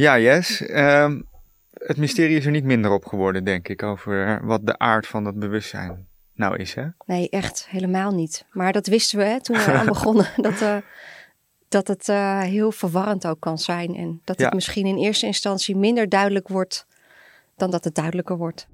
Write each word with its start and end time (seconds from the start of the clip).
Ja, 0.00 0.18
Yes. 0.18 0.66
Ehm, 0.66 1.20
het 1.72 1.96
mysterie 1.96 2.36
is 2.36 2.44
er 2.44 2.50
niet 2.50 2.64
minder 2.64 2.90
op 2.90 3.04
geworden, 3.04 3.44
denk 3.44 3.68
ik, 3.68 3.82
over 3.82 4.40
wat 4.46 4.66
de 4.66 4.78
aard 4.78 5.06
van 5.06 5.24
dat 5.24 5.38
bewustzijn 5.38 6.06
nou 6.34 6.56
is, 6.56 6.74
hè? 6.74 6.86
Nee, 7.06 7.28
echt 7.28 7.66
helemaal 7.68 8.14
niet. 8.14 8.44
Maar 8.52 8.72
dat 8.72 8.86
wisten 8.86 9.18
we 9.18 9.24
hè, 9.24 9.40
toen 9.40 9.56
we 9.56 9.72
aan 9.72 9.86
begonnen. 9.96 10.26
Dat, 10.36 10.60
uh, 10.62 10.76
dat 11.68 11.88
het 11.88 12.08
uh, 12.08 12.40
heel 12.40 12.72
verwarrend 12.72 13.26
ook 13.26 13.40
kan 13.40 13.58
zijn. 13.58 13.94
En 13.96 14.20
dat 14.24 14.40
het 14.40 14.54
misschien 14.54 14.86
in 14.86 14.96
eerste 14.96 15.26
instantie 15.26 15.76
minder 15.76 16.08
duidelijk 16.08 16.48
wordt 16.48 16.86
dan 17.56 17.70
dat 17.70 17.84
het 17.84 17.94
duidelijker 17.94 18.36
wordt. 18.36 18.68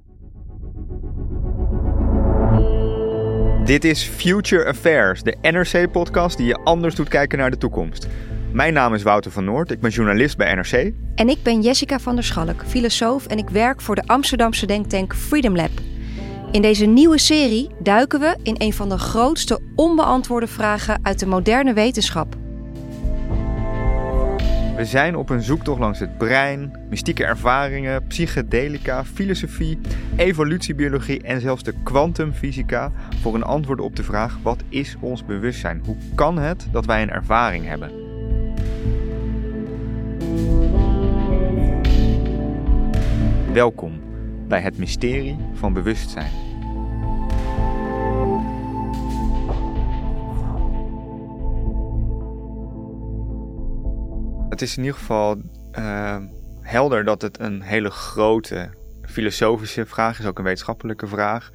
Dit 3.65 3.85
is 3.85 4.03
Future 4.05 4.65
Affairs, 4.65 5.23
de 5.23 5.37
NRC-podcast 5.43 6.37
die 6.37 6.47
je 6.47 6.57
anders 6.57 6.95
doet 6.95 7.09
kijken 7.09 7.39
naar 7.39 7.51
de 7.51 7.59
toekomst. 7.59 8.07
Mijn 8.57 8.73
naam 8.73 8.95
is 8.95 9.03
Wouter 9.03 9.31
van 9.31 9.45
Noord, 9.45 9.71
ik 9.71 9.81
ben 9.81 9.91
journalist 9.91 10.37
bij 10.37 10.55
NRC. 10.55 10.93
En 11.15 11.29
ik 11.29 11.43
ben 11.43 11.61
Jessica 11.61 11.99
van 11.99 12.15
der 12.15 12.25
Schalk, 12.25 12.65
filosoof 12.67 13.27
en 13.27 13.39
ik 13.39 13.49
werk 13.49 13.81
voor 13.81 13.95
de 13.95 14.07
Amsterdamse 14.07 14.67
denktank 14.67 15.15
Freedom 15.15 15.57
Lab. 15.57 15.71
In 16.51 16.63
deze 16.63 16.87
nieuwe 16.87 17.19
serie 17.19 17.71
duiken 17.79 18.21
we 18.21 18.37
in 18.43 18.55
een 18.59 18.73
van 18.73 18.89
de 18.89 18.99
grootste 18.99 19.61
onbeantwoorde 19.75 20.47
vragen 20.47 20.99
uit 21.03 21.19
de 21.19 21.27
moderne 21.27 21.73
wetenschap. 21.73 22.35
We 24.77 24.85
zijn 24.85 25.17
op 25.17 25.31
een 25.31 25.43
zoektocht 25.43 25.81
langs 25.81 25.99
het 25.99 26.19
brein, 26.19 26.87
mystieke 26.89 27.25
ervaringen, 27.25 28.07
psychedelica, 28.07 29.05
filosofie, 29.05 29.81
evolutiebiologie 30.17 31.23
en 31.23 31.41
zelfs 31.41 31.63
de 31.63 31.75
kwantumfysica 31.85 32.93
voor 33.21 33.35
een 33.35 33.45
antwoord 33.45 33.81
op 33.81 33.97
de 33.97 34.05
vraag: 34.05 34.39
wat 34.43 34.63
is 34.69 34.97
ons 35.01 35.25
bewustzijn? 35.25 35.83
Hoe 35.85 35.97
kan 36.15 36.39
het 36.39 36.67
dat 36.73 36.87
wij 36.87 37.03
een 37.03 37.11
ervaring 37.11 37.67
hebben? 37.67 38.06
Welkom 43.53 44.01
bij 44.49 44.61
het 44.61 44.79
mysterie 44.79 45.37
van 45.55 45.73
bewustzijn. 45.73 46.31
Het 54.49 54.63
is 54.63 54.77
in 54.77 54.83
ieder 54.83 54.99
geval 54.99 55.37
eh, 55.73 56.17
helder 56.61 57.05
dat 57.05 57.23
het 57.23 57.41
een 57.41 57.63
hele 57.63 57.91
grote 57.91 58.71
filosofische 59.03 59.87
vraag 59.87 60.19
is, 60.19 60.27
ook 60.27 60.39
een 60.39 60.45
wetenschappelijke 60.45 61.07
vraag. 61.07 61.51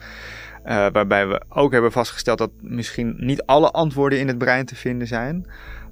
Eh, 0.63 0.87
waarbij 0.91 1.27
we 1.27 1.41
ook 1.49 1.71
hebben 1.71 1.91
vastgesteld 1.91 2.37
dat 2.37 2.51
misschien 2.61 3.15
niet 3.17 3.45
alle 3.45 3.71
antwoorden 3.71 4.19
in 4.19 4.27
het 4.27 4.37
brein 4.37 4.65
te 4.65 4.75
vinden 4.75 5.07
zijn. 5.07 5.45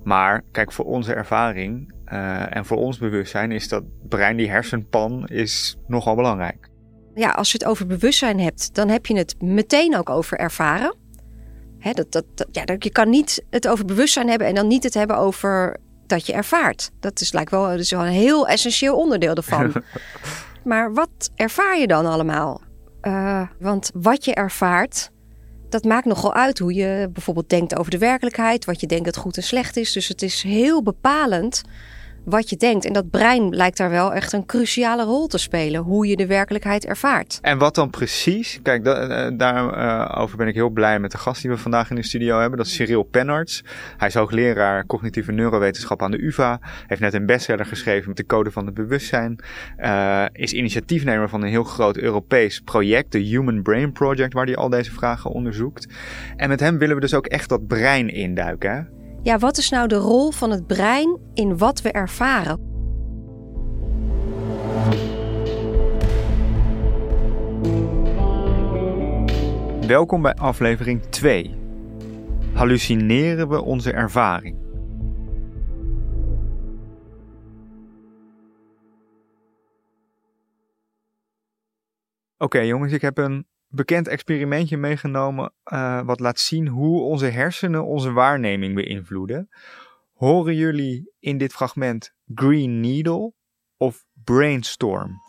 Maar 0.03 0.41
kijk, 0.51 0.71
voor 0.71 0.85
onze 0.85 1.13
ervaring 1.13 1.93
eh, 2.05 2.55
en 2.55 2.65
voor 2.65 2.77
ons 2.77 2.97
bewustzijn 2.97 3.51
is 3.51 3.67
dat 3.67 3.83
brein, 4.09 4.37
die 4.37 4.49
hersenpan, 4.49 5.27
is 5.27 5.77
nogal 5.87 6.15
belangrijk. 6.15 6.69
Ja, 7.15 7.29
als 7.31 7.51
je 7.51 7.57
het 7.57 7.67
over 7.67 7.87
bewustzijn 7.87 8.39
hebt, 8.39 8.75
dan 8.75 8.89
heb 8.89 9.05
je 9.05 9.17
het 9.17 9.41
meteen 9.41 9.97
ook 9.97 10.09
over 10.09 10.38
ervaren. 10.38 10.95
Hè, 11.79 11.91
dat, 11.91 12.11
dat, 12.11 12.25
dat- 12.35 12.47
ja, 12.51 12.63
je 12.77 12.91
kan 12.91 13.09
niet 13.09 13.45
het 13.49 13.67
over 13.67 13.85
bewustzijn 13.85 14.29
hebben 14.29 14.47
en 14.47 14.55
dan 14.55 14.67
niet 14.67 14.83
het 14.83 14.93
hebben 14.93 15.17
over 15.17 15.77
dat 16.07 16.25
je 16.25 16.33
ervaart. 16.33 16.91
Dat 16.99 17.21
is, 17.21 17.31
lijkt 17.31 17.51
wel, 17.51 17.63
dat 17.67 17.79
is 17.79 17.91
wel 17.91 18.05
een 18.05 18.11
heel 18.11 18.47
essentieel 18.47 18.97
onderdeel 18.97 19.33
ervan. 19.35 19.73
maar 20.63 20.93
wat 20.93 21.31
ervaar 21.35 21.77
je 21.79 21.88
dan 21.88 22.05
allemaal? 22.05 22.61
Eh, 23.01 23.41
want 23.59 23.91
wat 23.93 24.25
je 24.25 24.33
ervaart, 24.33 25.11
dat 25.72 25.84
maakt 25.84 26.06
nogal 26.06 26.34
uit 26.34 26.59
hoe 26.59 26.74
je 26.74 27.09
bijvoorbeeld 27.13 27.50
denkt 27.50 27.78
over 27.78 27.91
de 27.91 27.97
werkelijkheid, 27.97 28.66
wat 28.66 28.80
je 28.80 28.88
denkt 28.88 29.06
dat 29.06 29.18
goed 29.18 29.38
en 29.38 29.44
slecht 29.44 29.78
is. 29.78 29.91
Dus 29.91 30.07
het 30.07 30.22
is 30.22 30.41
heel 30.41 30.84
bepalend 30.84 31.63
wat 32.25 32.50
je 32.50 32.57
denkt. 32.57 32.85
En 32.85 32.94
dat 32.94 33.09
brein 33.09 33.56
lijkt 33.56 33.78
daar 33.78 33.90
wel 33.90 34.13
echt 34.13 34.34
een 34.34 34.46
cruciale 34.46 35.03
rol 35.03 35.28
te 35.28 35.38
spelen, 35.38 35.81
hoe 35.81 36.07
je 36.07 36.16
de 36.16 36.28
werkelijkheid 36.28 36.85
ervaart. 36.85 37.40
En 37.41 37.57
wat 37.57 37.75
dan 37.75 37.90
precies? 37.90 38.59
Kijk, 38.63 38.85
eh, 38.85 39.28
daarover 39.38 40.38
ben 40.38 40.47
ik 40.47 40.53
heel 40.53 40.69
blij 40.69 41.00
met 41.00 41.12
de 41.12 41.18
gast 41.18 41.41
die 41.41 41.52
we 41.52 41.57
vandaag 41.57 41.90
in 41.90 41.96
de 41.96 42.03
studio 42.03 42.40
hebben. 42.40 42.57
Dat 42.57 42.68
is 42.68 42.74
Cyril 42.74 43.03
Pennarts. 43.03 43.63
Hij 43.97 44.07
is 44.07 44.13
hoogleraar 44.13 44.85
cognitieve 44.85 45.31
neurowetenschap 45.31 46.02
aan 46.02 46.12
de 46.12 46.24
UvA. 46.24 46.59
Heeft 46.88 47.02
net 47.02 47.13
een 47.13 47.25
bestseller 47.25 47.66
geschreven 47.66 48.07
met 48.07 48.18
de 48.18 48.25
code 48.25 48.51
van 48.51 48.66
het 48.66 48.74
bewustzijn. 48.74 49.40
Eh, 49.78 50.25
is 50.31 50.53
initiatiefnemer 50.53 51.30
van 51.30 51.41
een 51.41 51.50
heel 51.50 51.63
groot 51.63 51.97
Europees 51.97 52.59
project, 52.59 53.12
de 53.12 53.19
Human 53.19 53.62
Brain 53.62 53.91
Project, 53.91 54.34
waar 54.34 54.46
hij 54.46 54.56
al 54.56 54.69
deze 54.69 54.91
vragen 54.91 55.31
onderzoekt. 55.31 55.88
En 56.36 56.50
met 56.50 56.59
hem 56.59 56.78
willen 56.78 56.96
we 56.96 57.01
dus 57.01 57.13
ook 57.13 57.28
echt 57.28 57.50
dat 57.50 57.68
brein 57.68 58.09
induiken. 58.09 58.72
Hè? 58.72 58.98
Ja, 59.24 59.38
wat 59.38 59.57
is 59.57 59.69
nou 59.69 59.88
de 59.88 59.96
rol 59.96 60.31
van 60.31 60.52
het 60.52 60.68
brein 60.68 61.19
in 61.34 61.57
wat 61.57 61.81
we 61.81 61.91
ervaren? 61.91 62.68
Welkom 69.88 70.22
bij 70.22 70.34
aflevering 70.34 71.02
2. 71.02 71.57
Hallucineren 72.53 73.50
we 73.50 73.62
onze 73.62 73.91
ervaring? 73.91 74.57
Oké 82.38 82.59
jongens, 82.59 82.94
ik 82.94 83.01
heb 83.01 83.18
een 83.18 83.47
bekend 83.69 84.07
experimentje 84.07 84.78
meegenomen 84.78 85.53
eh, 85.63 86.02
wat 86.06 86.19
laat 86.19 86.40
zien 86.40 86.68
hoe 86.68 87.02
onze 87.02 87.25
hersenen 87.25 87.85
onze 87.85 88.12
waarneming 88.12 88.75
beïnvloeden. 88.75 89.50
Horen 90.13 90.56
jullie 90.56 91.12
in 91.19 91.38
dit 91.38 91.52
fragment 91.52 92.13
Green 92.34 92.80
Needle 92.80 93.34
of 93.78 94.06
Brainstorm? 94.24 95.28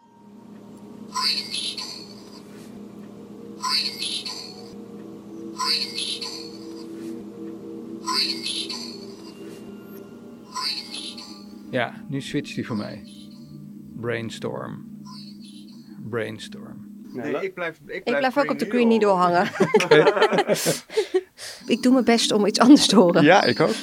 Ja, 11.71 12.05
nu 12.09 12.21
switcht 12.21 12.55
hij 12.55 12.65
voor 12.65 12.77
mij. 12.77 13.03
Brainstorm. 13.97 15.03
Brainstorm. 16.09 16.90
Nee, 17.13 17.35
ik 17.35 17.55
blijf, 17.55 17.79
ik 17.87 18.05
Ik 18.05 18.17
blijf 18.19 18.39
ook 18.39 18.51
op 18.51 18.59
de 18.59 18.67
Green 18.67 18.89
Needle 18.89 19.09
hangen. 19.09 19.47
ik 21.75 21.83
doe 21.83 21.93
mijn 21.93 22.05
best 22.05 22.33
om 22.33 22.47
iets 22.47 22.59
anders 22.59 22.87
te 22.87 22.97
horen. 22.97 23.23
Ja, 23.23 23.43
ik 23.43 23.61
ook. 23.61 23.75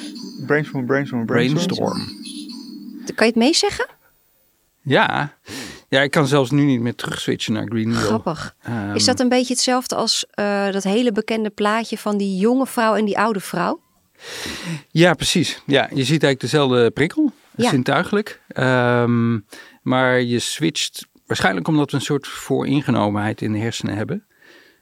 Brainstorm, 0.46 0.86
brainstorm, 0.86 1.26
brainstorm. 1.26 1.66
Brainstorm. 1.66 2.26
Kan 3.14 3.26
je 3.26 3.32
het 3.32 3.34
meezeggen? 3.34 3.86
Ja. 4.82 5.32
ja, 5.88 6.00
ik 6.00 6.10
kan 6.10 6.26
zelfs 6.26 6.50
nu 6.50 6.64
niet 6.64 6.80
meer 6.80 6.94
terugswitchen 6.94 7.52
naar 7.52 7.66
Green 7.66 7.88
Needle. 7.88 8.04
Grappig. 8.04 8.54
Ehm, 8.62 8.94
Is 8.94 9.04
dat 9.04 9.20
een 9.20 9.28
beetje 9.28 9.52
hetzelfde 9.54 9.94
als 9.94 10.26
eh, 10.30 10.70
dat 10.70 10.82
hele 10.82 11.12
bekende 11.12 11.50
plaatje 11.50 11.98
van 11.98 12.16
die 12.16 12.36
jonge 12.38 12.66
vrouw 12.66 12.94
en 12.94 13.04
die 13.04 13.18
oude 13.18 13.40
vrouw? 13.40 13.80
Ja, 14.88 15.14
precies. 15.14 15.62
Ja, 15.66 15.82
je 15.82 16.04
ziet 16.04 16.22
eigenlijk 16.22 16.40
dezelfde 16.40 16.90
prikkel. 16.90 17.32
Ja. 17.56 17.70
Zintuigelijk. 17.70 18.40
Ehm, 18.48 19.38
maar 19.82 20.20
je 20.20 20.38
switcht 20.38 21.07
waarschijnlijk 21.28 21.68
omdat 21.68 21.90
we 21.90 21.96
een 21.96 22.02
soort 22.02 22.26
vooringenomenheid 22.26 23.42
in 23.42 23.52
de 23.52 23.58
hersenen 23.58 23.96
hebben. 23.96 24.26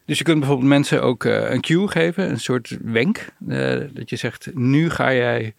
Dus 0.06 0.19
je 0.19 0.25
kunt 0.25 0.38
bijvoorbeeld 0.38 0.69
mensen 0.69 1.02
ook 1.02 1.25
uh, 1.25 1.50
een 1.50 1.60
cue 1.60 1.88
geven, 1.88 2.31
een 2.31 2.40
soort 2.40 2.78
wenk. 2.82 3.26
Uh, 3.48 3.81
dat 3.93 4.10
je 4.10 4.16
zegt, 4.16 4.48
nu 4.54 4.90
ga 4.90 5.14
jij 5.14 5.54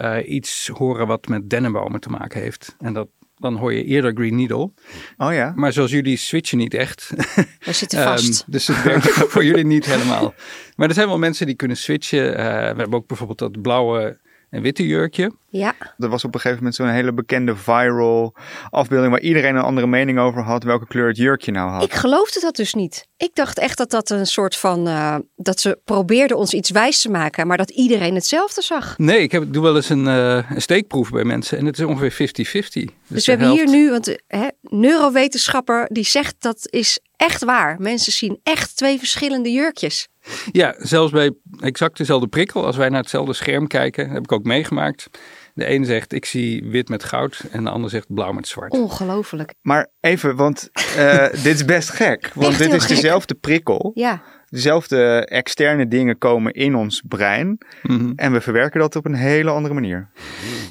uh, 0.00 0.16
iets 0.24 0.68
horen 0.68 1.06
wat 1.06 1.28
met 1.28 1.50
dennenbomen 1.50 2.00
te 2.00 2.08
maken 2.08 2.40
heeft. 2.40 2.76
En 2.78 2.92
dat, 2.92 3.08
dan 3.38 3.56
hoor 3.56 3.72
je 3.72 3.84
eerder 3.84 4.12
Green 4.14 4.36
Needle. 4.36 4.70
Oh 5.16 5.32
ja. 5.32 5.52
Maar 5.56 5.72
zoals 5.72 5.90
jullie 5.90 6.16
switchen 6.16 6.58
niet 6.58 6.74
echt. 6.74 7.12
We 7.64 7.72
zitten 7.72 8.02
vast. 8.02 8.40
um, 8.40 8.52
dus 8.52 8.66
het 8.66 8.82
werkt 8.82 9.08
voor 9.32 9.44
jullie 9.44 9.66
niet 9.66 9.84
helemaal. 9.84 10.34
Maar 10.76 10.88
er 10.88 10.94
zijn 10.94 11.08
wel 11.08 11.18
mensen 11.18 11.46
die 11.46 11.54
kunnen 11.56 11.76
switchen. 11.76 12.32
we 12.32 12.42
hebben 12.42 12.94
ook 12.94 13.06
bijvoorbeeld 13.06 13.38
dat 13.38 13.62
blauwe 13.62 14.18
en 14.52 14.62
witte 14.62 14.86
jurkje. 14.86 15.32
Ja. 15.48 15.74
Er 15.98 16.08
was 16.08 16.24
op 16.24 16.34
een 16.34 16.40
gegeven 16.40 16.56
moment 16.56 16.74
zo'n 16.74 16.88
hele 16.88 17.12
bekende 17.12 17.56
viral 17.56 18.34
afbeelding 18.70 19.12
waar 19.12 19.20
iedereen 19.20 19.56
een 19.56 19.62
andere 19.62 19.86
mening 19.86 20.18
over 20.18 20.42
had 20.42 20.62
welke 20.62 20.86
kleur 20.86 21.08
het 21.08 21.16
jurkje 21.16 21.52
nou 21.52 21.70
had. 21.70 21.82
Ik 21.82 21.92
geloofde 21.92 22.40
dat 22.40 22.56
dus 22.56 22.74
niet. 22.74 23.06
Ik 23.16 23.34
dacht 23.34 23.58
echt 23.58 23.78
dat 23.78 23.90
dat 23.90 24.10
een 24.10 24.26
soort 24.26 24.56
van, 24.56 24.88
uh, 24.88 25.16
dat 25.36 25.60
ze 25.60 25.78
probeerden 25.84 26.36
ons 26.36 26.52
iets 26.52 26.70
wijs 26.70 27.00
te 27.00 27.10
maken, 27.10 27.46
maar 27.46 27.56
dat 27.56 27.70
iedereen 27.70 28.14
hetzelfde 28.14 28.62
zag. 28.62 28.98
Nee, 28.98 29.20
ik 29.20 29.32
heb, 29.32 29.52
doe 29.52 29.62
wel 29.62 29.76
eens 29.76 29.88
een, 29.88 30.06
uh, 30.06 30.50
een 30.50 30.62
steekproef 30.62 31.10
bij 31.10 31.24
mensen 31.24 31.58
en 31.58 31.66
het 31.66 31.78
is 31.78 31.84
ongeveer 31.84 32.12
50-50. 32.12 32.14
Dus, 32.14 32.92
dus 33.06 33.24
we 33.24 33.30
hebben 33.30 33.48
helft... 33.48 33.62
hier 33.62 33.80
nu, 33.80 33.90
want 33.90 34.16
hè, 34.26 34.48
neurowetenschapper 34.60 35.88
die 35.92 36.04
zegt 36.04 36.34
dat 36.38 36.66
is 36.70 36.98
echt 37.16 37.44
waar. 37.44 37.76
Mensen 37.78 38.12
zien 38.12 38.40
echt 38.42 38.76
twee 38.76 38.98
verschillende 38.98 39.52
jurkjes. 39.52 40.08
Ja, 40.52 40.74
zelfs 40.78 41.12
bij 41.12 41.32
exact 41.60 41.96
dezelfde 41.96 42.26
prikkel, 42.28 42.66
als 42.66 42.76
wij 42.76 42.88
naar 42.88 43.00
hetzelfde 43.00 43.32
scherm 43.32 43.66
kijken, 43.66 44.10
heb 44.10 44.22
ik 44.22 44.32
ook 44.32 44.44
meegemaakt. 44.44 45.08
De 45.54 45.64
ene 45.64 45.84
zegt 45.84 46.12
ik 46.12 46.24
zie 46.24 46.64
wit 46.64 46.88
met 46.88 47.04
goud 47.04 47.44
en 47.50 47.64
de 47.64 47.70
ander 47.70 47.90
zegt 47.90 48.14
blauw 48.14 48.32
met 48.32 48.48
zwart. 48.48 48.72
Ongelooflijk. 48.72 49.54
Maar 49.62 49.90
even, 50.00 50.36
want 50.36 50.70
uh, 50.96 51.28
dit 51.44 51.54
is 51.54 51.64
best 51.64 51.90
gek. 51.90 52.30
Want 52.34 52.48
Echt 52.48 52.58
dit 52.58 52.72
is 52.72 52.84
gek. 52.84 52.88
dezelfde 52.96 53.34
prikkel. 53.34 53.90
Ja. 53.94 54.22
Dezelfde 54.48 55.26
externe 55.26 55.88
dingen 55.88 56.18
komen 56.18 56.52
in 56.52 56.74
ons 56.74 57.02
brein. 57.08 57.58
Mhm. 57.82 58.12
En 58.16 58.32
we 58.32 58.40
verwerken 58.40 58.80
dat 58.80 58.96
op 58.96 59.04
een 59.04 59.14
hele 59.14 59.50
andere 59.50 59.74
manier. 59.74 60.10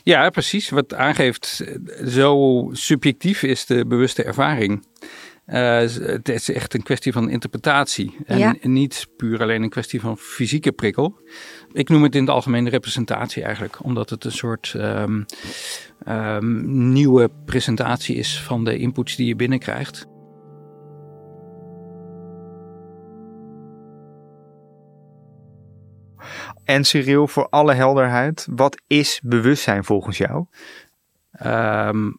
Ja, 0.03 0.29
precies. 0.29 0.69
Wat 0.69 0.93
aangeeft, 0.93 1.63
zo 2.07 2.67
subjectief 2.71 3.43
is 3.43 3.65
de 3.65 3.85
bewuste 3.85 4.23
ervaring. 4.23 4.85
Uh, 5.51 5.79
het 6.01 6.29
is 6.29 6.51
echt 6.51 6.73
een 6.73 6.83
kwestie 6.83 7.11
van 7.11 7.29
interpretatie. 7.29 8.17
En 8.25 8.37
Ja. 8.37 8.55
niet 8.61 9.07
puur 9.17 9.41
alleen 9.41 9.63
een 9.63 9.69
kwestie 9.69 9.99
van 9.99 10.17
fysieke 10.17 10.71
prikkel. 10.71 11.19
Ik 11.71 11.89
noem 11.89 12.03
het 12.03 12.15
in 12.15 12.21
het 12.21 12.29
algemeen 12.29 12.69
representatie 12.69 13.43
eigenlijk. 13.43 13.83
Omdat 13.83 14.09
het 14.09 14.23
een 14.23 14.31
soort 14.31 14.73
ehm, 14.77 15.23
ehm, 16.03 16.91
nieuwe 16.91 17.31
presentatie 17.45 18.15
is 18.15 18.41
van 18.41 18.63
de 18.63 18.77
inputs 18.77 19.15
die 19.15 19.27
je 19.27 19.35
binnenkrijgt. 19.35 20.09
En 26.63 26.83
Cyril, 26.83 27.27
voor 27.27 27.49
alle 27.49 27.73
helderheid, 27.73 28.47
wat 28.51 28.81
is 28.87 29.21
bewustzijn 29.23 29.83
volgens 29.83 30.17
jou? 30.17 30.45
Ehm, 31.31 32.11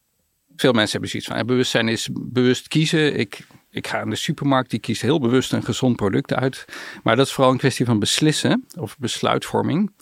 veel 0.63 0.73
mensen 0.73 0.93
hebben 0.93 1.11
zoiets 1.11 1.29
van, 1.29 1.39
ja, 1.39 1.45
bewustzijn 1.45 1.89
is 1.89 2.09
bewust 2.13 2.69
kiezen. 2.69 3.19
Ik, 3.19 3.47
ik 3.71 3.87
ga 3.87 4.01
in 4.01 4.11
de 4.11 4.17
supermarkt, 4.17 4.71
die 4.71 4.81
kiest 4.81 5.03
heel 5.03 5.21
bewust 5.21 5.53
een 5.53 5.65
gezond 5.65 5.97
product 5.97 6.35
uit. 6.35 6.65
Maar 7.03 7.17
dat 7.17 7.27
is 7.27 7.33
vooral 7.33 7.53
een 7.53 7.59
kwestie 7.59 7.87
van 7.87 7.99
beslissen 7.99 8.67
of 8.79 8.99
besluitvorming. 8.99 9.93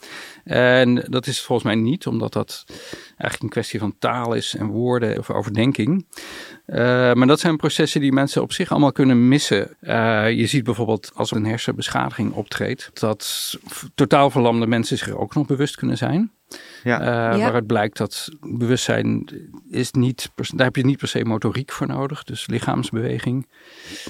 En 0.43 0.95
dat 0.95 1.27
is 1.27 1.37
het 1.37 1.45
volgens 1.45 1.67
mij 1.67 1.81
niet, 1.81 2.07
omdat 2.07 2.33
dat 2.33 2.63
eigenlijk 3.07 3.41
een 3.41 3.49
kwestie 3.49 3.79
van 3.79 3.95
taal 3.99 4.33
is 4.33 4.55
en 4.55 4.67
woorden 4.67 5.17
of 5.17 5.29
overdenking. 5.29 6.05
Uh, 6.67 6.77
maar 7.13 7.27
dat 7.27 7.39
zijn 7.39 7.57
processen 7.57 8.01
die 8.01 8.11
mensen 8.11 8.41
op 8.41 8.51
zich 8.51 8.71
allemaal 8.71 8.91
kunnen 8.91 9.27
missen. 9.27 9.77
Uh, 9.81 10.31
je 10.31 10.47
ziet 10.47 10.63
bijvoorbeeld 10.63 11.11
als 11.13 11.31
er 11.31 11.37
een 11.37 11.45
hersenbeschadiging 11.45 12.33
optreedt, 12.33 12.89
dat 12.93 13.55
totaal 13.95 14.29
verlamde 14.29 14.67
mensen 14.67 14.97
zich 14.97 15.07
er 15.07 15.17
ook 15.17 15.35
nog 15.35 15.45
bewust 15.45 15.75
kunnen 15.75 15.97
zijn. 15.97 16.31
Ja. 16.83 16.99
Uh, 16.99 17.37
Ja. 17.37 17.43
Waaruit 17.43 17.67
blijkt 17.67 17.97
dat 17.97 18.29
bewustzijn 18.39 19.29
is 19.69 19.91
niet, 19.91 20.31
daar 20.35 20.65
heb 20.65 20.75
je 20.75 20.85
niet 20.85 20.97
per 20.97 21.07
se 21.07 21.25
motoriek 21.25 21.71
voor 21.71 21.87
nodig, 21.87 22.23
dus 22.23 22.47
lichaamsbeweging. 22.47 23.47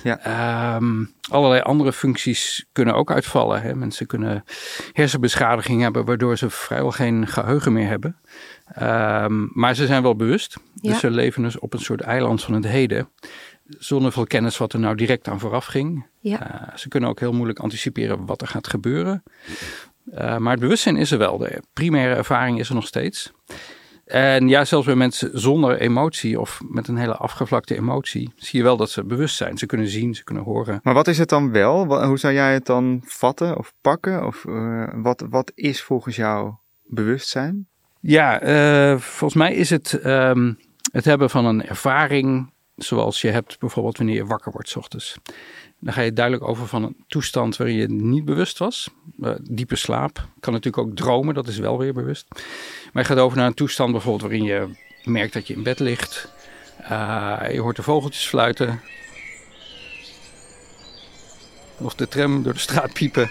Ja. 0.03 0.19
Ehm, 0.19 1.05
allerlei 1.29 1.61
andere 1.61 1.93
functies 1.93 2.65
kunnen 2.71 2.95
ook 2.95 3.11
uitvallen. 3.11 3.61
Hè. 3.61 3.75
Mensen 3.75 4.07
kunnen 4.07 4.43
hersenbeschadiging 4.91 5.81
hebben, 5.81 6.05
waardoor 6.05 6.37
ze 6.37 6.49
vrijwel 6.49 6.91
geen 6.91 7.27
geheugen 7.27 7.73
meer 7.73 7.87
hebben. 7.87 8.15
Ehm, 8.73 9.47
maar 9.53 9.75
ze 9.75 9.85
zijn 9.85 10.01
wel 10.01 10.15
bewust. 10.15 10.57
Dus 10.75 10.91
Ja. 10.91 10.97
ze 10.99 11.09
leven 11.09 11.43
dus 11.43 11.59
op 11.59 11.73
een 11.73 11.79
soort 11.79 12.01
eiland 12.01 12.43
van 12.43 12.53
het 12.53 12.67
heden. 12.67 13.09
Zonder 13.67 14.11
veel 14.11 14.25
kennis 14.25 14.57
wat 14.57 14.73
er 14.73 14.79
nou 14.79 14.95
direct 14.95 15.27
aan 15.27 15.39
vooraf 15.39 15.65
ging. 15.65 16.05
Ja. 16.19 16.69
Uh, 16.69 16.77
ze 16.77 16.87
kunnen 16.87 17.09
ook 17.09 17.19
heel 17.19 17.33
moeilijk 17.33 17.59
anticiperen 17.59 18.25
wat 18.25 18.41
er 18.41 18.47
gaat 18.47 18.67
gebeuren. 18.67 19.23
Uh, 20.13 20.37
maar 20.37 20.51
het 20.51 20.59
bewustzijn 20.59 20.95
is 20.95 21.11
er 21.11 21.17
wel. 21.17 21.37
De 21.37 21.61
primaire 21.73 22.15
ervaring 22.15 22.59
is 22.59 22.69
er 22.69 22.75
nog 22.75 22.87
steeds. 22.87 23.31
En 24.05 24.47
ja, 24.47 24.65
zelfs 24.65 24.85
bij 24.85 24.95
mensen 24.95 25.39
zonder 25.39 25.79
emotie 25.79 26.39
of 26.39 26.61
met 26.69 26.87
een 26.87 26.97
hele 26.97 27.15
afgevlakte 27.15 27.75
emotie, 27.75 28.31
zie 28.35 28.59
je 28.59 28.65
wel 28.65 28.77
dat 28.77 28.89
ze 28.89 29.03
bewust 29.05 29.35
zijn. 29.35 29.57
Ze 29.57 29.65
kunnen 29.65 29.87
zien, 29.87 30.15
ze 30.15 30.23
kunnen 30.23 30.43
horen. 30.43 30.79
Maar 30.83 30.93
wat 30.93 31.07
is 31.07 31.17
het 31.17 31.29
dan 31.29 31.51
wel? 31.51 32.05
Hoe 32.05 32.19
zou 32.19 32.33
jij 32.33 32.53
het 32.53 32.65
dan 32.65 33.01
vatten 33.05 33.57
of 33.57 33.73
pakken? 33.81 34.25
Of 34.25 34.43
uh, 34.47 34.87
wat, 34.93 35.25
wat 35.29 35.51
is 35.55 35.81
volgens 35.81 36.15
jou 36.15 36.53
bewustzijn? 36.83 37.67
Ja, 38.01 38.43
uh, 38.43 38.99
volgens 38.99 39.33
mij 39.33 39.53
is 39.53 39.69
het 39.69 40.05
um, 40.05 40.57
het 40.91 41.05
hebben 41.05 41.29
van 41.29 41.45
een 41.45 41.65
ervaring 41.65 42.51
zoals 42.75 43.21
je 43.21 43.29
hebt 43.29 43.59
bijvoorbeeld 43.59 43.97
wanneer 43.97 44.15
je 44.15 44.25
wakker 44.25 44.51
wordt 44.51 44.69
s 44.69 44.75
ochtends. 44.75 45.17
Dan 45.79 45.93
ga 45.93 46.01
je 46.01 46.13
duidelijk 46.13 46.47
over 46.47 46.67
van 46.67 46.83
een 46.83 47.03
toestand 47.07 47.57
waarin 47.57 47.75
je 47.75 47.87
niet 47.87 48.25
bewust 48.25 48.57
was. 48.57 48.89
Uh, 49.19 49.31
diepe 49.41 49.75
slaap. 49.75 50.27
Kan 50.39 50.53
natuurlijk 50.53 50.87
ook 50.87 50.95
dromen, 50.95 51.33
dat 51.33 51.47
is 51.47 51.57
wel 51.57 51.77
weer 51.77 51.93
bewust. 51.93 52.27
Maar 52.93 53.03
je 53.03 53.09
gaat 53.09 53.17
over 53.17 53.37
naar 53.37 53.47
een 53.47 53.53
toestand 53.53 53.91
bijvoorbeeld 53.91 54.21
waarin 54.21 54.43
je 54.43 54.67
merkt 55.03 55.33
dat 55.33 55.47
je 55.47 55.53
in 55.53 55.63
bed 55.63 55.79
ligt. 55.79 56.31
Uh, 56.81 57.41
je 57.51 57.59
hoort 57.59 57.75
de 57.75 57.83
vogeltjes 57.83 58.27
fluiten. 58.27 58.81
Of 61.77 61.95
de 61.95 62.07
tram 62.07 62.43
door 62.43 62.53
de 62.53 62.59
straat 62.59 62.93
piepen. 62.93 63.29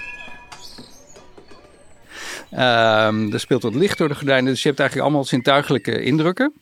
Um, 2.53 3.33
er 3.33 3.41
speelt 3.41 3.63
wat 3.63 3.75
licht 3.75 3.99
door 3.99 4.09
de 4.09 4.15
gordijnen. 4.15 4.53
Dus 4.53 4.63
je 4.63 4.69
hebt 4.69 4.81
eigenlijk 4.81 5.09
allemaal 5.09 5.29
zintuigelijke 5.29 6.03
indrukken. 6.03 6.53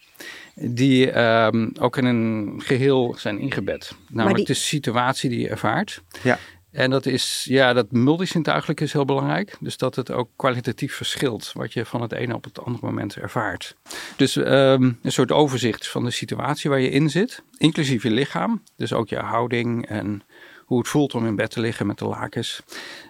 Die 0.55 1.21
um, 1.21 1.73
ook 1.81 1.97
in 1.97 2.05
een 2.05 2.61
geheel 2.65 3.15
zijn 3.19 3.39
ingebed. 3.39 3.93
Namelijk 4.09 4.37
die... 4.37 4.47
de 4.47 4.55
situatie 4.55 5.31
die 5.31 5.41
je 5.41 5.49
ervaart. 5.49 6.03
Ja. 6.23 6.39
En 6.71 6.91
dat 6.91 7.07
is, 7.07 7.47
ja, 7.49 7.73
dat 7.73 7.93
multisintuigelijk 7.93 8.81
is 8.81 8.93
heel 8.93 9.05
belangrijk. 9.05 9.57
Dus 9.61 9.77
dat 9.77 9.97
het 9.97 10.11
ook 10.11 10.31
kwalitatief 10.37 10.95
verschilt 10.95 11.53
wat 11.55 11.73
je 11.73 11.85
van 11.85 12.03
het 12.03 12.13
ene 12.13 12.35
op 12.35 12.45
het 12.45 12.65
andere 12.65 12.87
moment 12.87 13.17
ervaart. 13.17 13.77
Dus 14.17 14.37
um, 14.37 14.45
een 15.03 15.13
soort 15.13 15.33
overzicht 15.33 15.89
van 15.89 16.05
de 16.05 16.11
situatie 16.11 16.71
waar 16.71 16.81
je 16.81 16.91
in 16.91 17.11
zit, 17.11 17.43
inclusief 17.57 18.03
je 18.03 18.11
lichaam. 18.11 18.63
Dus 18.77 18.93
ook 18.93 19.09
je 19.09 19.19
houding 19.19 19.87
en 19.87 20.23
hoe 20.69 20.79
het 20.79 20.89
voelt 20.89 21.15
om 21.15 21.27
in 21.27 21.37
bed 21.37 21.51
te 21.51 21.61
liggen 21.61 21.87
met 21.87 21.99
de 21.99 22.05
lakens. 22.05 22.63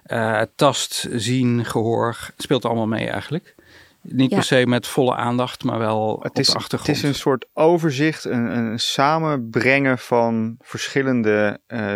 Uh, 0.06 0.42
tast, 0.54 1.08
zien, 1.12 1.64
gehoor, 1.64 2.30
speelt 2.36 2.64
allemaal 2.64 2.86
mee 2.86 3.08
eigenlijk. 3.08 3.54
Niet 4.02 4.30
Ja. 4.30 4.36
per 4.36 4.44
se 4.44 4.66
met 4.66 4.86
volle 4.86 5.14
aandacht, 5.14 5.64
maar 5.64 5.78
wel 5.78 6.18
Het 6.22 6.30
op 6.30 6.38
is, 6.38 6.46
de 6.46 6.52
het 6.52 6.60
achtergrond. 6.60 6.96
is 6.96 7.02
een 7.02 7.14
soort 7.14 7.46
overzicht, 7.52 8.24
een, 8.24 8.56
een 8.56 8.78
samenbrengen 8.78 9.98
van 9.98 10.56
verschillende 10.60 11.60
uh, 11.68 11.94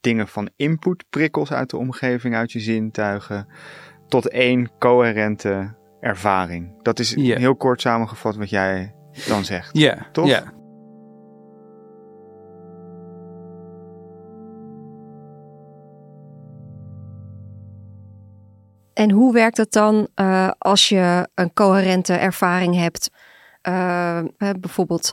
dingen 0.00 0.28
van 0.28 0.50
input, 0.56 1.04
prikkels 1.10 1.52
uit 1.52 1.70
de 1.70 1.76
omgeving, 1.76 2.34
uit 2.34 2.52
je 2.52 2.60
zintuigen, 2.60 3.48
tot 4.08 4.28
één 4.28 4.70
coherente 4.78 5.74
ervaring. 6.00 6.82
Dat 6.82 6.98
is 6.98 7.14
heel 7.14 7.56
kort 7.56 7.80
samengevat 7.80 8.36
wat 8.36 8.50
jij 8.50 8.94
dan 9.28 9.44
zegt. 9.44 9.70
Ja, 9.78 10.06
Toch? 10.12 10.26
ja. 10.26 10.52
En 19.04 19.10
hoe 19.10 19.32
werkt 19.32 19.56
het 19.56 19.72
dan 19.72 20.08
uh, 20.16 20.50
als 20.58 20.88
je 20.88 21.28
een 21.34 21.52
coherente 21.52 22.12
ervaring 22.12 22.76
hebt? 22.76 23.10
Uh, 23.68 24.20
bijvoorbeeld, 24.60 25.12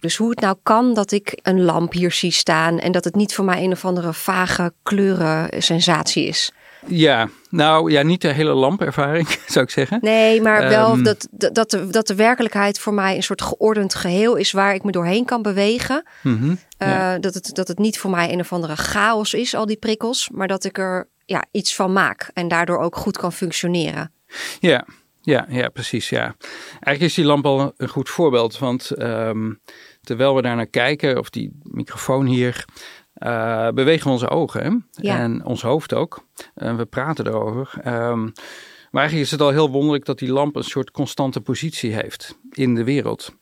dus 0.00 0.16
hoe 0.16 0.30
het 0.30 0.40
nou 0.40 0.56
kan 0.62 0.94
dat 0.94 1.12
ik 1.12 1.38
een 1.42 1.62
lamp 1.62 1.92
hier 1.92 2.12
zie 2.12 2.30
staan 2.30 2.78
en 2.78 2.92
dat 2.92 3.04
het 3.04 3.14
niet 3.14 3.34
voor 3.34 3.44
mij 3.44 3.64
een 3.64 3.72
of 3.72 3.84
andere 3.84 4.12
vage 4.12 4.72
kleurensensatie 4.82 6.26
is. 6.26 6.52
Ja, 6.86 7.28
nou 7.50 7.90
ja, 7.90 8.02
niet 8.02 8.20
de 8.20 8.32
hele 8.32 8.52
lampervaring 8.52 9.28
zou 9.46 9.64
ik 9.64 9.70
zeggen. 9.70 9.98
Nee, 10.00 10.42
maar 10.42 10.68
wel 10.68 10.92
Ehm. 10.92 11.02
dat, 11.02 11.28
dat, 11.30 11.54
dat, 11.54 11.70
de, 11.70 11.86
dat 11.86 12.06
de 12.06 12.14
werkelijkheid 12.14 12.78
voor 12.78 12.94
mij 12.94 13.16
een 13.16 13.22
soort 13.22 13.42
geordend 13.42 13.94
geheel 13.94 14.36
is 14.36 14.52
waar 14.52 14.74
ik 14.74 14.84
me 14.84 14.90
doorheen 14.90 15.24
kan 15.24 15.42
bewegen. 15.42 16.04
Mhm, 16.22 16.54
ja. 16.78 17.18
dat, 17.18 17.34
het, 17.34 17.50
dat 17.54 17.68
het 17.68 17.78
niet 17.78 17.98
voor 17.98 18.10
mij 18.10 18.32
een 18.32 18.40
of 18.40 18.52
andere 18.52 18.76
chaos 18.76 19.34
is, 19.34 19.54
al 19.54 19.66
die 19.66 19.76
prikkels, 19.76 20.28
maar 20.32 20.48
dat 20.48 20.64
ik 20.64 20.78
er 20.78 21.08
ja, 21.24 21.44
iets 21.50 21.74
van 21.74 21.92
maak 21.92 22.30
en 22.34 22.48
daardoor 22.48 22.78
ook 22.78 22.96
goed 22.96 23.16
kan 23.16 23.32
functioneren. 23.32 24.12
Ja, 24.60 24.86
ja, 25.22 25.46
ja, 25.48 25.68
precies. 25.68 26.08
Ja. 26.08 26.34
Eigenlijk 26.70 27.00
is 27.00 27.14
die 27.14 27.24
lamp 27.24 27.46
al 27.46 27.72
een 27.76 27.88
goed 27.88 28.08
voorbeeld. 28.08 28.58
Want 28.58 28.90
ehm, 28.90 29.52
terwijl 30.00 30.34
we 30.34 30.42
daar 30.42 30.56
naar 30.56 30.66
kijken, 30.66 31.18
of 31.18 31.30
die 31.30 31.60
microfoon 31.62 32.26
hier, 32.26 32.64
eh, 33.22 33.68
bewegen 33.68 34.04
we 34.06 34.12
onze 34.12 34.28
ogen 34.28 34.62
hè? 34.62 35.02
Ja. 35.02 35.18
en 35.18 35.44
ons 35.44 35.62
hoofd 35.62 35.94
ook. 35.94 36.24
En 36.54 36.76
we 36.76 36.84
praten 36.84 37.26
erover. 37.26 37.70
Ehm, 37.82 38.22
maar 38.90 39.00
eigenlijk 39.02 39.26
is 39.26 39.30
het 39.30 39.40
al 39.40 39.50
heel 39.50 39.70
wonderlijk 39.70 40.04
dat 40.04 40.18
die 40.18 40.32
lamp 40.32 40.56
een 40.56 40.62
soort 40.64 40.90
constante 40.90 41.40
positie 41.40 41.92
heeft 41.92 42.38
in 42.50 42.74
de 42.74 42.84
wereld. 42.84 43.34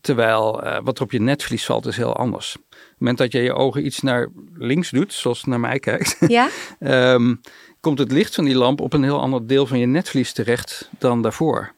Terwijl 0.00 0.62
eh, 0.62 0.78
wat 0.82 0.96
er 0.98 1.04
op 1.04 1.12
je 1.12 1.20
netvlies 1.20 1.64
valt 1.66 1.86
is 1.86 1.96
heel 1.96 2.16
anders. 2.16 2.56
Op 2.56 2.62
het 2.78 2.94
moment 2.98 3.18
dat 3.18 3.32
je 3.32 3.42
je 3.42 3.54
ogen 3.54 3.84
iets 3.86 4.00
naar 4.00 4.28
links 4.54 4.90
doet, 4.90 5.12
zoals 5.12 5.38
het 5.38 5.46
naar 5.46 5.60
mij 5.60 5.78
kijkt, 5.78 6.16
Ja? 6.26 6.48
ehm, 6.78 7.34
komt 7.80 7.98
het 7.98 8.12
licht 8.12 8.34
van 8.34 8.44
die 8.44 8.56
lamp 8.56 8.80
op 8.80 8.92
een 8.92 9.02
heel 9.02 9.20
ander 9.20 9.46
deel 9.46 9.66
van 9.66 9.78
je 9.78 9.86
netvlies 9.86 10.32
terecht 10.32 10.90
dan 10.98 11.22
daarvoor. 11.22 11.72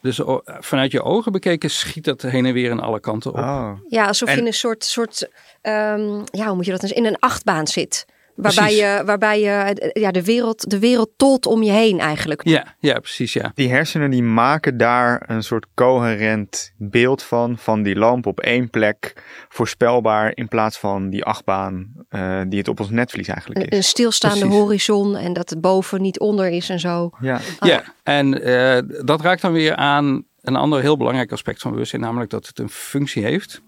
Dus 0.00 0.22
o- 0.22 0.40
vanuit 0.44 0.92
je 0.92 1.02
ogen 1.02 1.32
bekeken 1.32 1.70
schiet 1.70 2.04
dat 2.04 2.22
heen 2.22 2.46
en 2.46 2.52
weer 2.52 2.70
in 2.70 2.80
alle 2.80 3.00
kanten 3.00 3.30
op. 3.30 3.36
Oh. 3.38 3.70
Ja, 3.88 4.06
alsof 4.06 4.28
je 4.28 4.34
En- 4.34 4.40
in 4.40 4.46
een 4.46 4.52
soort, 4.52 4.84
soort 4.84 5.28
ehm, 5.62 6.22
ja, 6.24 6.46
hoe 6.46 6.54
moet 6.54 6.64
je 6.64 6.70
dat 6.70 6.82
eens, 6.82 6.92
in 6.92 7.06
een 7.06 7.18
achtbaan 7.18 7.66
zit. 7.66 8.06
Waarbij 8.34 8.64
Precies. 8.64 8.80
je, 8.80 9.02
waarbij 9.04 9.40
je 9.40 9.48
eh, 9.50 10.02
ja, 10.02 10.10
de, 10.10 10.24
wereld, 10.24 10.70
de 10.70 10.78
wereld 10.78 11.10
tolt 11.16 11.46
om 11.46 11.62
je 11.62 11.70
heen 11.70 11.98
eigenlijk. 11.98 12.48
Ja, 12.48 12.74
ja, 12.78 12.98
precies, 12.98 13.32
ja. 13.32 13.52
Die 13.54 13.68
hersenen 13.70 14.10
die 14.10 14.22
maken 14.22 14.76
daar 14.76 15.24
een 15.26 15.42
soort 15.42 15.66
coherent 15.74 16.72
beeld 16.76 17.22
van, 17.22 17.58
van 17.58 17.82
die 17.82 17.96
lamp 17.96 18.26
op 18.26 18.40
één 18.40 18.70
plek, 18.70 19.12
voorspelbaar, 19.48 20.32
in 20.34 20.48
plaats 20.48 20.78
van 20.78 21.10
die 21.10 21.24
achtbaan 21.24 21.92
eh, 22.08 22.40
die 22.48 22.58
het 22.58 22.68
op 22.68 22.80
ons 22.80 22.90
netvlies 22.90 23.28
eigenlijk 23.28 23.60
Een, 23.60 23.72
een 23.72 23.78
is. 23.78 23.88
stilstaande 23.88 24.38
Precies. 24.38 24.58
horizon 24.58 25.16
en 25.16 25.32
dat 25.32 25.50
het 25.50 25.60
boven 25.60 26.02
niet 26.02 26.20
onder 26.20 26.48
is 26.48 26.68
en 26.68 26.80
zo. 26.80 27.10
Ja. 27.20 27.40
Ah. 27.58 27.68
Ja, 27.68 27.82
en 28.02 28.42
eh, 28.42 28.82
dat 29.04 29.20
raakt 29.20 29.42
dan 29.42 29.52
weer 29.52 29.76
aan 29.76 30.24
een 30.40 30.56
ander 30.56 30.80
heel 30.80 30.96
belangrijk 30.96 31.32
aspect 31.32 31.60
van 31.60 31.70
bewustzijn, 31.70 32.02
namelijk 32.02 32.30
dat 32.30 32.46
het 32.46 32.58
een 32.58 32.70
functie 32.70 33.24
heeft, 33.24 33.62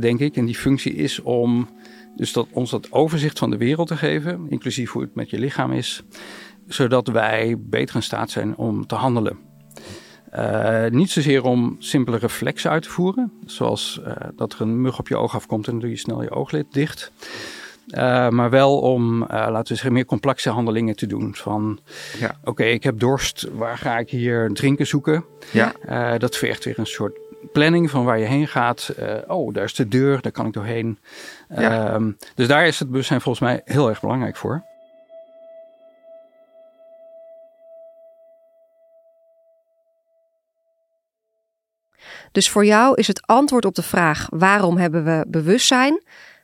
denk 0.00 0.20
ik. 0.20 0.36
En 0.36 0.44
die 0.44 0.56
functie 0.56 0.94
is 0.94 1.20
om 1.20 1.68
dus 2.16 2.32
dat, 2.32 2.46
ons 2.50 2.70
dat 2.70 2.92
overzicht 2.92 3.38
van 3.38 3.50
de 3.50 3.56
wereld 3.56 3.88
te 3.88 3.96
geven, 3.96 4.46
inclusief 4.48 4.90
hoe 4.90 5.02
het 5.02 5.14
met 5.14 5.30
je 5.30 5.38
lichaam 5.38 5.72
is, 5.72 6.02
zodat 6.66 7.08
wij 7.08 7.56
beter 7.58 7.94
in 7.96 8.02
staat 8.02 8.30
zijn 8.30 8.56
om 8.56 8.86
te 8.86 8.94
handelen. 8.94 9.38
Eh, 10.30 10.86
niet 10.86 11.10
zozeer 11.10 11.44
om 11.44 11.76
simpele 11.78 12.16
reflexen 12.16 12.70
uit 12.70 12.82
te 12.82 12.90
voeren, 12.90 13.32
zoals 13.44 14.00
eh, 14.04 14.14
dat 14.36 14.52
er 14.52 14.60
een 14.60 14.80
mug 14.80 14.98
op 14.98 15.08
je 15.08 15.16
oog 15.16 15.34
afkomt 15.34 15.66
en 15.66 15.72
dan 15.72 15.80
doe 15.80 15.90
je 15.90 15.96
snel 15.96 16.22
je 16.22 16.30
ooglid 16.30 16.66
dicht. 16.72 17.12
Eh, 17.88 18.28
maar 18.28 18.50
wel 18.50 18.78
om, 18.78 19.22
eh, 19.22 19.28
laten 19.28 19.62
we 19.62 19.74
zeggen, 19.74 19.92
meer 19.92 20.04
complexe 20.04 20.50
handelingen 20.50 20.96
te 20.96 21.06
doen. 21.06 21.34
Van, 21.34 21.78
Ja. 22.18 22.36
oké, 22.44 22.64
ik 22.64 22.82
heb 22.82 22.98
dorst, 22.98 23.48
waar 23.54 23.78
ga 23.78 23.98
ik 23.98 24.10
hier 24.10 24.50
drinken 24.52 24.86
zoeken? 24.86 25.24
Ja. 25.50 25.72
Eh, 25.74 26.18
dat 26.18 26.36
vergt 26.36 26.64
weer 26.64 26.78
een 26.78 26.86
soort 26.86 27.18
planning 27.52 27.90
van 27.90 28.04
waar 28.04 28.18
je 28.18 28.24
heen 28.24 28.48
gaat. 28.48 28.88
Eh, 28.96 29.14
oh, 29.26 29.54
daar 29.54 29.64
is 29.64 29.74
de 29.74 29.88
deur, 29.88 30.20
daar 30.20 30.32
kan 30.32 30.46
ik 30.46 30.52
doorheen. 30.52 30.98
Ja. 31.48 31.88
Ehm, 31.88 32.10
dus 32.34 32.48
daar 32.48 32.66
is 32.66 32.78
het 32.78 32.90
bewustzijn 32.90 33.20
volgens 33.20 33.44
mij 33.44 33.60
heel 33.64 33.88
erg 33.88 34.00
belangrijk 34.00 34.36
voor. 34.36 34.64
Dus 42.32 42.50
voor 42.50 42.64
jou 42.64 42.94
is 42.94 43.06
het 43.06 43.26
antwoord 43.26 43.64
op 43.64 43.74
de 43.74 43.82
vraag 43.82 44.26
waarom 44.30 44.76
hebben 44.76 45.04
we 45.04 45.24
bewustzijn 45.28 46.02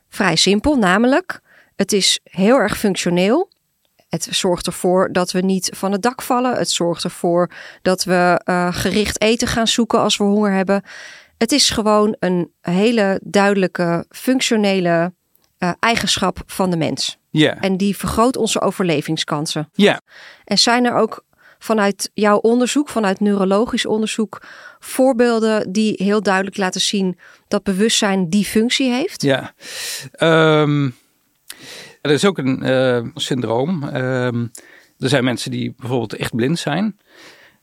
vrij 0.09 0.35
simpel, 0.35 0.77
namelijk 0.77 1.41
het 1.75 1.93
is 1.93 2.19
heel 2.23 2.57
erg 2.57 2.77
functioneel. 2.77 3.49
Het 4.09 4.27
zorgt 4.31 4.67
ervoor 4.67 5.11
dat 5.11 5.31
we 5.31 5.41
niet 5.41 5.69
van 5.75 5.91
het 5.91 6.01
dak 6.01 6.21
vallen. 6.21 6.55
Het 6.57 6.69
zorgt 6.69 7.03
ervoor 7.03 7.51
dat 7.81 8.03
we 8.03 8.41
eh, 8.43 8.67
gericht 8.73 9.21
eten 9.21 9.47
gaan 9.47 9.67
zoeken 9.67 9.99
als 9.99 10.17
we 10.17 10.23
honger 10.23 10.51
hebben. 10.51 10.83
Het 11.37 11.51
is 11.51 11.69
gewoon 11.69 12.15
een 12.19 12.51
hele 12.61 13.19
duidelijke 13.23 14.05
functionele 14.09 15.13
eh, 15.57 15.71
eigenschap 15.79 16.41
van 16.45 16.69
de 16.69 16.77
mens. 16.77 17.17
Ja, 17.29 17.57
En 17.59 17.77
die 17.77 17.97
vergroot 17.97 18.37
onze 18.37 18.61
overlevingskansen. 18.61 19.69
ja. 19.73 20.01
En 20.43 20.57
zijn 20.57 20.85
er 20.85 20.93
ook 20.93 21.23
vanuit 21.59 22.11
jouw 22.13 22.37
onderzoek, 22.37 22.89
vanuit 22.89 23.19
neurologisch 23.19 23.85
onderzoek, 23.85 24.41
voorbeelden 24.79 25.71
die 25.71 25.93
heel 25.97 26.21
duidelijk 26.21 26.57
laten 26.57 26.81
zien 26.81 27.19
dat 27.47 27.63
bewustzijn 27.63 28.29
die 28.29 28.45
functie 28.45 28.91
heeft? 28.91 29.21
Ja. 29.21 29.53
Ehm, 30.11 30.89
er 32.01 32.11
is 32.11 32.25
ook 32.25 32.37
een 32.37 32.63
eh, 32.63 33.05
syndroom. 33.15 33.83
Ehm, 33.83 34.47
er 34.97 35.09
zijn 35.09 35.23
mensen 35.23 35.51
die 35.51 35.73
bijvoorbeeld 35.77 36.15
echt 36.15 36.35
blind 36.35 36.59
zijn. 36.59 36.99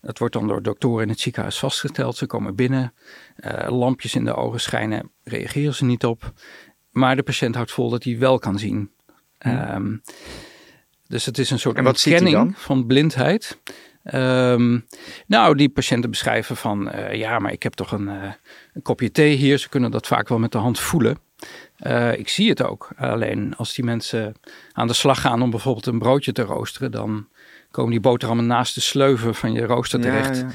Dat 0.00 0.19
wordt 0.19 0.35
dan 0.35 0.49
door 0.49 0.62
doktoren 0.62 1.02
in 1.02 1.09
het 1.09 1.21
ziekenhuis 1.21 1.59
vastgesteld. 1.59 2.16
Ze 2.16 2.26
komen 2.26 2.55
binnen, 2.55 2.93
eh, 3.37 3.78
lampjes 3.78 4.14
in 4.14 4.25
de 4.25 4.35
ogen 4.35 4.61
schijnen, 4.61 5.11
reageren 5.25 5.75
ze 5.75 5.85
niet 5.85 6.05
op. 6.05 6.33
Maar 6.90 7.16
de 7.16 7.23
patiënt 7.23 7.55
houdt 7.55 7.73
vol 7.73 7.90
dat 7.90 8.05
hij 8.05 8.19
wel 8.19 8.38
kan 8.38 8.59
zien. 8.59 8.90
Ehm, 9.38 9.97
dus 11.07 11.26
het 11.26 11.38
is 11.38 11.50
een 11.50 11.59
soort 11.59 11.76
dan? 12.33 12.55
van 12.57 12.87
blindheid. 12.87 13.61
Ehm, 14.02 14.78
nou, 15.26 15.57
die 15.57 15.69
patiënten 15.69 16.11
beschrijven 16.11 16.57
van, 16.57 16.90
eh, 16.90 17.14
ja, 17.14 17.38
maar 17.38 17.52
ik 17.52 17.62
heb 17.62 17.73
toch 17.73 17.93
een, 17.93 18.09
een 18.73 18.83
kopje 18.83 19.11
thee 19.11 19.37
hier. 19.37 19.59
Ze 19.59 19.69
kunnen 19.69 19.90
dat 19.90 20.07
vaak 20.07 20.28
wel 20.28 20.38
met 20.38 20.52
de 20.52 20.59
hand 20.59 20.81
voelen. 20.81 21.19
Eh, 21.76 22.18
ik 22.18 22.28
zie 22.28 22.49
het 22.49 22.62
ook. 22.62 22.88
Alleen 22.97 23.54
als 23.56 23.75
die 23.75 23.85
mensen 23.85 24.35
aan 24.73 24.87
de 24.87 24.92
slag 24.92 25.21
gaan 25.21 25.42
om 25.42 25.50
bijvoorbeeld 25.50 25.87
een 25.87 25.99
broodje 25.99 26.33
te 26.33 26.42
roosteren, 26.42 26.90
dan 26.90 27.28
komen 27.71 27.90
die 27.90 28.00
boterhammen 28.00 28.47
naast 28.47 28.75
de 28.75 28.80
sleuven 28.80 29.35
van 29.35 29.52
je 29.52 29.66
rooster 29.66 30.00
terecht. 30.00 30.37
Ja, 30.37 30.42
ja. 30.42 30.49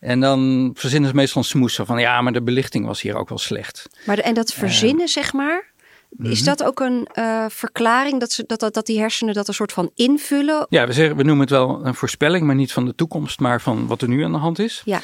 En 0.00 0.20
dan 0.20 0.70
verzinnen 0.74 1.10
ze 1.10 1.16
meestal 1.16 1.42
een 1.42 1.48
smoes 1.48 1.80
van, 1.82 1.98
ja, 2.00 2.20
maar 2.20 2.32
de 2.32 2.42
belichting 2.42 2.86
was 2.86 3.00
hier 3.02 3.16
ook 3.16 3.28
wel 3.28 3.38
slecht. 3.38 3.86
Maar 4.06 4.16
de- 4.16 4.22
en 4.22 4.34
dat 4.34 4.52
verzinnen, 4.52 5.08
zeg 5.08 5.32
maar, 5.32 5.72
is 6.18 6.38
Mhm. 6.40 6.44
dat 6.48 6.64
ook 6.64 6.80
een 6.80 7.08
eh, 7.12 7.44
verklaring 7.48 8.20
dat, 8.20 8.32
ze, 8.32 8.44
dat, 8.46 8.60
dat, 8.60 8.74
dat 8.74 8.86
die 8.86 8.98
hersenen 8.98 9.34
dat 9.34 9.48
een 9.48 9.54
soort 9.54 9.72
van 9.72 9.90
invullen? 9.94 10.66
Ja, 10.68 10.86
we, 10.86 10.92
zeggen, 10.92 11.16
we 11.16 11.22
noemen 11.22 11.40
het 11.40 11.50
wel 11.50 11.86
een 11.86 11.94
voorspelling, 11.94 12.46
maar 12.46 12.54
niet 12.54 12.72
van 12.72 12.84
de 12.84 12.94
toekomst, 12.94 13.40
maar 13.40 13.60
van 13.60 13.86
wat 13.86 14.02
er 14.02 14.08
nu 14.08 14.24
aan 14.24 14.32
de 14.32 14.38
hand 14.38 14.58
is. 14.58 14.82
Ja. 14.84 15.00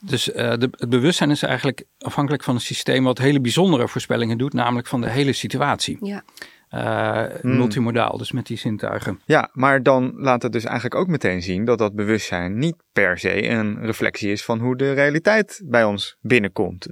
Dus 0.00 0.32
eh, 0.32 0.54
de, 0.58 0.68
het 0.70 0.88
bewustzijn 0.88 1.30
is 1.30 1.42
eigenlijk 1.42 1.84
afhankelijk 1.98 2.44
van 2.44 2.54
een 2.54 2.60
systeem 2.60 3.04
wat 3.04 3.18
hele 3.18 3.40
bijzondere 3.40 3.88
voorspellingen 3.88 4.38
doet, 4.38 4.52
namelijk 4.52 4.86
van 4.86 5.00
de 5.00 5.10
hele 5.10 5.32
situatie. 5.32 5.98
Ja. 6.00 6.22
Eh, 6.68 7.40
Hmm. 7.40 7.56
Multimodaal, 7.56 8.18
dus 8.18 8.32
met 8.32 8.46
die 8.46 8.56
zintuigen. 8.56 9.20
Ja, 9.24 9.50
maar 9.52 9.82
dan 9.82 10.12
laat 10.16 10.42
het 10.42 10.52
dus 10.52 10.64
eigenlijk 10.64 10.94
ook 10.94 11.06
meteen 11.06 11.42
zien 11.42 11.64
dat 11.64 11.78
dat 11.78 11.94
bewustzijn 11.94 12.58
niet 12.58 12.76
per 12.92 13.18
se 13.18 13.48
een 13.48 13.80
reflectie 13.80 14.32
is 14.32 14.44
van 14.44 14.60
hoe 14.60 14.76
de 14.76 14.92
realiteit 14.92 15.62
bij 15.64 15.84
ons 15.84 16.16
binnenkomt. 16.20 16.86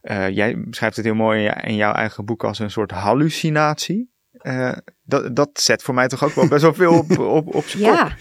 Eh, 0.00 0.28
jij 0.28 0.60
beschrijft 0.60 0.96
het 0.96 1.04
heel 1.04 1.14
mooi 1.14 1.52
in, 1.62 1.76
jouw 1.76 1.92
eigen 1.92 2.24
boek 2.24 2.44
als 2.44 2.58
een 2.58 2.70
soort 2.70 2.90
hallucinatie. 2.90 4.12
Eh, 4.32 4.72
dat, 5.02 5.36
dat 5.36 5.50
zet 5.52 5.82
voor 5.82 5.94
mij 5.94 6.08
toch 6.08 6.24
ook 6.24 6.34
wel 6.34 6.48
best 6.48 6.62
wel 6.62 6.74
veel 6.74 6.98
op, 6.98 7.18
op, 7.18 7.54
op 7.54 7.64
zijn 7.64 7.82
kop. 7.82 8.12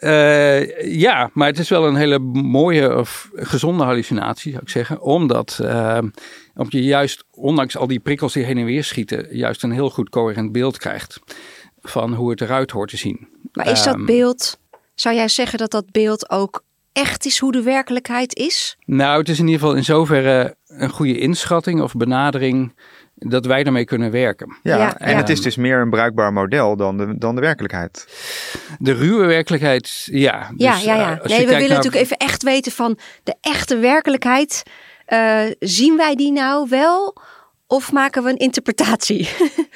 Ja, 0.00 0.08
Eh, 0.08 0.94
ja, 0.94 1.30
maar 1.32 1.46
het 1.48 1.58
is 1.58 1.68
wel 1.68 1.86
een 1.86 1.94
hele 1.96 2.18
mooie 2.32 2.96
of 2.96 3.30
gezonde 3.34 3.84
hallucinatie, 3.84 4.50
zou 4.50 4.62
ik 4.62 4.68
zeggen. 4.70 5.00
Omdat, 5.00 5.58
eh, 5.62 5.98
omdat 6.54 6.72
je 6.72 6.84
juist, 6.84 7.24
ondanks 7.30 7.76
al 7.76 7.86
die 7.86 8.00
prikkels 8.00 8.32
die 8.32 8.44
heen 8.44 8.58
en 8.58 8.64
weer 8.64 8.84
schieten, 8.84 9.26
juist 9.36 9.62
een 9.62 9.70
heel 9.72 9.90
goed 9.90 10.08
coherent 10.08 10.52
beeld 10.52 10.78
krijgt 10.78 11.18
van 11.82 12.14
hoe 12.14 12.30
het 12.30 12.40
eruit 12.40 12.70
hoort 12.70 12.90
te 12.90 12.96
zien. 12.96 13.28
maar 13.52 13.70
is 13.70 13.82
dat 13.82 13.94
Ehm, 13.94 14.04
beeld, 14.04 14.58
zou 14.94 15.14
jij 15.14 15.28
zeggen 15.28 15.58
dat 15.58 15.70
dat 15.70 15.90
beeld 15.90 16.30
ook 16.30 16.62
echt 16.92 17.26
is 17.26 17.38
hoe 17.38 17.52
de 17.52 17.62
werkelijkheid 17.62 18.34
is? 18.36 18.76
Nou, 18.86 19.18
het 19.18 19.28
is 19.28 19.38
in 19.38 19.44
ieder 19.46 19.60
geval 19.60 19.76
in 19.76 19.84
zoverre 19.84 20.56
een 20.66 20.90
goede 20.90 21.18
inschatting 21.18 21.80
of 21.80 21.92
benadering 21.94 22.74
dat 23.28 23.46
wij 23.46 23.62
daarmee 23.62 23.84
kunnen 23.84 24.10
werken. 24.10 24.56
Ja, 24.62 24.76
Ja, 24.76 24.98
en 24.98 25.10
ja. 25.10 25.16
het 25.16 25.28
is 25.28 25.42
dus 25.42 25.56
meer 25.56 25.78
een 25.80 25.90
bruikbaar 25.90 26.32
model 26.32 26.76
dan 26.76 26.96
de, 26.96 27.18
dan 27.18 27.34
de 27.34 27.40
werkelijkheid. 27.40 28.06
De 28.78 28.92
ruwe 28.92 29.26
werkelijkheid, 29.26 30.08
ja. 30.10 30.50
ja, 30.56 30.74
Dus, 30.74 30.84
ja, 30.84 30.94
eh, 30.94 31.00
ja. 31.00 31.10
je 31.22 31.28
Nee, 31.28 31.38
we 31.38 31.44
willen 31.44 31.60
naar- 31.60 31.68
natuurlijk 31.68 32.02
even 32.02 32.16
echt 32.16 32.42
weten 32.42 32.72
van 32.72 32.98
de 33.22 33.34
echte 33.40 33.76
werkelijkheid. 33.78 34.62
Eh, 35.06 35.42
zien 35.58 35.96
wij 35.96 36.14
die 36.14 36.32
nou 36.32 36.66
wel 36.68 37.16
of 37.66 37.92
maken 37.92 38.22
we 38.22 38.30
een 38.30 38.36
interpretatie? 38.36 39.28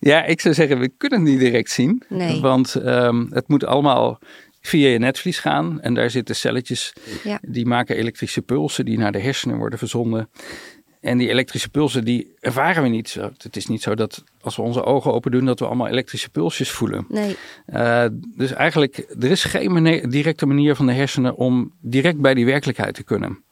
Ja, 0.00 0.24
ik 0.24 0.40
zou 0.40 0.54
zeggen, 0.54 0.78
we 0.78 0.90
kunnen 0.98 1.20
het 1.20 1.28
niet 1.28 1.38
direct 1.40 1.70
zien. 1.70 2.02
Nee. 2.08 2.40
Want 2.40 2.74
ehm, 2.74 3.26
het 3.30 3.48
moet 3.48 3.64
allemaal 3.64 4.18
via 4.60 4.88
je 4.88 4.98
netvlies 4.98 5.38
gaan. 5.38 5.80
En 5.80 5.94
daar 5.94 6.10
zitten 6.10 6.36
celletjes 6.36 6.92
Ja. 7.24 7.38
die 7.42 7.66
maken 7.66 7.96
elektrische 7.96 8.42
pulsen 8.42 8.84
die 8.84 8.98
naar 8.98 9.12
de 9.12 9.18
hersenen 9.20 9.56
worden 9.58 9.78
verzonden. 9.78 10.30
En 11.00 11.18
die 11.18 11.28
elektrische 11.28 11.68
pulsen, 11.68 12.04
die 12.04 12.34
ervaren 12.40 12.82
we 12.82 12.88
niet 12.88 13.08
zo. 13.08 13.30
Het 13.36 13.56
is 13.56 13.66
niet 13.66 13.82
zo 13.82 13.94
dat 13.94 14.24
als 14.40 14.56
we 14.56 14.62
onze 14.62 14.84
ogen 14.84 15.12
open 15.12 15.30
doen, 15.30 15.44
dat 15.44 15.58
we 15.58 15.66
allemaal 15.66 15.88
elektrische 15.88 16.30
pulsjes 16.30 16.70
voelen. 16.70 17.06
Nee. 17.08 17.36
Eh, 17.66 18.04
dus 18.36 18.52
eigenlijk, 18.52 18.96
er 19.20 19.30
is 19.30 19.44
geen 19.44 20.10
directe 20.10 20.46
manier 20.46 20.74
van 20.74 20.86
de 20.86 20.92
hersenen 20.92 21.36
om 21.36 21.72
direct 21.80 22.20
bij 22.20 22.34
die 22.34 22.44
werkelijkheid 22.44 22.94
te 22.94 23.04
kunnen. 23.04 23.42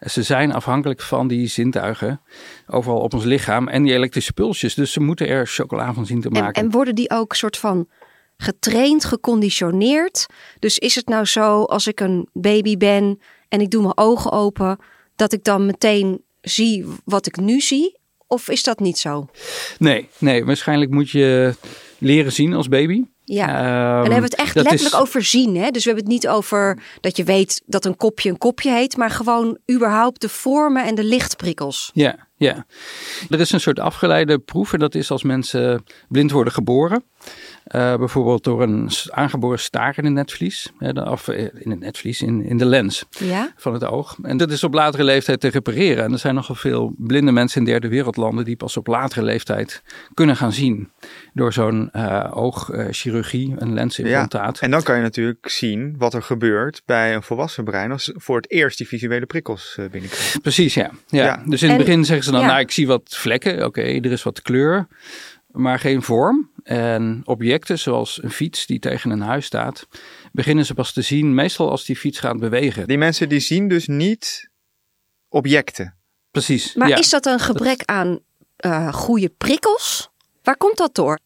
Ze 0.00 0.22
zijn 0.22 0.52
afhankelijk 0.52 1.00
van 1.00 1.28
die 1.28 1.46
zintuigen 1.46 2.20
overal 2.66 3.00
op 3.00 3.14
ons 3.14 3.24
lichaam 3.24 3.68
en 3.68 3.82
die 3.82 3.92
elektrische 3.92 4.32
pulsjes. 4.32 4.74
Dus 4.74 4.92
ze 4.92 5.00
moeten 5.00 5.28
er 5.28 5.46
chocola 5.46 5.94
van 5.94 6.06
zien 6.06 6.20
te 6.20 6.28
En, 6.28 6.42
maken. 6.42 6.62
en 6.62 6.70
worden 6.70 6.94
die 6.94 7.10
ook 7.10 7.34
soort 7.34 7.56
van 7.56 7.88
getraind, 8.36 9.04
geconditioneerd? 9.04 10.26
Dus 10.58 10.78
is 10.78 10.94
het 10.94 11.08
nou 11.08 11.24
zo 11.24 11.62
als 11.62 11.86
ik 11.86 12.00
een 12.00 12.28
baby 12.32 12.76
ben 12.76 13.20
en 13.48 13.60
ik 13.60 13.70
doe 13.70 13.82
mijn 13.82 13.96
ogen 13.96 14.32
open, 14.32 14.78
dat 15.16 15.32
ik 15.32 15.44
dan 15.44 15.66
meteen 15.66 16.23
zie 16.44 16.84
wat 17.04 17.26
ik 17.26 17.36
nu 17.36 17.60
zie? 17.60 18.02
of 18.26 18.48
is 18.48 18.62
dat 18.62 18.80
niet 18.80 18.98
zo? 18.98 19.28
Nee, 19.78 20.08
nee, 20.18 20.44
waarschijnlijk 20.44 20.90
moet 20.90 21.10
je 21.10 21.54
leren 21.98 22.32
zien 22.32 22.52
als 22.54 22.68
baby. 22.68 23.02
Ja, 23.24 23.48
Ehm, 23.48 23.56
en 23.56 24.02
dan 24.02 24.12
hebben 24.12 24.16
we 24.16 24.22
het 24.22 24.34
echt 24.34 24.54
letterlijk 24.54 24.94
is- 24.94 25.00
over 25.00 25.22
zien. 25.22 25.56
Hè? 25.56 25.70
Dus 25.70 25.84
we 25.84 25.90
hebben 25.90 26.04
het 26.10 26.22
niet 26.22 26.28
over 26.28 26.82
dat 27.00 27.16
je 27.16 27.24
weet 27.24 27.62
dat 27.66 27.84
een 27.84 27.96
kopje 27.96 28.28
een 28.30 28.38
kopje 28.38 28.70
heet, 28.70 28.96
maar 28.96 29.10
gewoon 29.10 29.58
überhaupt 29.72 30.20
de 30.20 30.28
vormen 30.28 30.84
en 30.84 30.94
de 30.94 31.04
lichtprikkels. 31.04 31.90
Ja, 31.94 32.28
ja. 32.36 32.66
Er 33.30 33.40
is 33.40 33.52
een 33.52 33.60
soort 33.60 33.78
afgeleide 33.78 34.38
proef 34.38 34.72
en 34.72 34.78
dat 34.78 34.94
is 34.94 35.10
als 35.10 35.22
mensen 35.22 35.84
blind 36.08 36.30
worden 36.30 36.52
geboren. 36.52 37.04
Eh, 37.64 37.96
bijvoorbeeld 37.96 38.44
door 38.44 38.62
een 38.62 38.90
aangeboren 39.10 39.58
staar 39.58 39.94
in 39.98 40.04
het 40.04 40.12
netvlies. 40.12 40.72
Of 40.94 41.28
eh, 41.28 41.42
in 41.54 41.70
het 41.70 41.80
netvlies, 41.80 42.22
in, 42.22 42.44
in 42.44 42.56
de 42.58 42.64
lens 42.64 43.04
Ja, 43.10 43.52
van 43.56 43.72
het 43.72 43.84
oog. 43.84 44.16
En 44.22 44.36
dat 44.36 44.50
is 44.50 44.64
op 44.64 44.74
latere 44.74 45.04
leeftijd 45.04 45.40
te 45.40 45.48
repareren. 45.48 46.04
En 46.04 46.12
er 46.12 46.18
zijn 46.18 46.34
nogal 46.34 46.54
veel 46.54 46.94
blinde 46.96 47.32
mensen 47.32 47.58
in 47.60 47.66
derde 47.66 47.88
wereldlanden 47.88 48.44
die 48.44 48.56
pas 48.56 48.76
op 48.76 48.86
latere 48.86 49.22
leeftijd 49.22 49.82
kunnen 50.14 50.36
gaan 50.36 50.52
zien. 50.52 50.90
Door 51.32 51.52
zo'n 51.52 51.90
eh, 51.92 52.30
oogchirurgie, 52.34 53.54
een 53.58 53.74
lensimplantaat. 53.74 54.58
En 54.58 54.70
dan 54.70 54.82
kan 54.82 54.96
je 54.96 55.02
natuurlijk 55.02 55.48
zien 55.48 55.94
wat 55.98 56.14
er 56.14 56.22
gebeurt 56.22 56.82
bij 56.84 57.14
een 57.14 57.22
volwassen 57.22 57.64
brein 57.64 57.92
als 57.92 58.12
voor 58.14 58.36
het 58.36 58.50
eerst 58.50 58.78
die 58.78 58.88
visuele 58.88 59.26
prikkels 59.26 59.74
binnenkrijgt. 59.90 60.40
Precies, 60.42 60.74
ja. 60.74 60.90
ja. 61.08 61.24
Ja. 61.24 61.42
Dus 61.46 61.62
in 61.62 61.68
het 61.70 61.78
En- 61.78 61.84
begin 61.84 62.04
zeggen 62.04 62.24
ze 62.24 62.30
dan, 62.30 62.40
ja. 62.40 62.46
nou 62.46 62.60
ik 62.60 62.70
zie 62.70 62.86
wat 62.86 63.02
vlekken, 63.18 63.64
oké, 63.64 63.80
er 63.80 64.12
is 64.12 64.22
wat 64.22 64.42
kleur, 64.42 64.86
maar 65.52 65.78
geen 65.78 66.02
vorm. 66.02 66.52
En 66.64 67.20
objecten 67.24 67.78
zoals 67.78 68.22
een 68.22 68.30
fiets 68.30 68.66
die 68.66 68.78
tegen 68.78 69.10
een 69.10 69.20
huis 69.20 69.46
staat, 69.46 69.86
beginnen 70.32 70.66
ze 70.66 70.74
pas 70.74 70.92
te 70.92 71.02
zien, 71.02 71.34
meestal 71.34 71.70
als 71.70 71.84
die 71.84 71.96
fiets 71.96 72.18
gaat 72.18 72.38
bewegen. 72.38 72.86
Die 72.86 72.98
mensen 72.98 73.28
die 73.28 73.40
zien 73.40 73.68
dus 73.68 73.86
niet 73.86 74.50
objecten. 75.28 75.96
Precies, 76.30 76.74
maar 76.74 76.88
ja. 76.88 76.96
is 76.96 77.10
dat 77.10 77.26
een 77.26 77.38
gebrek 77.38 77.82
aan 77.84 78.20
eh, 78.56 78.92
goede 78.92 79.28
prikkels? 79.28 80.10
Waar 80.42 80.56
komt 80.56 80.76
dat 80.76 80.94
door? 80.94 81.18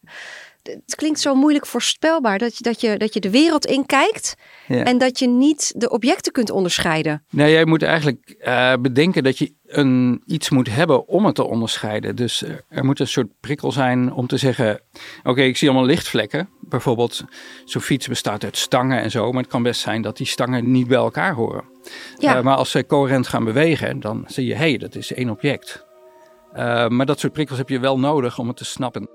Het 0.63 0.95
klinkt 0.95 1.19
zo 1.19 1.35
moeilijk 1.35 1.65
voorspelbaar 1.65 2.37
dat 2.37 2.57
je, 2.57 2.63
dat 2.63 2.81
je, 2.81 2.97
dat 2.97 3.13
je 3.13 3.19
de 3.19 3.29
wereld 3.29 3.65
inkijkt 3.65 4.35
Ja. 4.67 4.83
en 4.83 4.97
dat 4.97 5.19
je 5.19 5.27
niet 5.27 5.73
de 5.75 5.89
objecten 5.89 6.31
kunt 6.31 6.49
onderscheiden. 6.49 7.23
Nee, 7.29 7.51
jij 7.51 7.65
moet 7.65 7.83
eigenlijk 7.83 8.35
eh, 8.39 8.73
bedenken 8.81 9.23
dat 9.23 9.37
je 9.37 9.53
een, 9.65 10.21
iets 10.25 10.49
moet 10.49 10.69
hebben 10.69 11.07
om 11.07 11.25
het 11.25 11.35
te 11.35 11.43
onderscheiden. 11.43 12.15
Dus 12.15 12.41
er, 12.41 12.65
er 12.69 12.85
moet 12.85 12.99
een 12.99 13.07
soort 13.07 13.27
prikkel 13.39 13.71
zijn 13.71 14.13
om 14.13 14.27
te 14.27 14.37
zeggen: 14.37 14.81
Oké, 15.23 15.41
ik 15.41 15.57
zie 15.57 15.69
allemaal 15.69 15.87
lichtvlekken. 15.87 16.49
Bijvoorbeeld, 16.61 17.23
zo'n 17.65 17.81
fiets 17.81 18.07
bestaat 18.07 18.43
uit 18.43 18.57
stangen 18.57 19.01
en 19.01 19.11
zo. 19.11 19.31
Maar 19.31 19.41
het 19.41 19.51
kan 19.51 19.63
best 19.63 19.81
zijn 19.81 20.01
dat 20.01 20.17
die 20.17 20.27
stangen 20.27 20.71
niet 20.71 20.87
bij 20.87 20.97
elkaar 20.97 21.33
horen. 21.33 21.63
Ja. 22.17 22.37
Eh, 22.37 22.43
maar 22.43 22.55
als 22.55 22.71
ze 22.71 22.85
coherent 22.85 23.27
gaan 23.27 23.43
bewegen, 23.43 23.99
dan 23.99 24.23
zie 24.27 24.45
je: 24.45 24.53
hé, 24.53 24.59
hey, 24.69 24.77
dat 24.77 24.95
is 24.95 25.13
één 25.13 25.29
object. 25.29 25.85
Eh, 26.53 26.87
maar 26.87 27.05
dat 27.05 27.19
soort 27.19 27.33
prikkels 27.33 27.57
heb 27.57 27.69
je 27.69 27.79
wel 27.79 27.99
nodig 27.99 28.39
om 28.39 28.47
het 28.47 28.57
te 28.57 28.65
snappen. 28.65 29.09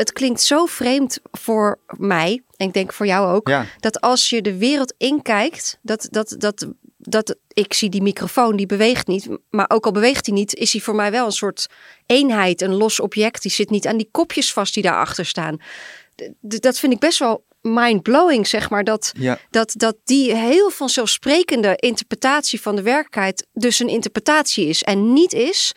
Het 0.00 0.12
klinkt 0.12 0.40
zo 0.40 0.64
vreemd 0.66 1.18
voor 1.32 1.78
mij, 1.96 2.42
en 2.56 2.66
ik 2.66 2.72
denk 2.72 2.92
voor 2.92 3.06
jou 3.06 3.34
ook, 3.34 3.48
Ja. 3.48 3.66
dat 3.80 4.00
als 4.00 4.30
je 4.30 4.42
de 4.42 4.56
wereld 4.58 4.94
inkijkt, 4.98 5.78
dat, 5.82 6.08
dat, 6.10 6.34
dat, 6.38 6.66
dat 6.98 7.36
ik 7.48 7.72
zie 7.74 7.88
die 7.90 8.02
microfoon, 8.02 8.56
die 8.56 8.66
beweegt 8.66 9.06
niet, 9.06 9.28
maar 9.50 9.70
ook 9.70 9.84
al 9.84 9.92
beweegt 9.92 10.26
hij 10.26 10.34
niet, 10.34 10.54
is 10.54 10.72
hij 10.72 10.80
voor 10.80 10.94
mij 10.94 11.10
wel 11.10 11.26
een 11.26 11.32
soort 11.32 11.66
eenheid, 12.06 12.62
een 12.62 12.74
los 12.74 13.00
object. 13.00 13.42
Die 13.42 13.50
zit 13.50 13.70
niet 13.70 13.86
aan 13.86 13.96
die 13.96 14.08
kopjes 14.10 14.52
vast 14.52 14.74
die 14.74 14.82
daarachter 14.82 15.26
staan. 15.26 15.56
D- 16.48 16.62
dat 16.62 16.78
vind 16.78 16.92
ik 16.92 16.98
best 16.98 17.18
wel 17.18 17.44
mind-blowing, 17.60 18.46
zeg 18.46 18.70
maar, 18.70 18.84
dat, 18.84 19.12
Ja. 19.18 19.38
dat, 19.50 19.72
dat 19.76 19.96
die 20.04 20.34
heel 20.34 20.70
vanzelfsprekende 20.70 21.76
interpretatie 21.76 22.60
van 22.60 22.76
de 22.76 22.82
werkelijkheid 22.82 23.46
dus 23.52 23.78
een 23.78 23.88
interpretatie 23.88 24.66
is 24.66 24.82
en 24.82 25.12
niet 25.12 25.32
is 25.32 25.72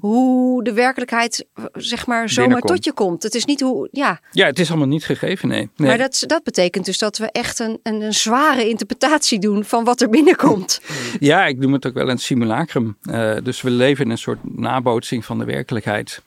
hoe 0.00 0.64
de 0.64 0.72
werkelijkheid, 0.72 1.46
zeg 1.72 2.06
maar, 2.06 2.28
zomaar 2.28 2.60
tot 2.60 2.84
je 2.84 2.92
komt. 2.92 3.22
Het 3.22 3.34
is 3.34 3.44
niet 3.44 3.60
hoe, 3.60 3.88
ja, 3.92 4.20
Ja, 4.30 4.46
het 4.46 4.58
is 4.58 4.68
allemaal 4.68 4.86
niet 4.86 5.04
gegeven, 5.04 5.48
nee. 5.48 5.70
nee. 5.76 5.88
maar 5.88 5.98
dat, 5.98 6.22
dat 6.26 6.42
betekent 6.42 6.84
dus 6.84 6.98
dat 6.98 7.18
we 7.18 7.30
echt 7.32 7.58
een, 7.58 7.78
een, 7.82 8.00
een 8.00 8.14
zware 8.14 8.68
interpretatie 8.68 9.38
doen 9.38 9.64
van 9.64 9.84
wat 9.84 10.00
er 10.00 10.08
binnenkomt. 10.08 10.80
Ja, 11.20 11.46
ik 11.46 11.58
noem 11.58 11.72
het 11.72 11.86
ook 11.86 11.94
wel 11.94 12.08
een 12.08 12.18
simulacrum. 12.18 12.96
Eh, 13.02 13.36
dus 13.42 13.62
we 13.62 13.70
leven 13.70 14.04
in 14.04 14.10
een 14.10 14.18
soort 14.18 14.38
nabootsing 14.56 15.24
van 15.24 15.38
de 15.38 15.44
werkelijkheid. 15.44 16.22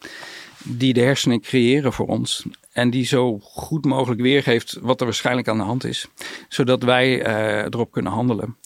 Die 0.63 0.93
de 0.93 1.01
hersenen 1.01 1.41
creëren 1.41 1.93
voor 1.93 2.07
ons. 2.07 2.43
En 2.71 2.89
die 2.89 3.05
zo 3.05 3.39
goed 3.39 3.85
mogelijk 3.85 4.21
weergeeft 4.21 4.77
wat 4.81 4.99
er 4.99 5.05
waarschijnlijk 5.05 5.47
aan 5.47 5.57
de 5.57 5.63
hand 5.63 5.83
is. 5.83 6.07
Zodat 6.49 6.83
wij 6.83 7.21
eh, 7.21 7.63
erop 7.63 7.91
kunnen 7.91 8.11
handelen. 8.11 8.57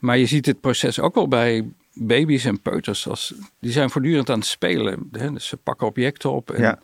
Maar 0.00 0.18
je 0.18 0.26
ziet 0.26 0.44
dit 0.44 0.60
proces 0.60 1.00
ook 1.00 1.14
wel 1.14 1.28
bij 1.28 1.68
baby's 1.94 2.44
en 2.44 2.60
peuters. 2.62 3.08
Als, 3.08 3.34
die 3.60 3.72
zijn 3.72 3.90
voortdurend 3.90 4.30
aan 4.30 4.38
het 4.38 4.48
spelen. 4.48 5.08
Hè? 5.12 5.32
Dus 5.32 5.46
ze 5.46 5.56
pakken 5.56 5.86
objecten 5.86 6.30
op 6.30 6.50
en 6.50 6.62
Ja. 6.62 6.78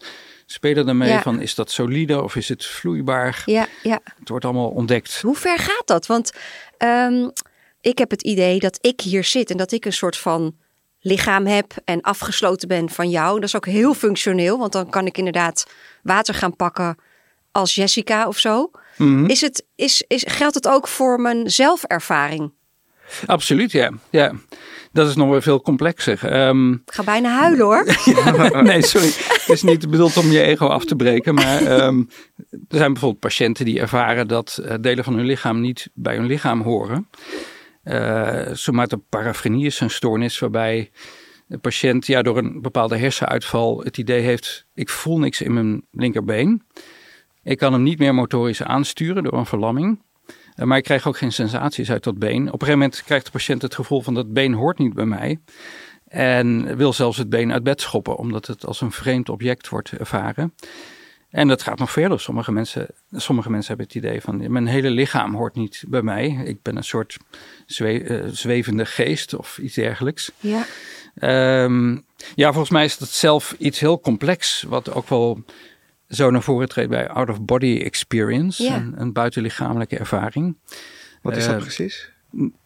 spelen 0.47 0.89
ermee 0.89 1.09
Ja. 1.09 1.23
van 1.23 1.41
is 1.41 1.55
dat 1.55 1.71
solide 1.71 2.23
of 2.23 2.37
is 2.37 2.49
het 2.49 2.65
vloeibaar. 2.65 3.43
Ja, 3.45 3.67
ja. 3.83 4.01
Het 4.19 4.29
wordt 4.29 4.45
allemaal 4.45 4.69
ontdekt. 4.71 5.21
Hoe 5.21 5.37
ver 5.37 5.59
gaat 5.59 5.87
dat? 5.87 6.07
Want 6.07 6.33
ehm, 6.79 7.29
ik 7.81 7.99
heb 7.99 8.11
het 8.11 8.23
idee 8.23 8.59
dat 8.59 8.79
ik 8.81 9.01
hier 9.01 9.25
zit 9.25 9.51
en 9.51 9.57
dat 9.57 9.73
ik 9.73 9.85
een 9.85 9.93
soort 9.93 10.17
van 10.17 10.55
lichaam 11.07 11.47
heb 11.47 11.73
en 11.85 12.01
afgesloten 12.01 12.69
ben 12.69 12.88
van 12.88 13.11
jou. 13.11 13.35
Dat 13.35 13.49
is 13.49 13.57
ook 13.57 13.66
heel 13.66 13.95
functioneel, 13.95 14.59
want 14.59 14.73
dan 14.73 14.90
kan 14.90 15.07
ik 15.07 15.19
inderdaad 15.19 15.66
water 16.03 16.35
gaan 16.35 16.57
pakken 16.57 16.97
als 17.53 17.75
Jessica 17.75 18.29
of 18.29 18.38
zo. 18.38 18.71
Mhm. 18.97 19.25
Is 19.25 19.40
het, 19.40 19.64
is, 19.75 20.05
is, 20.07 20.25
geldt 20.29 20.55
het 20.55 20.69
ook 20.69 20.88
voor 20.88 21.21
mijn 21.21 21.51
zelfervaring? 21.51 22.53
Absoluut, 23.27 23.73
ja. 23.73 23.90
ja. 24.11 24.33
Dat 24.92 25.09
is 25.09 25.14
nog 25.16 25.29
wel 25.29 25.40
veel 25.40 25.61
complexer. 25.61 26.25
Ehm, 26.25 26.73
Ik 26.73 26.81
ga 26.85 27.03
bijna 27.03 27.38
huilen 27.38 27.64
hoor. 27.64 27.87
nee, 28.62 28.83
sorry. 28.83 29.07
Het 29.07 29.49
is 29.49 29.62
niet 29.62 29.90
bedoeld 29.90 30.16
om 30.16 30.31
je 30.31 30.42
ego 30.42 30.66
af 30.66 30.85
te 30.85 30.97
breken. 30.97 31.35
Maar 31.35 31.62
ehm, 31.62 31.99
er 32.51 32.79
zijn 32.79 32.92
bijvoorbeeld 32.92 33.21
patiënten 33.21 33.64
die 33.64 33.81
ervaren 33.81 34.29
dat 34.29 34.61
eh, 34.64 34.75
delen 34.81 35.05
van 35.05 35.14
hun 35.14 35.27
lichaam 35.27 35.61
niet 35.61 35.88
bij 35.95 36.16
hun 36.16 36.27
lichaam 36.27 36.62
horen. 36.62 37.09
Eh 37.87 38.49
somatoparafrenie 38.53 39.66
is 39.66 39.81
een 39.81 39.90
stoornis 39.90 40.38
waarbij 40.38 40.90
de 41.46 41.59
patiënt 41.59 42.07
ja, 42.07 42.22
door 42.22 42.38
een 42.38 42.62
bepaalde 42.62 42.96
hersenuitval 42.96 43.81
het 43.85 43.99
idee 43.99 44.20
heeft: 44.20 44.66
ik 44.75 44.88
voel 44.88 45.18
niks 45.18 45.40
in 45.40 45.55
mijn 45.55 45.83
linkerbeen. 45.90 46.62
Ik 47.42 47.59
kan 47.59 47.72
hem 47.72 47.83
niet 47.83 47.99
meer 47.99 48.14
motorisch 48.14 48.62
aansturen 48.62 49.22
door 49.22 49.33
een 49.33 49.46
verlamming. 49.46 50.03
Eh, 50.55 50.64
Maar 50.64 50.79
ik 50.79 50.85
krijg 50.85 51.07
ook 51.07 51.18
geen 51.18 51.33
sensaties 51.33 51.90
uit 51.90 52.05
dat 52.05 52.18
been. 52.18 52.40
Op 52.40 52.53
een 52.53 52.66
gegeven 52.66 52.79
moment 52.79 53.03
krijgt 53.03 53.25
de 53.25 53.31
patiënt 53.31 53.62
het 53.62 53.75
gevoel 53.75 54.03
van 54.03 54.14
dat 54.14 54.33
been 54.33 54.53
hoort 54.53 54.79
niet 54.79 54.94
bij 54.94 55.07
mij. 55.07 55.40
En 56.07 56.77
wil 56.77 56.92
zelfs 56.92 57.18
het 57.18 57.29
been 57.29 57.53
uit 57.53 57.62
bed 57.62 57.81
schoppen, 57.81 58.16
omdat 58.16 58.46
het 58.46 58.66
als 58.66 58.81
een 58.81 58.92
vreemd 58.92 59.29
object 59.29 59.68
wordt 59.68 59.90
ervaren. 59.90 60.55
En 61.37 61.49
dat 61.49 61.62
gaat 61.62 61.79
nog 61.79 61.90
verder. 61.90 62.20
Sommige 62.20 62.53
mensen, 62.53 62.87
sommige 63.12 63.51
mensen 63.51 63.68
hebben 63.68 63.87
het 63.87 63.94
idee 64.05 64.20
van 64.20 64.53
mijn 64.53 64.66
hele 64.66 64.90
lichaam 64.90 65.35
hoort 65.35 65.55
niet 65.55 65.85
bij 65.88 66.03
mij. 66.03 66.42
Ik 66.44 66.62
ben 66.62 66.77
een 66.77 66.85
soort 66.85 67.16
zwe- 67.66 67.99
eh, 68.03 68.25
zwevende 68.31 68.87
geest 68.87 69.35
of 69.35 69.59
iets 69.59 69.75
dergelijks. 69.75 70.33
Ja. 70.40 70.64
Ehm, 71.14 71.96
ja, 72.35 72.49
volgens 72.51 72.70
mij 72.70 72.85
is 72.85 72.99
dat 72.99 73.09
zelf 73.09 73.55
iets 73.59 73.81
heel 73.81 74.01
complex, 74.01 74.64
wat 74.68 74.92
ook 74.92 75.09
wel 75.09 75.44
zo 76.09 76.31
naar 76.31 76.42
voren 76.42 76.68
treedt 76.68 76.90
bij 76.90 77.09
out-of-body 77.09 77.81
experience, 77.85 78.62
Ja. 78.62 78.77
een, 78.77 78.94
een 78.96 79.12
buitenlichamelijke 79.12 79.99
ervaring. 79.99 80.57
Wat 81.22 81.37
is 81.37 81.44
dat 81.46 81.55
Eh, 81.55 81.61
precies? 81.61 82.11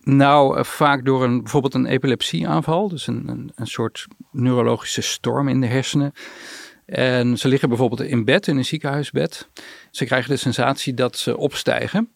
Nou, 0.01 0.59
eh, 0.59 0.65
vaak 0.65 1.05
door 1.05 1.25
een, 1.25 1.43
bijvoorbeeld 1.43 1.75
een 1.75 1.87
epilepsieaanval, 1.87 2.89
dus 2.89 3.07
een, 3.07 3.29
een, 3.29 3.53
een 3.55 3.67
soort 3.67 4.07
neurologische 4.33 5.01
storm 5.03 5.49
in 5.49 5.61
de 5.61 5.67
hersenen. 5.67 6.13
En 6.91 7.39
ze 7.39 7.49
liggen 7.49 7.69
bijvoorbeeld 7.69 8.01
in 8.01 8.25
bed, 8.25 8.47
in 8.47 8.57
een 8.57 8.65
ziekenhuisbed. 8.65 9.49
Ze 9.91 10.05
krijgen 10.05 10.31
de 10.31 10.37
sensatie 10.37 10.95
dat 10.95 11.17
ze 11.17 11.37
opstijgen. 11.37 12.11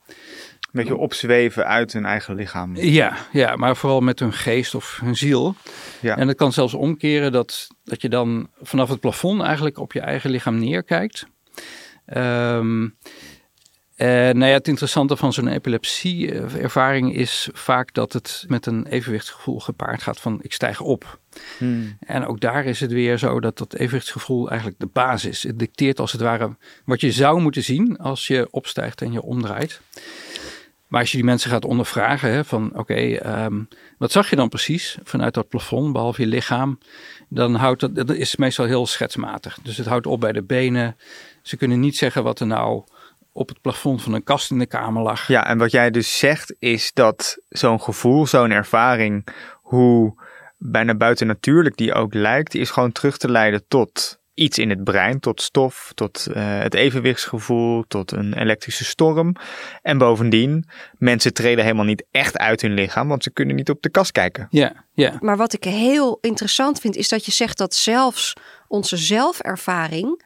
Een 0.75 0.81
beetje 0.81 0.97
opzweven 0.97 1.67
uit 1.67 1.93
hun 1.93 2.05
eigen 2.05 2.35
lichaam. 2.35 2.77
Ja, 2.77 3.17
ja, 3.33 3.57
maar 3.57 3.77
vooral 3.77 4.01
met 4.01 4.19
hun 4.19 4.33
geest 4.33 4.75
of 4.75 4.99
hun 5.03 5.17
ziel. 5.17 5.55
Ja. 6.01 6.17
En 6.17 6.29
het 6.29 6.37
kan 6.37 6.53
zelfs 6.53 6.75
omkeren 6.75 7.33
dat, 7.33 7.69
dat 7.85 8.03
je 8.03 8.09
dan 8.09 8.49
vanaf 8.63 8.89
het 8.89 9.01
plafond 9.01 9.43
eigenlijk 9.43 9.79
op 9.79 9.93
je 9.93 10.01
eigen 10.01 10.31
lichaam 10.31 10.59
neerkijkt. 10.59 11.27
Ehm 12.07 12.87
en 13.95 14.39
nou 14.39 14.51
ja, 14.51 14.57
het 14.57 14.69
interessante 14.69 15.17
van 15.17 15.33
zo'n 15.33 15.49
epilepsie-ervaring 15.49 17.15
is 17.15 17.49
vaak 17.53 17.95
dat 17.95 18.13
het 18.13 18.45
met 18.49 18.67
een 18.67 18.87
evenwichtsgevoel 18.87 19.61
gepaard 19.61 20.03
gaat 20.03 20.21
van 20.21 20.39
ik 20.43 20.53
stijg 20.53 20.81
op. 20.81 21.19
Hmm. 21.59 21.97
En 22.01 22.27
ook 22.27 22.41
daar 22.41 22.65
is 22.65 22.81
het 22.81 22.93
weer 22.93 23.19
zo 23.19 23.41
dat 23.41 23.59
dat 23.59 23.75
evenwichtsgevoel 23.75 24.49
eigenlijk 24.49 24.81
de 24.81 24.89
basis 24.93 25.31
is. 25.31 25.43
Het 25.43 25.59
dicteert 25.59 26.01
als 26.01 26.13
het 26.13 26.21
ware 26.21 26.57
wat 26.85 27.01
je 27.01 27.13
zou 27.13 27.41
moeten 27.41 27.63
zien 27.63 27.99
als 27.99 28.27
je 28.27 28.49
opstijgt 28.51 29.03
en 29.03 29.13
je 29.13 29.23
omdraait. 29.23 29.81
Maar 30.89 31.01
als 31.01 31.11
je 31.11 31.17
die 31.17 31.27
mensen 31.27 31.51
gaat 31.51 31.65
ondervragen 31.65 32.31
hè, 32.31 32.45
van 32.45 32.79
oké, 32.79 32.95
ehm, 32.95 33.63
wat 33.99 34.13
zag 34.13 34.31
je 34.31 34.37
dan 34.37 34.49
precies 34.49 34.99
vanuit 35.03 35.35
dat 35.35 35.49
plafond, 35.49 35.93
behalve 35.93 36.21
je 36.21 36.29
lichaam, 36.29 36.79
dan 37.29 37.55
houdt 37.55 37.81
dat, 37.81 37.95
dat 37.95 38.11
is 38.11 38.37
meestal 38.37 38.67
heel 38.67 38.87
schetsmatig. 38.87 39.59
Dus 39.63 39.77
het 39.77 39.87
houdt 39.87 40.07
op 40.07 40.21
bij 40.21 40.33
de 40.33 40.43
benen. 40.43 40.97
Ze 41.43 41.57
kunnen 41.57 41.81
niet 41.81 41.97
zeggen 41.97 42.23
wat 42.23 42.41
er 42.41 42.47
nou 42.47 42.85
op 43.35 43.49
het 43.49 43.61
plafond 43.61 44.03
van 44.03 44.13
een 44.13 44.25
kast 44.25 44.51
in 44.51 44.59
de 44.59 44.67
kamer 44.67 45.03
lag. 45.03 45.27
Ja, 45.27 45.47
en 45.47 45.59
wat 45.59 45.71
jij 45.71 45.91
dus 45.91 46.19
zegt 46.19 46.57
is 46.59 46.93
dat 46.93 47.39
zo'n 47.49 47.81
gevoel, 47.81 48.27
zo'n 48.27 48.51
ervaring, 48.51 49.27
hoe 49.63 50.23
bijna 50.59 50.95
buitennatuurlijk 50.95 51.77
die 51.77 51.95
ook 51.95 52.15
lijkt, 52.15 52.53
die 52.53 52.61
is 52.61 52.71
gewoon 52.71 52.93
terug 52.93 53.17
te 53.17 53.31
leiden 53.31 53.65
tot 53.69 54.19
iets 54.35 54.59
in 54.59 54.71
het 54.71 54.85
brein, 54.85 55.21
tot 55.21 55.43
stof, 55.43 55.93
tot 55.95 56.27
uh, 56.29 56.59
het 56.59 56.75
evenwichtsgevoel, 56.75 57.85
tot 57.89 58.13
een 58.13 58.35
elektrische 58.35 58.85
storm. 58.85 59.37
En 59.83 59.99
bovendien, 59.99 60.69
mensen 60.99 61.35
treden 61.35 61.65
helemaal 61.65 61.85
niet 61.85 62.05
echt 62.11 62.39
uit 62.39 62.61
hun 62.61 62.75
lichaam, 62.75 63.09
want 63.09 63.23
ze 63.23 63.31
kunnen 63.31 63.57
niet 63.57 63.71
op 63.71 63.83
de 63.83 63.91
kast 63.91 64.13
kijken. 64.13 64.47
Ja, 64.51 64.85
ja. 64.93 65.17
Maar 65.21 65.37
wat 65.37 65.53
ik 65.53 65.65
heel 65.65 66.19
interessant 66.21 66.81
vind, 66.81 66.97
is 66.97 67.09
dat 67.09 67.25
je 67.25 67.33
zegt 67.33 67.59
dat 67.59 67.75
zelfs 67.75 68.33
onze 68.69 68.97
zelfervaring 68.97 70.24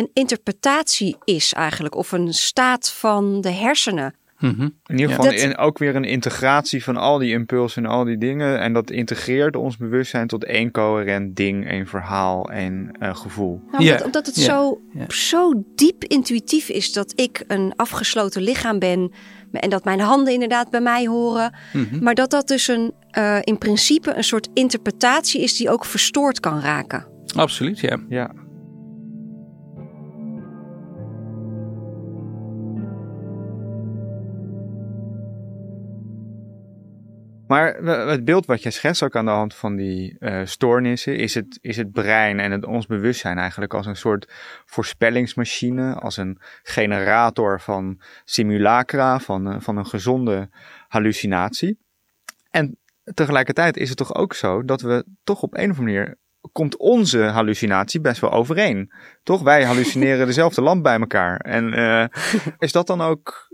een 0.00 0.10
interpretatie 0.12 1.16
is 1.24 1.52
eigenlijk, 1.52 1.94
of 1.94 2.12
een 2.12 2.32
staat 2.32 2.90
van 2.92 3.40
de 3.40 3.50
hersenen. 3.50 4.14
Mhm. 4.38 4.62
In 4.62 4.98
ieder 4.98 5.08
geval 5.14 5.30
Dat- 5.32 5.58
ook 5.58 5.78
weer 5.78 5.96
een 5.96 6.04
integratie 6.04 6.84
van 6.84 6.96
al 6.96 7.18
die 7.18 7.32
impulsen 7.32 7.84
en 7.84 7.90
al 7.90 8.04
die 8.04 8.18
dingen. 8.18 8.60
En 8.60 8.72
dat 8.72 8.90
integreert 8.90 9.56
ons 9.56 9.76
bewustzijn 9.76 10.26
tot 10.26 10.44
één 10.44 10.70
coherent 10.70 11.36
ding, 11.36 11.68
één 11.68 11.86
verhaal, 11.86 12.50
één 12.50 12.90
eh, 12.98 13.14
gevoel. 13.16 13.60
Nou, 13.70 13.84
Ja, 13.84 13.90
omdat, 13.90 14.06
omdat 14.06 14.26
het 14.26 14.34
zo, 14.34 14.80
zo 15.08 15.62
diep 15.74 16.04
intuïtief 16.04 16.68
is 16.68 16.92
dat 16.92 17.12
ik 17.14 17.44
een 17.46 17.72
afgesloten 17.76 18.42
lichaam 18.42 18.78
ben. 18.78 19.12
En 19.52 19.70
dat 19.70 19.84
mijn 19.84 20.00
handen 20.00 20.32
inderdaad 20.32 20.70
bij 20.70 20.80
mij 20.80 21.06
horen. 21.06 21.54
Mhm. 21.72 22.02
Maar 22.02 22.14
dat 22.14 22.30
dat 22.30 22.48
dus 22.48 22.68
een, 22.68 22.92
eh, 23.10 23.38
in 23.40 23.58
principe 23.58 24.14
een 24.14 24.24
soort 24.24 24.48
interpretatie 24.54 25.42
is 25.42 25.56
die 25.56 25.70
ook 25.70 25.84
verstoord 25.84 26.40
kan 26.40 26.60
raken. 26.60 27.06
Absoluut, 27.36 27.78
ja. 27.80 27.98
Ja. 28.08 28.30
Maar 37.50 37.74
het 37.84 38.24
beeld 38.24 38.46
wat 38.46 38.62
jij 38.62 38.72
schetst 38.72 39.02
ook 39.02 39.16
aan 39.16 39.24
de 39.24 39.30
hand 39.30 39.54
van 39.54 39.76
die 39.76 40.16
eh, 40.18 40.40
stoornissen, 40.44 41.16
is 41.16 41.34
het, 41.34 41.58
is 41.60 41.76
het 41.76 41.92
brein 41.92 42.40
en 42.40 42.50
het, 42.50 42.64
ons 42.64 42.86
bewustzijn 42.86 43.38
eigenlijk 43.38 43.74
als 43.74 43.86
een 43.86 43.96
soort 43.96 44.32
voorspellingsmachine, 44.64 45.94
als 45.94 46.16
een 46.16 46.38
generator 46.62 47.60
van 47.60 48.00
simulacra, 48.24 49.18
van, 49.18 49.52
eh, 49.52 49.60
van 49.60 49.76
een 49.76 49.86
gezonde 49.86 50.48
hallucinatie. 50.88 51.78
En 52.50 52.78
tegelijkertijd 53.14 53.76
is 53.76 53.88
het 53.88 53.98
toch 53.98 54.14
ook 54.14 54.34
zo 54.34 54.64
dat 54.64 54.80
we 54.80 55.04
toch 55.24 55.42
op 55.42 55.54
een 55.54 55.70
of 55.70 55.78
andere 55.78 55.98
manier 55.98 56.18
komt 56.52 56.76
onze 56.76 57.22
hallucinatie 57.22 58.00
best 58.00 58.20
wel 58.20 58.32
overeen. 58.32 58.92
Toch? 59.22 59.42
Wij 59.42 59.64
hallucineren 59.64 60.26
dezelfde 60.32 60.62
lamp 60.62 60.82
bij 60.82 60.98
elkaar. 60.98 61.36
En 61.36 61.72
eh, 61.72 62.04
is 62.58 62.72
dat 62.72 62.86
dan 62.86 63.00
ook 63.00 63.48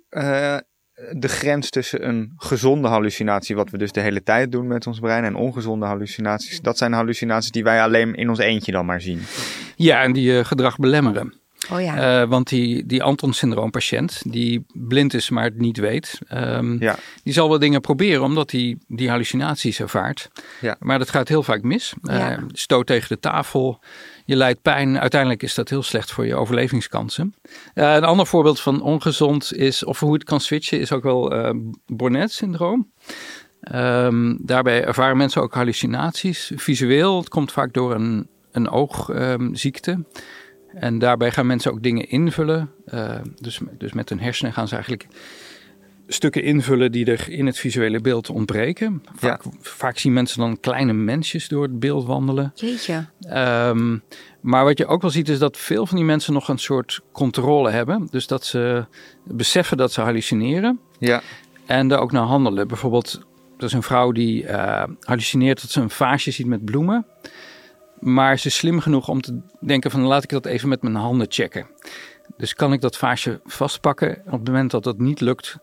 de 1.11 1.28
grens 1.28 1.70
tussen 1.70 2.09
een 2.09 2.32
gezonde 2.37 2.88
hallucinatie, 2.88 3.56
wat 3.56 3.70
we 3.70 3.78
dus 3.78 3.92
de 3.92 4.00
hele 4.00 4.22
tijd 4.22 4.52
doen 4.52 4.66
met 4.66 4.87
ons 4.87 4.98
brein, 4.98 5.24
en 5.24 5.35
ongezonde 5.35 5.87
hallucinaties? 5.87 6.61
Dat 6.61 6.78
zijn 6.78 6.92
hallucinaties 6.92 7.50
die 7.50 7.64
wij 7.64 7.82
alleen 7.82 8.14
in 8.14 8.28
ons 8.28 8.38
eentje 8.38 8.72
dan 8.72 8.87
maar 8.87 9.00
zien. 9.00 9.20
Ja, 9.76 10.02
en 10.02 10.12
die 10.12 10.38
eh, 10.38 10.44
gedrag 10.44 10.76
belemmeren. 10.78 11.35
Oh 11.72 11.80
ja. 11.80 12.20
Eh, 12.22 12.28
want 12.28 12.48
die, 12.48 12.87
die 12.87 13.02
Anton-syndroompatiënt, 13.02 14.22
die 14.32 14.66
blind 14.72 15.14
is 15.14 15.30
maar 15.30 15.44
het 15.44 15.59
niet 15.59 15.78
weet, 15.78 16.18
ehm, 16.28 16.82
Ja. 16.82 16.96
die 17.22 17.32
zal 17.32 17.48
wel 17.48 17.59
dingen 17.59 17.80
proberen 17.80 18.22
omdat 18.22 18.50
hij 18.50 18.76
die 18.88 19.09
hallucinaties 19.11 19.80
ervaart. 19.80 20.28
Ja. 20.61 20.76
Maar 20.80 20.98
dat 20.98 21.11
gaat 21.11 21.28
heel 21.28 21.42
vaak 21.42 21.62
mis. 21.62 21.94
Ja. 22.02 22.30
Eh, 22.30 22.42
stoot 22.52 22.87
tegen 22.87 23.09
de 23.09 23.20
tafel, 23.20 23.80
je 24.27 24.37
lijdt 24.37 24.62
pijn. 24.62 25.01
Uiteindelijk 25.01 25.43
is 25.43 25.55
dat 25.55 25.69
heel 25.69 25.83
slecht 25.83 26.12
voor 26.12 26.27
je 26.27 26.35
overlevingskansen. 26.35 27.35
Eh, 27.75 27.95
een 27.95 28.05
ander 28.05 28.27
voorbeeld 28.27 28.61
van 28.61 28.83
ongezond 28.83 29.55
is, 29.55 29.85
of 29.85 30.01
hoe 30.01 30.12
het 30.12 30.25
kan 30.25 30.41
switchen, 30.41 30.81
is 30.81 30.93
ook 30.93 31.03
wel 31.03 31.35
eh 31.35 31.51
Bonnet-syndroom. 31.87 32.93
Ehm, 33.61 34.37
daarbij 34.39 34.85
ervaren 34.85 35.17
mensen 35.17 35.43
ook 35.43 35.55
hallucinaties. 35.55 36.53
Visueel, 36.55 37.19
het 37.19 37.29
komt 37.29 37.53
vaak 37.53 37.73
door 37.73 37.95
een, 37.95 38.29
een 38.53 38.69
oogziekte. 38.69 40.05
En 40.75 40.99
daarbij 40.99 41.31
gaan 41.31 41.47
mensen 41.47 41.73
ook 41.73 41.83
dingen 41.83 42.09
invullen. 42.09 42.71
Eh, 42.87 43.15
dus, 43.35 43.61
dus 43.79 43.93
met 43.93 44.09
hun 44.09 44.21
hersenen 44.21 44.53
gaan 44.53 44.69
ze 44.69 44.75
eigenlijk 44.75 45.07
stukken 46.07 46.42
invullen 46.42 46.92
die 46.92 47.05
er 47.07 47.31
in 47.31 47.47
het 47.47 47.59
visuele 47.59 48.01
beeld 48.01 48.31
ontbreken. 48.31 49.03
Vaak, 49.16 49.42
vaak 49.61 49.99
zien 49.99 50.12
mensen 50.12 50.40
dan 50.40 50.61
kleine 50.61 50.92
mensjes 50.92 51.49
door 51.49 51.62
het 51.62 51.79
beeld 51.79 52.07
wandelen. 52.07 52.53
Jeetje. 52.55 53.07
Ehm, 53.21 53.99
maar 54.40 54.64
wat 54.64 54.79
je 54.79 54.87
ook 54.87 55.03
wel 55.03 55.11
ziet 55.11 55.29
is 55.29 55.38
dat 55.38 55.57
veel 55.57 55.87
van 55.87 55.97
die 55.97 56.07
mensen 56.07 56.33
nog 56.33 56.49
een 56.49 56.59
soort 56.59 57.01
controle 57.12 57.71
hebben. 57.71 58.09
Dus 58.11 58.27
dat 58.27 58.45
ze 58.45 58.85
beseffen 59.25 59.77
dat 59.77 59.92
ze 59.92 60.01
hallucineren 60.01 60.81
Ja. 60.99 61.23
en 61.66 61.88
daar 61.88 62.01
ook 62.01 62.12
naar 62.12 62.23
handelen. 62.23 62.69
Bijvoorbeeld, 62.69 63.21
er 63.59 63.64
is 63.64 63.73
een 63.73 63.83
vrouw 63.83 64.12
die 64.12 64.47
eh, 64.47 64.85
hallucineert 65.01 65.61
dat 65.61 65.71
ze 65.71 65.81
een 65.81 65.90
vaasje 65.90 66.31
ziet 66.31 66.47
met 66.47 66.64
bloemen. 66.64 67.07
Maar 68.01 68.38
ze 68.38 68.47
is 68.47 68.57
slim 68.57 68.81
genoeg 68.81 69.09
om 69.09 69.21
te 69.21 69.40
denken 69.61 69.90
van 69.90 70.01
laat 70.01 70.23
ik 70.23 70.31
dat 70.31 70.47
even 70.47 70.69
met 70.69 70.83
mijn 70.83 70.95
handen 70.95 71.27
checken. 71.31 71.66
Dus 72.37 72.55
kan 72.55 72.73
ik 72.73 72.81
dat 72.81 72.97
vaasje 72.97 73.40
vastpakken? 73.45 74.23
Op 74.27 74.33
het 74.33 74.47
moment 74.47 74.71
dat 74.71 74.85
dat 74.85 74.99
niet 74.99 75.21
lukt, 75.21 75.57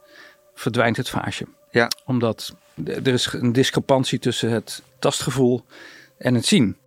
verdwijnt 0.53 0.97
het 0.97 1.09
vaasje. 1.09 1.45
Ja. 1.71 1.87
Omdat 2.05 2.55
er 2.85 3.07
is 3.07 3.33
een 3.33 3.51
discrepantie 3.51 4.19
tussen 4.19 4.51
het 4.51 4.83
tastgevoel 4.99 5.65
en 6.17 6.35
het 6.35 6.45
zien. 6.45 6.77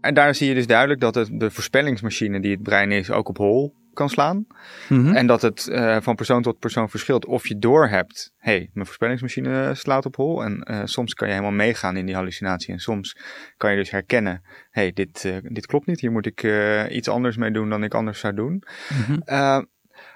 En 0.00 0.14
daar 0.14 0.34
zie 0.34 0.48
je 0.48 0.54
dus 0.54 0.66
duidelijk 0.66 1.00
dat 1.00 1.14
het 1.14 1.28
de 1.32 1.50
voorspellingsmachine 1.50 2.40
die 2.40 2.50
het 2.50 2.62
brein 2.62 2.92
is 2.92 3.10
ook 3.10 3.28
op 3.28 3.36
hol 3.36 3.74
kan 3.98 4.08
slaan. 4.08 4.46
Mhm. 4.88 5.14
En 5.14 5.26
dat 5.26 5.42
het 5.42 5.68
eh, 5.68 5.96
van 6.00 6.14
persoon 6.14 6.42
tot 6.42 6.58
persoon 6.58 6.90
verschilt 6.90 7.26
of 7.26 7.48
je 7.48 7.58
doorhebt, 7.58 8.32
hé, 8.36 8.52
hey, 8.52 8.70
mijn 8.72 8.86
voorspellingsmachine 8.86 9.74
slaat 9.74 10.06
op 10.06 10.16
hol. 10.16 10.44
En 10.44 10.62
eh, 10.62 10.80
soms 10.84 11.14
kan 11.14 11.28
je 11.28 11.34
helemaal 11.34 11.56
meegaan 11.56 11.96
in 11.96 12.06
die 12.06 12.14
hallucinatie. 12.14 12.72
En 12.72 12.78
soms 12.78 13.16
kan 13.56 13.70
je 13.70 13.76
dus 13.76 13.90
herkennen, 13.90 14.42
hé, 14.70 14.82
hey, 14.82 14.92
dit, 14.92 15.24
eh, 15.24 15.36
dit 15.42 15.66
klopt 15.66 15.86
niet. 15.86 16.00
Hier 16.00 16.12
moet 16.12 16.26
ik 16.26 16.42
eh, 16.42 16.96
iets 16.96 17.08
anders 17.08 17.36
mee 17.36 17.50
doen 17.50 17.70
dan 17.70 17.84
ik 17.84 17.94
anders 17.94 18.20
zou 18.20 18.34
doen. 18.34 18.62
Mhm. 19.06 19.62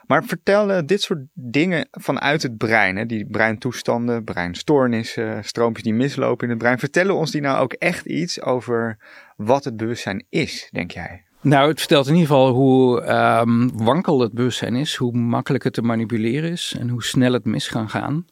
Maar 0.07 0.25
vertellen 0.25 0.87
dit 0.87 1.03
soort 1.03 1.21
dingen 1.33 1.89
vanuit 1.91 2.43
het 2.43 2.57
brein, 2.57 2.97
hè, 2.97 3.07
die 3.07 3.27
breintoestanden, 3.31 4.25
breinstoornissen, 4.25 5.45
stroompjes 5.45 5.85
die 5.85 5.95
mislopen 5.95 6.45
in 6.45 6.51
het 6.51 6.59
brein, 6.59 6.79
vertellen 6.79 7.15
ons 7.15 7.31
die 7.31 7.41
nou 7.41 7.59
ook 7.59 7.73
echt 7.73 8.07
iets 8.07 8.43
over 8.43 8.99
wat 9.37 9.65
het 9.65 9.77
bewustzijn 9.77 10.27
is, 10.29 10.69
denk 10.71 10.91
jij? 10.91 11.25
Nou, 11.43 11.69
het 11.69 11.79
vertelt 11.79 12.07
in 12.07 12.15
ieder 12.15 12.29
geval 12.29 12.53
hoe 12.53 13.01
ehm, 13.01 13.69
wankel 13.73 14.21
het 14.21 14.33
bewustzijn 14.33 14.77
is, 14.77 14.95
hoe 14.95 15.13
makkelijk 15.13 15.65
het 15.65 15.73
te 15.73 15.83
manipuleren 15.83 16.51
is 16.51 16.75
en 16.79 16.89
hoe 16.89 17.05
snel 17.05 17.33
het 17.33 17.45
mis 17.45 17.69
kan 17.69 17.89
gaan. 17.89 18.27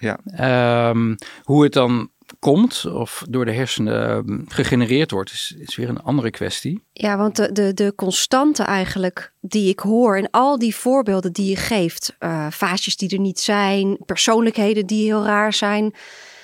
Ja. 0.00 0.18
Ehm, 0.26 1.14
hoe 1.42 1.62
het 1.62 1.72
dan 1.72 2.10
komt 2.38 2.86
of 2.86 3.24
door 3.28 3.44
de 3.44 3.52
hersenen 3.52 4.08
ehm, 4.08 4.40
gegenereerd 4.48 5.10
wordt, 5.10 5.30
is, 5.30 5.54
is 5.58 5.76
weer 5.76 5.88
een 5.88 6.02
andere 6.02 6.30
kwestie. 6.30 6.82
Ja, 6.92 7.16
want 7.16 7.36
de, 7.36 7.52
de, 7.52 7.74
de 7.74 7.92
constante 7.94 8.62
eigenlijk 8.62 9.32
die 9.40 9.68
ik 9.68 9.78
hoor 9.78 10.18
in 10.18 10.30
al 10.30 10.58
die 10.58 10.76
voorbeelden 10.76 11.32
die 11.32 11.50
je 11.50 11.56
geeft, 11.56 12.16
eh 12.18 12.46
vaasjes 12.50 12.96
die 12.96 13.08
er 13.08 13.18
niet 13.18 13.40
zijn, 13.40 13.98
persoonlijkheden 14.06 14.86
die 14.86 15.04
heel 15.04 15.24
raar 15.24 15.52
zijn. 15.52 15.94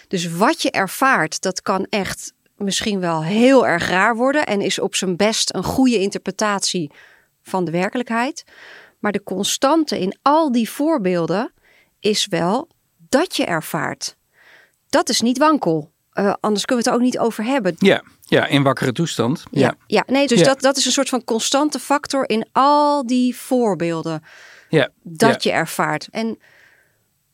Dus 0.08 0.32
wat 0.32 0.62
je 0.62 0.70
ervaart, 0.70 1.40
dat 1.40 1.62
kan 1.62 1.86
echt 1.88 2.32
misschien 2.64 3.00
wel 3.00 3.24
heel 3.24 3.66
erg 3.66 3.88
raar 3.88 4.16
worden 4.16 4.46
en 4.46 4.60
is 4.60 4.78
op 4.78 4.94
zijn 4.94 5.16
best 5.16 5.54
een 5.54 5.64
goede 5.64 5.98
interpretatie 5.98 6.90
van 7.42 7.64
de 7.64 7.70
werkelijkheid. 7.70 8.44
Maar 8.98 9.12
de 9.12 9.22
constante 9.22 10.00
in 10.00 10.18
al 10.22 10.52
die 10.52 10.70
voorbeelden 10.70 11.52
is 12.00 12.26
wel 12.26 12.68
dat 13.08 13.36
je 13.36 13.44
ervaart. 13.44 14.16
Dat 14.88 15.08
is 15.08 15.20
niet 15.20 15.38
wankel. 15.38 15.90
Uh, 16.14 16.34
anders 16.40 16.64
kunnen 16.64 16.84
we 16.84 16.90
het 16.90 16.98
er 16.98 17.06
ook 17.06 17.12
niet 17.12 17.18
over 17.18 17.44
hebben. 17.44 17.74
Ja, 17.78 18.02
ja 18.20 18.46
in 18.46 18.62
wakkere 18.62 18.92
toestand. 18.92 19.42
Ja, 19.50 19.60
ja. 19.60 19.74
ja 19.86 20.04
nee, 20.06 20.26
dus 20.26 20.38
ja. 20.38 20.44
Dat, 20.44 20.60
dat 20.60 20.76
is 20.76 20.86
een 20.86 20.92
soort 20.92 21.08
van 21.08 21.24
constante 21.24 21.78
factor 21.78 22.28
in 22.28 22.48
al 22.52 23.06
die 23.06 23.36
voorbeelden. 23.36 24.22
Ja. 24.68 24.88
Dat 25.02 25.42
je 25.42 25.50
ervaart. 25.50 26.08
En 26.10 26.38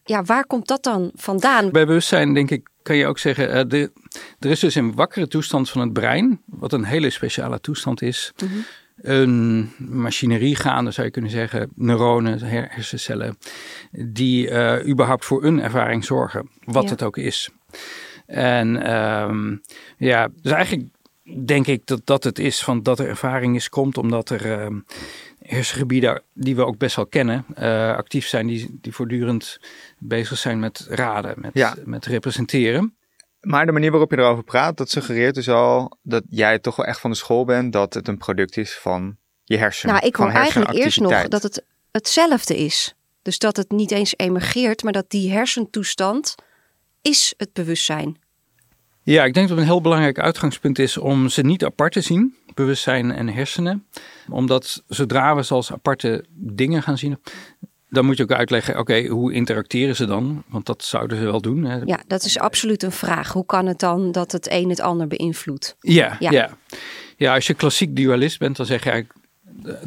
ja, 0.05 0.23
waar 0.23 0.47
komt 0.47 0.69
dat 0.69 0.83
dan 0.83 1.11
vandaan? 1.14 1.71
Bij 1.71 1.87
bewustzijn 1.87 2.35
denk 2.35 2.51
ik, 2.51 2.69
kan 2.88 2.96
je 2.96 3.07
ook 3.07 3.18
zeggen, 3.18 3.57
uh, 3.57 3.62
de, 3.68 3.92
er 4.38 4.51
is 4.51 4.61
dus 4.61 4.74
een 4.74 4.94
wakkere 4.94 5.29
toestand 5.29 5.70
van 5.70 5.81
het 5.81 5.92
brein, 5.92 6.40
wat 6.46 6.72
een 6.72 6.85
hele 6.85 7.11
speciale 7.11 7.61
toestand 7.61 8.03
is. 8.03 8.33
Mhm. 8.37 8.44
Mm 8.44 8.57
-hmm. 8.57 8.64
Een 9.03 9.70
machinerie 9.79 10.57
gaande, 10.57 10.90
zou 10.90 11.07
je 11.07 11.12
kunnen 11.12 11.31
zeggen, 11.31 11.70
neuronen, 11.74 12.40
hersencellen, 12.42 13.38
die 13.90 14.51
uh, 14.51 14.88
überhaupt 14.88 15.24
voor 15.24 15.44
een 15.44 15.62
ervaring 15.62 16.05
zorgen, 16.05 16.51
wat 16.64 16.83
ja. 16.83 16.90
het 16.90 17.03
ook 17.03 17.16
is. 17.16 17.51
En 18.27 18.94
um, 18.98 19.61
ja, 19.96 20.29
dus 20.42 20.53
eigenlijk 20.53 20.88
denk 21.46 21.66
ik 21.66 21.87
dat 21.87 22.01
dat 22.05 22.24
het 22.24 22.38
is 22.38 22.62
van 22.62 22.83
dat 22.83 22.98
er 22.98 23.09
ervaring 23.09 23.57
is, 23.57 23.68
komt 23.68 23.98
omdat 23.98 24.31
er 24.31 24.46
uh, 24.46 24.81
hersengebieden 25.49 26.23
die 26.33 26.57
we 26.57 26.65
ook 26.65 26.79
best 26.79 26.97
wel 26.97 27.07
kennen, 27.07 27.45
uh, 27.59 27.97
actief 27.97 28.27
zijn, 28.27 28.47
die, 28.47 28.79
die 28.81 28.93
voortdurend 28.93 29.61
bezig 29.99 30.39
zijn 30.39 30.59
met 30.59 30.87
raden, 30.89 31.35
met, 31.37 31.51
ja. 31.55 31.75
met 31.85 32.07
representeren. 32.07 32.95
Maar 33.41 33.67
de 33.67 33.73
manier 33.73 33.91
waarop 33.91 34.11
je 34.11 34.19
erover 34.19 34.45
praat, 34.45 34.77
dat 34.77 34.91
suggereert 34.91 35.35
dus 35.35 35.49
al 35.49 35.99
dat 36.03 36.23
jij 36.31 36.59
toch 36.59 36.77
wel 36.77 36.87
echt 36.87 37.01
van 37.01 37.11
de 37.11 37.17
school 37.17 37.45
bent 37.45 37.73
dat 37.73 37.95
het 37.95 38.09
een 38.09 38.19
product 38.19 38.57
is 38.57 38.79
van 38.79 39.17
je 39.45 39.57
hersenen. 39.57 39.95
Nou, 39.95 40.07
ik 40.07 40.17
hoor 40.17 40.31
eigenlijk 40.31 40.73
eerst 40.73 41.01
nog 41.01 41.11
hersenactiviteit. 41.11 41.31
dat 41.31 41.43
het 41.43 41.65
hetzelfde 41.91 42.57
is. 42.57 42.95
Dus 43.23 43.39
dat 43.39 43.57
het 43.57 43.71
niet 43.71 43.91
eens 43.91 44.15
emergeert, 44.17 44.83
maar 44.83 44.93
dat 44.93 45.11
die 45.11 45.31
hersentoestand 45.31 46.35
is 47.03 47.35
het 47.37 47.53
bewustzijn. 47.53 48.19
Ja, 49.03 49.25
ik 49.25 49.35
denk 49.35 49.49
dat 49.49 49.59
een 49.59 49.65
heel 49.65 49.81
belangrijk 49.81 50.19
uitgangspunt 50.19 50.79
is 50.79 50.97
om 50.97 51.29
ze 51.29 51.43
niet 51.43 51.65
apart 51.65 51.93
te 51.93 52.01
zien, 52.01 52.37
bewustzijn 52.59 53.12
en 53.12 53.29
hersenen. 53.29 53.87
Omdat 54.31 54.83
zodra 54.87 55.37
we 55.37 55.44
ze 55.44 55.55
als 55.55 55.73
aparte 55.73 56.25
dingen 56.35 56.83
gaan 56.83 56.99
zien, 56.99 57.18
dan 57.88 58.05
moet 58.05 58.16
je 58.16 58.23
ook 58.23 58.33
uitleggen, 58.33 58.79
oké, 58.79 59.07
hoe 59.07 59.33
interacteren 59.33 59.97
ze 59.97 60.07
dan? 60.07 60.42
Want 60.49 60.66
dat 60.66 60.85
zouden 60.85 61.18
ze 61.18 61.25
wel 61.25 61.40
doen. 61.40 61.64
Hè? 61.64 61.77
Ja, 61.85 62.01
dat 62.07 62.25
is 62.25 62.38
absoluut 62.38 62.83
een 62.83 62.92
vraag. 62.92 63.33
Hoe 63.33 63.47
kan 63.47 63.66
het 63.66 63.79
dan 63.79 64.12
dat 64.12 64.33
het 64.33 64.47
een 64.51 64.68
het 64.68 64.81
ander 64.81 65.07
beïnvloedt? 65.07 65.77
Ja, 65.81 66.16
Ja. 66.18 66.31
ja. 66.31 66.57
ja. 67.16 67.35
als 67.35 67.47
je 67.47 67.55
klassiek 67.55 67.97
dualist 67.97 68.38
bent, 68.38 68.57
dan 68.57 68.66
zeg 68.66 68.85
je 68.85 68.90
eigenlijk, 68.90 69.21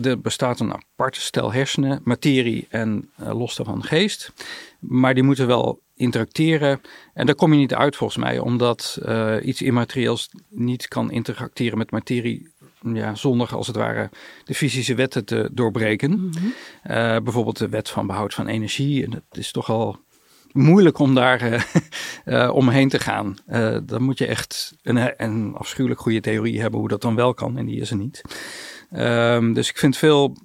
er 0.06 0.22
bestaat 0.22 0.60
een 0.60 0.74
aparte 0.74 1.22
stel 1.22 1.54
hersenen, 1.54 2.02
materie 2.04 2.68
en 2.70 3.10
eh, 3.18 3.38
los 3.38 3.56
daarvan 3.56 3.84
geest. 3.84 4.34
Maar 4.80 5.14
die 5.14 5.24
moeten 5.24 5.48
wel 5.48 5.82
interacteren. 5.96 6.82
En 7.14 7.26
daar 7.26 7.36
kom 7.36 7.54
je 7.54 7.60
niet 7.60 7.74
uit 7.74 7.96
volgens 7.96 8.24
mij, 8.24 8.40
omdat 8.40 9.00
eh, 9.06 9.36
iets 9.44 9.62
immaterieels 9.62 10.30
niet 10.50 10.88
kan 10.88 11.12
interacteren 11.12 11.78
met 11.78 11.92
materie 11.92 12.51
ja, 12.84 13.16
zonder 13.16 13.56
als 13.56 13.68
het 13.68 13.76
ware 13.76 14.10
de 14.44 14.56
fysische 14.56 14.96
wetten 14.96 15.26
te 15.26 15.50
doorbreken. 15.52 16.30
Eh, 16.84 17.18
bijvoorbeeld 17.20 17.58
de 17.58 17.70
wet 17.70 17.90
van 17.90 18.08
behoud 18.08 18.34
van 18.34 18.48
energie. 18.48 19.06
En 19.06 19.12
het 19.12 19.38
is 19.38 19.52
toch 19.52 19.70
al 19.70 20.00
moeilijk 20.52 21.00
om 21.00 21.16
daar 21.16 21.42
eh, 21.42 21.62
eh, 22.44 22.56
omheen 22.56 22.90
te 22.90 23.00
gaan. 23.00 23.36
Dan 23.84 24.02
moet 24.02 24.18
je 24.18 24.28
echt 24.28 24.74
een, 24.82 25.24
een 25.24 25.56
afschuwelijk 25.56 26.02
goede 26.02 26.20
theorie 26.20 26.62
hebben 26.62 26.80
hoe 26.80 26.90
dat 26.90 27.02
dan 27.02 27.16
wel 27.16 27.34
kan. 27.34 27.58
En 27.58 27.66
die 27.66 27.82
is 27.82 27.90
er 27.90 27.98
niet. 27.98 28.22
Ehm, 28.92 29.54
dus 29.54 29.70
ik 29.70 29.78
vind 29.78 29.94
het 29.94 30.04
veel 30.04 30.38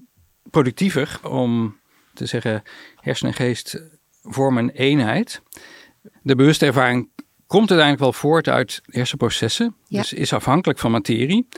productiever 0.50 1.20
om 1.22 1.76
te 2.14 2.26
zeggen 2.26 2.62
hersen 3.00 3.28
en 3.28 3.34
geest 3.34 3.82
vormen 4.22 4.62
een 4.62 4.70
eenheid. 4.70 5.42
De 6.22 6.34
bewuste 6.34 6.66
ervaring 6.66 7.08
komt 7.46 7.70
uiteindelijk 7.70 8.00
wel 8.00 8.12
voort 8.12 8.48
uit 8.48 8.80
hersenprocessen. 8.84 9.76
Ja. 9.88 10.00
Dus 10.00 10.12
is 10.12 10.32
afhankelijk 10.32 10.78
van 10.78 10.90
materie. 10.90 11.48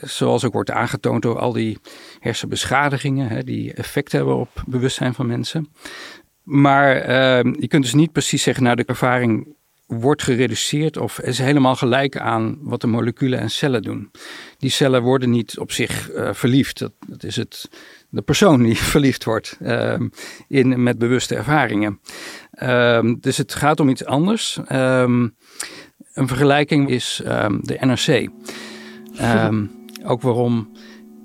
Zoals 0.00 0.44
ook 0.44 0.52
wordt 0.52 0.70
aangetoond 0.70 1.22
door 1.22 1.38
al 1.38 1.52
die 1.52 1.78
hersenbeschadigingen, 2.18 3.28
hè, 3.28 3.42
die 3.42 3.72
effect 3.72 4.12
hebben 4.12 4.36
op 4.36 4.62
bewustzijn 4.66 5.14
van 5.14 5.26
mensen. 5.26 5.68
Maar 6.42 6.96
ehm, 6.96 7.54
je 7.58 7.68
kunt 7.68 7.82
dus 7.82 7.94
niet 7.94 8.12
precies 8.12 8.42
zeggen, 8.42 8.62
nou 8.62 8.76
de 8.76 8.84
ervaring 8.84 9.54
wordt 9.86 10.22
gereduceerd 10.22 10.96
of 10.96 11.20
is 11.20 11.38
helemaal 11.38 11.76
gelijk 11.76 12.16
aan 12.16 12.58
wat 12.60 12.80
de 12.80 12.86
moleculen 12.86 13.38
en 13.38 13.50
cellen 13.50 13.82
doen. 13.82 14.10
Die 14.58 14.70
cellen 14.70 15.02
worden 15.02 15.30
niet 15.30 15.58
op 15.58 15.72
zich 15.72 16.10
eh, 16.10 16.32
verliefd. 16.32 16.78
Dat, 16.78 16.92
dat 17.06 17.24
is 17.24 17.36
het, 17.36 17.70
de 18.08 18.22
persoon 18.22 18.62
die 18.62 18.76
verliefd 18.94 19.24
wordt 19.24 19.58
ehm, 19.60 20.08
in, 20.48 20.82
met 20.82 20.98
bewuste 20.98 21.34
ervaringen. 21.34 22.00
Ehm, 22.50 23.14
dus 23.20 23.36
het 23.36 23.54
gaat 23.54 23.80
om 23.80 23.88
iets 23.88 24.04
anders. 24.04 24.58
Een 26.14 26.28
vergelijking 26.28 26.88
is 26.88 27.20
de 27.60 27.76
NRC. 27.80 28.28
Ook 30.04 30.22
waarom 30.22 30.70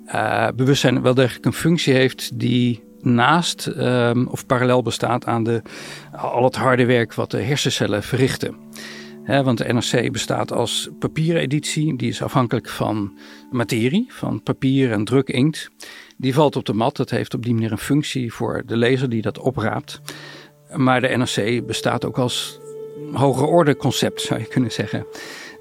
eh, 0.06 0.48
bewustzijn 0.56 1.02
wel 1.02 1.14
degelijk 1.14 1.46
een 1.46 1.54
functie 1.54 1.94
heeft 1.94 2.40
die 2.40 2.84
naast 3.00 3.68
ehm, 3.68 4.26
of 4.26 4.46
parallel 4.46 4.82
bestaat 4.82 5.26
aan 5.26 5.44
de, 5.44 5.62
al 6.12 6.44
het 6.44 6.56
harde 6.56 6.86
werk 6.86 7.14
wat 7.14 7.32
de 7.32 7.42
hersencellen 7.42 8.04
verrichten. 8.04 8.56
Want 9.26 9.58
de 9.58 9.74
NRC 9.74 10.12
bestaat 10.12 10.52
als 10.52 10.90
papieren 11.00 11.42
editie, 11.42 11.98
die 11.98 12.10
is 12.10 12.22
afhankelijk 12.22 12.70
van 12.70 13.18
materie, 13.52 14.06
van 14.10 14.44
papier 14.44 14.92
en 14.92 15.06
druk 15.06 15.30
inkt. 15.30 15.70
Die 16.18 16.34
valt 16.34 16.56
op 16.56 16.66
de 16.66 16.74
mat, 16.74 16.96
dat 16.96 17.10
heeft 17.10 17.34
op 17.34 17.44
die 17.44 17.54
manier 17.54 17.72
een 17.72 17.78
functie 17.78 18.34
voor 18.34 18.64
de 18.66 18.78
lezer 18.78 19.10
die 19.10 19.22
dat 19.22 19.40
opraapt. 19.40 20.02
Maar 20.76 21.02
de 21.02 21.08
NRC 21.08 21.66
bestaat 21.66 22.06
ook 22.06 22.18
als 22.18 22.60
hogere 23.14 23.46
orde 23.46 23.76
concept, 23.76 24.22
zou 24.22 24.40
je 24.40 24.48
kunnen 24.48 24.72
zeggen. 24.72 25.06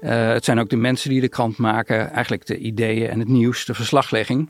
Uh, 0.05 0.27
het 0.27 0.45
zijn 0.45 0.59
ook 0.59 0.69
de 0.69 0.75
mensen 0.75 1.09
die 1.09 1.21
de 1.21 1.29
krant 1.29 1.57
maken, 1.57 2.11
eigenlijk 2.11 2.45
de 2.45 2.57
ideeën 2.57 3.09
en 3.09 3.19
het 3.19 3.27
nieuws, 3.27 3.65
de 3.65 3.73
verslaglegging. 3.73 4.49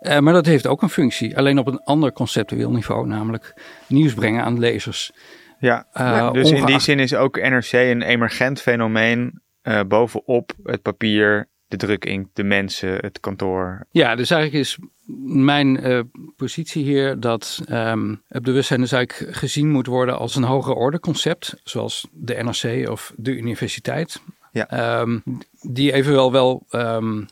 Uh, 0.00 0.18
maar 0.18 0.32
dat 0.32 0.46
heeft 0.46 0.66
ook 0.66 0.82
een 0.82 0.88
functie, 0.88 1.36
alleen 1.36 1.58
op 1.58 1.66
een 1.66 1.82
ander 1.84 2.12
conceptueel 2.12 2.70
niveau, 2.70 3.06
namelijk 3.06 3.54
nieuws 3.86 4.14
brengen 4.14 4.44
aan 4.44 4.58
lezers. 4.58 5.12
Ja, 5.58 5.86
Uh, 5.94 6.32
dus 6.32 6.50
in 6.50 6.66
die 6.66 6.80
zin 6.80 6.98
is 6.98 7.14
ook 7.14 7.36
NRC 7.36 7.72
een 7.72 8.02
emergent 8.02 8.60
fenomeen 8.60 9.40
eh, 9.62 9.80
bovenop 9.88 10.52
het 10.62 10.82
papier, 10.82 11.48
de 11.68 11.76
drukinkt, 11.76 12.28
de 12.32 12.44
mensen, 12.44 12.96
het 13.00 13.20
kantoor. 13.20 13.86
Ja, 13.90 14.14
dus 14.14 14.30
eigenlijk 14.30 14.62
is 14.62 14.78
mijn 15.24 15.80
eh, 15.80 16.00
positie 16.36 16.84
hier 16.84 17.20
dat 17.20 17.62
ehm, 17.66 18.14
het 18.28 18.42
bewustzijn 18.42 18.80
dus 18.80 18.92
eigenlijk 18.92 19.36
gezien 19.36 19.70
moet 19.70 19.86
worden 19.86 20.18
als 20.18 20.36
een 20.36 20.42
hogere 20.42 20.74
orde 20.74 21.00
concept, 21.00 21.60
zoals 21.64 22.06
de 22.12 22.34
NRC 22.34 22.88
of 22.88 23.12
de 23.16 23.36
universiteit. 23.36 24.22
Ja. 24.52 24.68
Ehm, 24.68 25.18
die 25.60 25.92
evenwel 25.92 26.32
wel 26.32 26.66
ehm, 26.70 27.22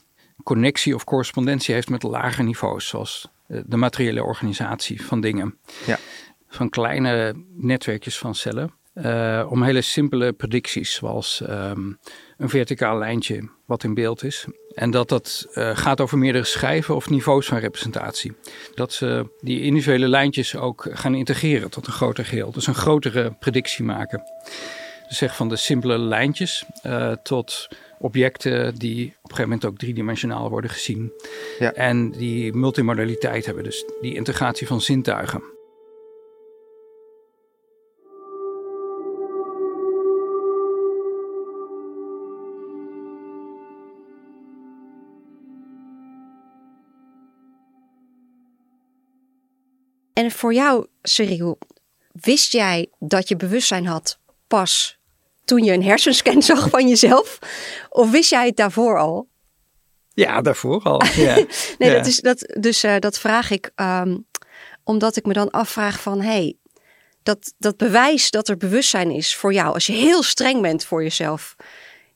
connectie 0.42 0.94
of 0.94 1.04
correspondentie 1.04 1.74
heeft 1.74 1.90
met 1.90 2.02
lagere 2.02 2.42
niveaus, 2.42 2.88
zoals 2.88 3.28
eh, 3.46 3.60
de 3.66 3.76
materiële 3.76 4.22
organisatie 4.24 5.04
van 5.04 5.20
dingen. 5.20 5.58
Ja. 5.86 5.98
Van 6.48 6.68
kleine 6.70 7.34
netwerkjes 7.56 8.18
van 8.18 8.34
cellen. 8.34 8.72
eh, 8.94 9.46
om 9.48 9.62
hele 9.62 9.80
simpele 9.82 10.32
predicties, 10.32 10.94
zoals 10.94 11.40
ehm, 11.40 11.92
een 12.36 12.48
verticaal 12.48 12.98
lijntje 12.98 13.48
wat 13.66 13.84
in 13.84 13.94
beeld 13.94 14.24
is. 14.24 14.46
En 14.74 14.90
dat 14.90 15.08
dat 15.08 15.46
eh, 15.52 15.76
gaat 15.76 16.00
over 16.00 16.18
meerdere 16.18 16.44
schijven 16.44 16.94
of 16.94 17.10
niveaus 17.10 17.46
van 17.46 17.58
representatie. 17.58 18.36
Dat 18.74 18.92
ze 18.92 19.30
die 19.40 19.62
individuele 19.62 20.08
lijntjes 20.08 20.56
ook 20.56 20.88
gaan 20.92 21.14
integreren 21.14 21.70
tot 21.70 21.86
een 21.86 21.92
groter 21.92 22.24
geheel. 22.24 22.52
Dus 22.52 22.66
een 22.66 22.74
grotere 22.74 23.36
predictie 23.38 23.84
maken. 23.84 24.22
Zeg 25.08 25.36
van 25.36 25.48
de 25.48 25.56
simpele 25.56 25.98
lijntjes 25.98 26.64
eh, 26.82 27.12
tot 27.12 27.68
objecten 27.98 28.74
die 28.74 29.06
op 29.06 29.12
een 29.12 29.20
gegeven 29.22 29.42
moment 29.42 29.64
ook 29.64 29.78
driedimensionaal 29.78 30.50
worden 30.50 30.70
gezien. 30.70 31.12
Ja. 31.58 31.72
En 31.72 32.10
die 32.10 32.52
multimodaliteit 32.52 33.46
hebben, 33.46 33.64
dus 33.64 33.84
die 34.00 34.14
integratie 34.14 34.66
van 34.66 34.80
zintuigen. 34.80 35.42
En 50.12 50.30
voor 50.30 50.54
jou, 50.54 50.86
Cyril, 51.02 51.58
wist 52.12 52.52
jij 52.52 52.90
dat 52.98 53.28
je 53.28 53.36
bewustzijn 53.36 53.86
had 53.86 54.18
pas 54.46 54.97
toen 55.48 55.64
je 55.64 55.72
een 55.72 55.82
hersenscan 55.82 56.42
zag 56.52 56.68
van 56.68 56.88
jezelf? 56.88 57.38
Of 57.88 58.10
wist 58.10 58.30
jij 58.30 58.46
het 58.46 58.56
daarvoor 58.56 58.98
al? 58.98 59.28
Ja, 60.14 60.40
daarvoor 60.40 60.82
al. 60.82 61.02
Ja. 61.26 61.34
Nee, 61.78 61.90
Ja. 61.90 61.96
dat 61.96 62.06
is, 62.06 62.16
dat, 62.16 62.54
dus 62.60 62.82
eh, 62.82 62.98
dat 62.98 63.18
vraag 63.18 63.50
ik 63.50 63.70
ehm, 63.74 64.16
omdat 64.84 65.16
ik 65.16 65.26
me 65.26 65.32
dan 65.32 65.50
afvraag 65.50 66.00
van... 66.00 66.20
hey, 66.20 66.56
dat, 67.22 67.54
dat 67.58 67.76
bewijs 67.76 68.30
dat 68.30 68.48
er 68.48 68.56
bewustzijn 68.56 69.10
is 69.10 69.34
voor 69.34 69.52
jou... 69.52 69.74
als 69.74 69.86
je 69.86 69.92
heel 69.92 70.22
streng 70.22 70.62
bent 70.62 70.84
voor 70.84 71.02
jezelf... 71.02 71.56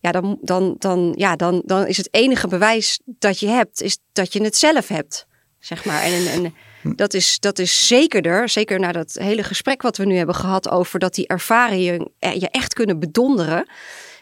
Ja, 0.01 0.13
dan, 0.13 0.39
dan, 0.41 0.75
dan, 0.79 1.13
ja, 1.17 1.37
dan, 1.37 1.63
dan 1.65 1.87
is 1.87 1.97
het 1.97 2.15
enige 2.15 2.49
bewijs 2.49 3.01
dat 3.05 3.39
je 3.39 3.49
hebt... 3.49 3.83
is 3.83 3.99
dat 4.13 4.33
je 4.33 4.43
het 4.43 4.57
zelf 4.57 4.89
hebt, 4.89 5.27
zeg 5.59 5.85
maar. 5.85 6.03
En, 6.03 6.13
en, 6.13 6.27
en 6.45 6.55
dat, 6.83 7.15
is, 7.15 7.39
dat 7.39 7.59
is 7.59 7.87
zekerder, 7.87 8.49
zeker 8.49 8.81
na 8.81 8.93
dat 8.93 9.13
hele 9.13 9.43
gesprek 9.43 9.83
wat 9.83 9.97
we 9.97 10.05
nu 10.05 10.17
hebben 10.17 10.35
gehad... 10.35 10.69
over 10.69 10.99
dat 10.99 11.15
die 11.15 11.27
ervaringen 11.27 12.11
je, 12.19 12.41
je 12.41 12.49
echt 12.49 12.75
kunnen 12.75 12.99
bedonderen... 12.99 13.69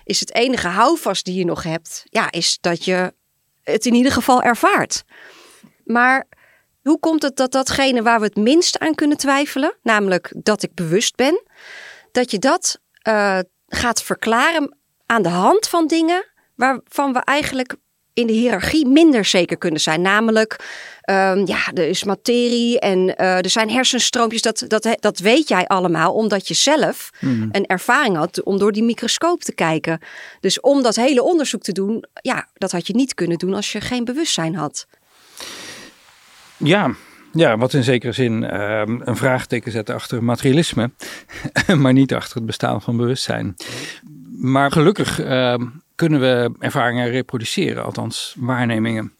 is 0.05 0.21
het 0.21 0.35
enige 0.35 0.69
houvast 0.69 1.25
die 1.25 1.39
je 1.39 1.45
nog 1.45 1.63
hebt... 1.63 2.03
ja, 2.05 2.31
is 2.31 2.59
dat 2.61 2.85
je 2.85 3.13
het 3.63 3.87
in 3.87 3.95
ieder 3.95 4.13
geval 4.13 4.43
ervaart. 4.43 5.05
Maar 5.85 6.27
hoe 6.83 6.99
komt 6.99 7.23
het 7.23 7.37
dat 7.37 7.53
datgene 7.53 8.03
waar 8.03 8.21
we 8.21 8.27
het 8.27 8.37
minst 8.37 8.79
aan 8.79 8.95
kunnen 8.95 9.17
twijfelen, 9.17 9.77
namelijk 9.83 10.33
dat 10.37 10.63
ik 10.63 10.75
bewust 10.75 11.17
ben, 11.17 11.43
dat 12.13 12.31
je 12.31 12.39
dat 12.39 12.81
eh, 13.03 13.39
gaat 13.67 14.03
verklaren 14.03 14.79
aan 15.07 15.23
de 15.23 15.29
hand 15.29 15.69
van 15.69 15.87
dingen 15.87 16.27
waarvan 16.55 17.13
we 17.13 17.19
eigenlijk 17.19 17.77
in 18.15 18.27
de 18.27 18.33
hiërarchie 18.33 18.87
minder 18.87 19.25
zeker 19.25 19.59
kunnen 19.59 19.81
zijn. 19.81 20.01
Namelijk, 20.01 20.57
ehm, 21.01 21.47
ja, 21.47 21.59
er 21.75 21.89
is 21.89 22.05
materie 22.05 22.81
en 22.81 23.17
eh, 23.17 23.37
er 23.37 23.51
zijn 23.51 23.71
hersenstroompjes. 23.71 24.43
Dat, 24.43 24.65
dat, 24.69 24.97
dat 25.01 25.19
weet 25.19 25.49
jij 25.49 25.67
allemaal, 25.67 26.13
omdat 26.13 26.49
je 26.49 26.55
zelf 26.55 27.11
een 27.53 27.67
ervaring 27.67 28.17
had 28.17 28.43
om 28.43 28.59
door 28.59 28.73
die 28.73 28.83
microscoop 28.83 29.43
te 29.43 29.55
kijken. 29.55 30.01
Dus 30.41 30.61
om 30.61 30.83
dat 30.83 30.97
hele 30.97 31.23
onderzoek 31.23 31.63
te 31.63 31.73
doen, 31.73 32.05
ja, 32.15 32.49
dat 32.55 32.73
had 32.73 32.87
je 32.87 32.95
niet 32.95 33.15
kunnen 33.15 33.39
doen 33.39 33.55
als 33.55 33.73
je 33.73 33.81
geen 33.81 34.05
bewustzijn 34.05 34.55
had. 34.55 34.87
Ja, 36.57 36.95
ja, 37.33 37.57
wat 37.57 37.73
in 37.73 37.85
zekere 37.85 38.13
zin 38.13 38.45
ehm, 38.45 39.01
een 39.05 39.17
vraagteken 39.17 39.73
zet 39.73 39.91
achter 39.91 40.25
materialisme, 40.25 40.91
maar 41.77 41.93
niet 41.93 42.15
achter 42.15 42.37
het 42.37 42.47
bestaan 42.47 42.83
van 42.83 42.97
bewustzijn. 42.97 43.55
Maar 44.39 44.73
gelukkig 44.73 45.21
ehm, 45.21 45.67
kunnen 46.01 46.21
we 46.21 46.53
ervaringen 46.59 47.11
reproduceren, 47.11 47.85
althans 47.85 48.35
waarnemingen. 48.39 49.13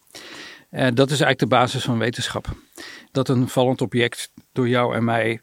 En 0.69 0.95
dat 0.95 1.11
is 1.11 1.19
eigenlijk 1.21 1.39
de 1.39 1.57
basis 1.57 1.83
van 1.83 1.97
wetenschap. 1.97 2.47
Dat 3.11 3.29
een 3.29 3.47
vallend 3.47 3.81
object 3.81 4.31
door 4.51 4.67
jou 4.67 4.95
en 4.95 5.03
mij 5.03 5.41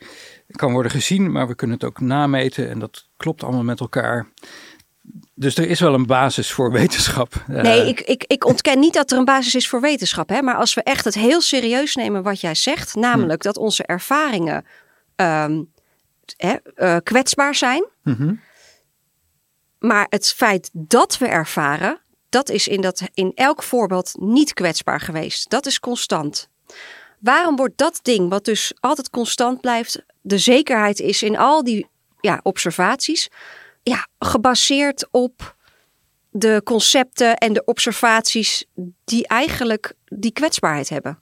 kan 0.51 0.73
worden 0.73 0.93
gezien, 0.93 1.33
maar 1.33 1.49
we 1.49 1.55
kunnen 1.55 1.77
het 1.77 1.89
ook 1.89 2.01
nameten 2.01 2.71
en 2.71 2.79
dat 2.79 3.09
klopt 3.17 3.43
allemaal 3.43 3.63
met 3.63 3.81
elkaar. 3.81 4.27
Dus 5.35 5.57
er 5.57 5.69
is 5.69 5.81
wel 5.81 5.95
een 5.95 6.07
basis 6.07 6.53
voor 6.53 6.73
wetenschap. 6.73 7.45
Nee, 7.47 7.81
Eh, 7.81 7.89
ik, 7.89 8.01
ik, 8.01 8.25
ik 8.27 8.45
ontken 8.45 8.79
niet 8.79 8.95
dat 8.95 9.11
er 9.11 9.19
een 9.19 9.25
basis 9.25 9.55
is 9.55 9.69
voor 9.69 9.81
wetenschap. 9.81 10.29
Hè? 10.29 10.43
Maar 10.43 10.57
als 10.57 10.75
we 10.75 10.83
echt 10.83 11.05
het 11.05 11.15
heel 11.15 11.41
serieus 11.41 11.95
nemen 11.95 12.23
wat 12.23 12.41
jij 12.41 12.55
zegt, 12.55 12.95
namelijk 12.95 13.43
dat 13.43 13.57
onze 13.57 13.83
ervaringen 13.83 14.65
ehm, 15.17 15.63
hè, 16.37 16.55
eh, 16.75 16.97
kwetsbaar 17.03 17.55
zijn. 17.55 17.85
mhm. 18.03 18.35
Maar 19.79 20.07
het 20.09 20.33
feit 20.33 20.71
dat 20.73 21.19
we 21.19 21.27
ervaren, 21.27 22.01
dat 22.29 22.49
is 22.49 22.69
in, 22.69 22.81
dat, 22.81 23.03
in 23.15 23.33
elk 23.35 23.63
voorbeeld 23.63 24.13
niet 24.21 24.55
kwetsbaar 24.55 25.01
geweest. 25.01 25.51
Dat 25.51 25.67
is 25.67 25.81
constant. 25.81 26.49
Waarom 27.19 27.57
wordt 27.57 27.79
dat 27.79 28.01
ding, 28.03 28.31
wat 28.31 28.45
dus 28.45 28.73
altijd 28.81 29.11
constant 29.11 29.61
blijft, 29.61 30.03
de 30.21 30.39
zekerheid 30.39 31.01
is 31.01 31.23
in 31.23 31.37
al 31.37 31.65
die 31.65 31.87
ja, 32.21 32.41
observaties, 32.43 33.29
ja, 33.83 34.07
gebaseerd 34.19 35.09
op 35.11 35.57
de 36.31 36.61
concepten 36.65 37.37
en 37.37 37.53
de 37.53 37.65
observaties 37.65 38.65
die 39.05 39.27
eigenlijk 39.27 39.93
die 40.05 40.33
kwetsbaarheid 40.33 40.89
hebben? 40.89 41.19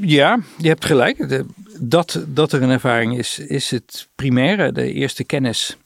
Ja, 0.00 0.38
je 0.58 0.68
hebt 0.68 0.84
gelijk. 0.84 1.44
Dat, 1.80 2.24
dat 2.26 2.52
er 2.52 2.62
een 2.62 2.70
ervaring 2.70 3.18
is, 3.18 3.38
is 3.38 3.70
het 3.70 4.08
primaire, 4.14 4.72
de 4.72 4.92
eerste 4.92 5.24
kennis. 5.24 5.76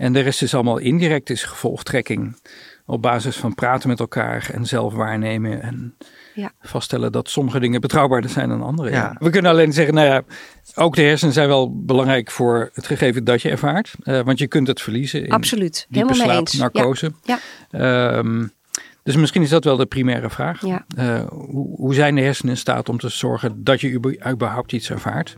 En 0.00 0.12
de 0.12 0.20
rest 0.20 0.42
is 0.42 0.54
allemaal 0.54 0.78
indirect, 0.78 1.30
is 1.30 1.44
gevolgtrekking. 1.44 2.36
Op 2.86 3.02
basis 3.02 3.36
van 3.36 3.54
praten 3.54 3.88
met 3.88 4.00
elkaar 4.00 4.50
en 4.52 4.66
zelf 4.66 4.94
waarnemen. 4.94 5.62
En 5.62 5.94
Ja. 6.34 6.52
vaststellen 6.60 7.12
dat 7.12 7.28
sommige 7.30 7.60
dingen 7.60 7.80
betrouwbaarder 7.80 8.30
zijn 8.30 8.48
dan 8.48 8.62
andere. 8.62 8.90
Ja. 8.90 9.16
We 9.18 9.30
kunnen 9.30 9.50
alleen 9.50 9.72
zeggen, 9.72 9.94
nou 9.94 10.06
ja, 10.06 10.22
ook 10.74 10.94
de 10.96 11.02
hersenen 11.02 11.34
zijn 11.34 11.48
wel 11.48 11.82
belangrijk 11.84 12.30
voor 12.30 12.70
het 12.74 12.86
gegeven 12.86 13.24
dat 13.24 13.42
je 13.42 13.50
ervaart. 13.50 13.94
Eh, 14.02 14.20
want 14.20 14.38
je 14.38 14.46
kunt 14.46 14.66
het 14.66 14.80
verliezen 14.80 15.24
in 15.24 15.30
Absoluut, 15.32 15.86
diepe 15.88 16.06
helemaal 16.12 16.16
mee 16.16 16.26
slaap, 16.26 16.40
eens. 16.40 16.54
narcose. 16.74 17.12
Ja. 17.22 17.38
Ehm, 17.70 18.46
dus 19.02 19.16
misschien 19.16 19.42
is 19.42 19.48
dat 19.50 19.64
wel 19.64 19.76
de 19.76 19.86
primaire 19.86 20.30
vraag. 20.30 20.66
Ja. 20.66 20.84
Eh, 20.96 21.20
hoe, 21.28 21.76
hoe 21.76 21.94
zijn 21.94 22.14
de 22.14 22.20
hersenen 22.22 22.52
in 22.52 22.58
staat 22.58 22.88
om 22.88 22.98
te 22.98 23.08
zorgen 23.08 23.64
dat 23.64 23.80
je 23.80 24.16
überhaupt 24.32 24.72
iets 24.72 24.90
ervaart? 24.90 25.36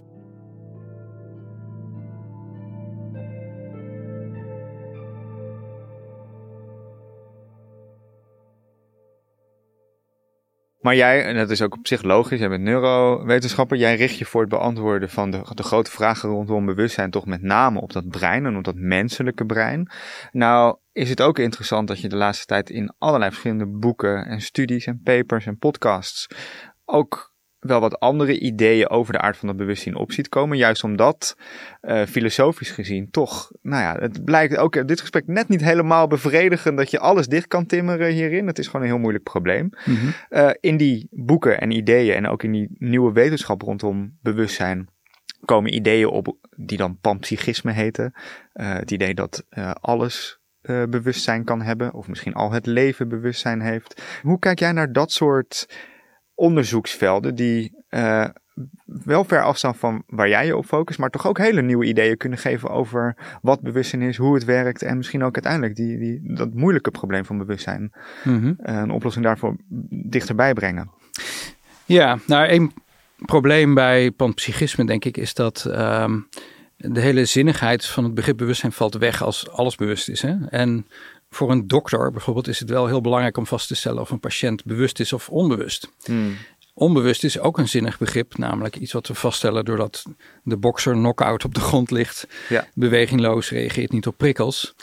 Maar 10.82 10.96
jij, 10.96 11.24
en 11.24 11.36
dat 11.36 11.50
is 11.50 11.62
ook 11.62 11.74
op 11.76 11.86
zich 11.86 12.02
logisch, 12.02 12.38
jij 12.38 12.48
bent 12.48 12.62
neurowetenschapper, 12.62 13.76
jij 13.76 13.96
richt 13.96 14.18
je 14.18 14.24
voor 14.24 14.40
het 14.40 14.50
beantwoorden 14.50 15.10
van 15.10 15.30
de, 15.30 15.40
de 15.54 15.62
grote 15.62 15.90
vragen 15.90 16.28
rondom 16.28 16.66
bewustzijn 16.66 17.10
toch 17.10 17.26
met 17.26 17.42
name 17.42 17.80
op 17.80 17.92
dat 17.92 18.08
brein 18.08 18.46
en 18.46 18.56
op 18.56 18.64
dat 18.64 18.74
menselijke 18.74 19.46
brein. 19.46 19.90
Nou 20.32 20.76
is 20.92 21.08
het 21.08 21.22
ook 21.22 21.38
interessant 21.38 21.88
dat 21.88 22.00
je 22.00 22.08
de 22.08 22.16
laatste 22.16 22.46
tijd 22.46 22.70
in 22.70 22.94
allerlei 22.98 23.30
verschillende 23.30 23.66
boeken 23.66 24.26
en 24.26 24.40
studies 24.40 24.86
en 24.86 25.00
papers 25.04 25.46
en 25.46 25.58
podcasts 25.58 26.26
ook 26.84 27.31
wel 27.62 27.80
wat 27.80 28.00
andere 28.00 28.38
ideeën 28.38 28.88
over 28.88 29.12
de 29.12 29.20
aard 29.20 29.36
van 29.36 29.48
dat 29.48 29.56
bewustzijn 29.56 29.94
op 29.96 30.12
ziet 30.12 30.28
komen. 30.28 30.56
Juist 30.56 30.84
omdat 30.84 31.36
eh, 31.80 32.02
filosofisch 32.02 32.70
gezien 32.70 33.10
toch, 33.10 33.50
nou 33.62 33.82
ja, 33.82 33.96
het 34.00 34.24
blijkt 34.24 34.56
ook 34.56 34.76
in 34.76 34.86
dit 34.86 35.00
gesprek 35.00 35.26
net 35.26 35.48
niet 35.48 35.60
helemaal 35.60 36.06
bevredigend 36.06 36.76
dat 36.76 36.90
je 36.90 36.98
alles 36.98 37.26
dicht 37.26 37.46
kan 37.46 37.66
timmeren 37.66 38.12
hierin. 38.12 38.46
Het 38.46 38.58
is 38.58 38.66
gewoon 38.66 38.82
een 38.82 38.88
heel 38.88 38.98
moeilijk 38.98 39.24
probleem. 39.24 39.70
Eh, 40.28 40.50
in 40.60 40.76
die 40.76 41.06
boeken 41.10 41.60
en 41.60 41.70
ideeën 41.70 42.14
en 42.14 42.28
ook 42.28 42.42
in 42.42 42.52
die 42.52 42.68
nieuwe 42.78 43.12
wetenschap 43.12 43.62
rondom 43.62 44.18
bewustzijn 44.22 44.88
komen 45.44 45.74
ideeën 45.74 46.08
op 46.08 46.36
die 46.56 46.78
dan 46.78 46.98
panpsychisme 47.00 47.72
heten. 47.72 48.12
Eh, 48.52 48.72
het 48.72 48.90
idee 48.90 49.14
dat 49.14 49.44
alles 49.80 50.40
bewustzijn 50.88 51.44
kan 51.44 51.62
hebben, 51.62 51.92
of 51.92 52.08
misschien 52.08 52.34
al 52.34 52.52
het 52.52 52.66
leven 52.66 53.08
bewustzijn 53.08 53.60
heeft. 53.60 54.02
Hoe 54.22 54.38
kijk 54.38 54.58
jij 54.58 54.72
naar 54.72 54.92
dat 54.92 55.12
soort 55.12 55.66
onderzoeksvelden 56.34 57.34
die 57.34 57.84
eh, 57.88 58.28
wel 58.84 59.24
ver 59.24 59.42
afstaan 59.42 59.74
van 59.74 60.02
waar 60.06 60.28
jij 60.28 60.46
je 60.46 60.56
op 60.56 60.64
focust, 60.66 60.98
maar 60.98 61.10
toch 61.10 61.26
ook 61.26 61.38
hele 61.38 61.62
nieuwe 61.62 61.84
ideeën 61.84 62.16
kunnen 62.16 62.38
geven 62.38 62.70
over 62.70 63.16
wat 63.42 63.60
bewustzijn 63.60 64.02
is, 64.02 64.16
hoe 64.16 64.34
het 64.34 64.44
werkt 64.44 64.82
en 64.82 64.96
misschien 64.96 65.22
ook 65.24 65.34
uiteindelijk 65.34 65.76
die, 65.76 65.98
die, 65.98 66.34
dat 66.34 66.54
moeilijke 66.54 66.90
probleem 66.90 67.24
van 67.24 67.38
bewustzijn 67.38 67.92
Mhm. 68.24 68.52
eh, 68.62 68.76
een 68.76 68.90
oplossing 68.90 69.24
daarvoor 69.24 69.56
dichterbij 69.90 70.52
brengen. 70.52 70.90
Ja, 71.84 72.18
nou, 72.26 72.48
een 72.48 72.72
probleem 73.16 73.74
bij 73.74 74.10
panpsychisme, 74.10 74.84
denk 74.84 75.04
ik, 75.04 75.16
is 75.16 75.34
dat 75.34 75.64
ehm, 75.64 76.20
de 76.76 77.00
hele 77.00 77.24
zinnigheid 77.24 77.86
van 77.86 78.04
het 78.04 78.14
begrip 78.14 78.36
bewustzijn 78.36 78.72
valt 78.72 78.94
weg 78.94 79.22
als 79.22 79.50
alles 79.50 79.76
bewust 79.76 80.08
is. 80.08 80.22
Hè? 80.22 80.34
En 80.48 80.86
voor 81.34 81.50
een 81.50 81.66
dokter 81.66 82.10
bijvoorbeeld 82.10 82.48
is 82.48 82.58
het 82.58 82.70
wel 82.70 82.86
heel 82.86 83.00
belangrijk 83.00 83.36
om 83.36 83.46
vast 83.46 83.68
te 83.68 83.74
stellen 83.74 84.00
of 84.00 84.10
een 84.10 84.20
patiënt 84.20 84.64
bewust 84.64 85.00
is 85.00 85.12
of 85.12 85.28
onbewust. 85.28 85.88
Onbewust 86.74 87.24
is 87.24 87.38
ook 87.38 87.58
een 87.58 87.68
zinnig 87.68 87.98
begrip, 87.98 88.36
namelijk 88.38 88.76
iets 88.76 88.92
wat 88.92 89.06
we 89.08 89.14
vaststellen 89.14 89.64
doordat 89.64 90.04
de 90.42 90.56
bokser 90.56 90.92
knock-out 90.92 91.44
op 91.44 91.54
de 91.54 91.60
grond 91.60 91.90
ligt, 91.90 92.26
Ja. 92.48 92.66
bewegingloos, 92.74 93.50
reageert 93.50 93.92
niet 93.92 94.06
op 94.06 94.16
prikkels. 94.16 94.74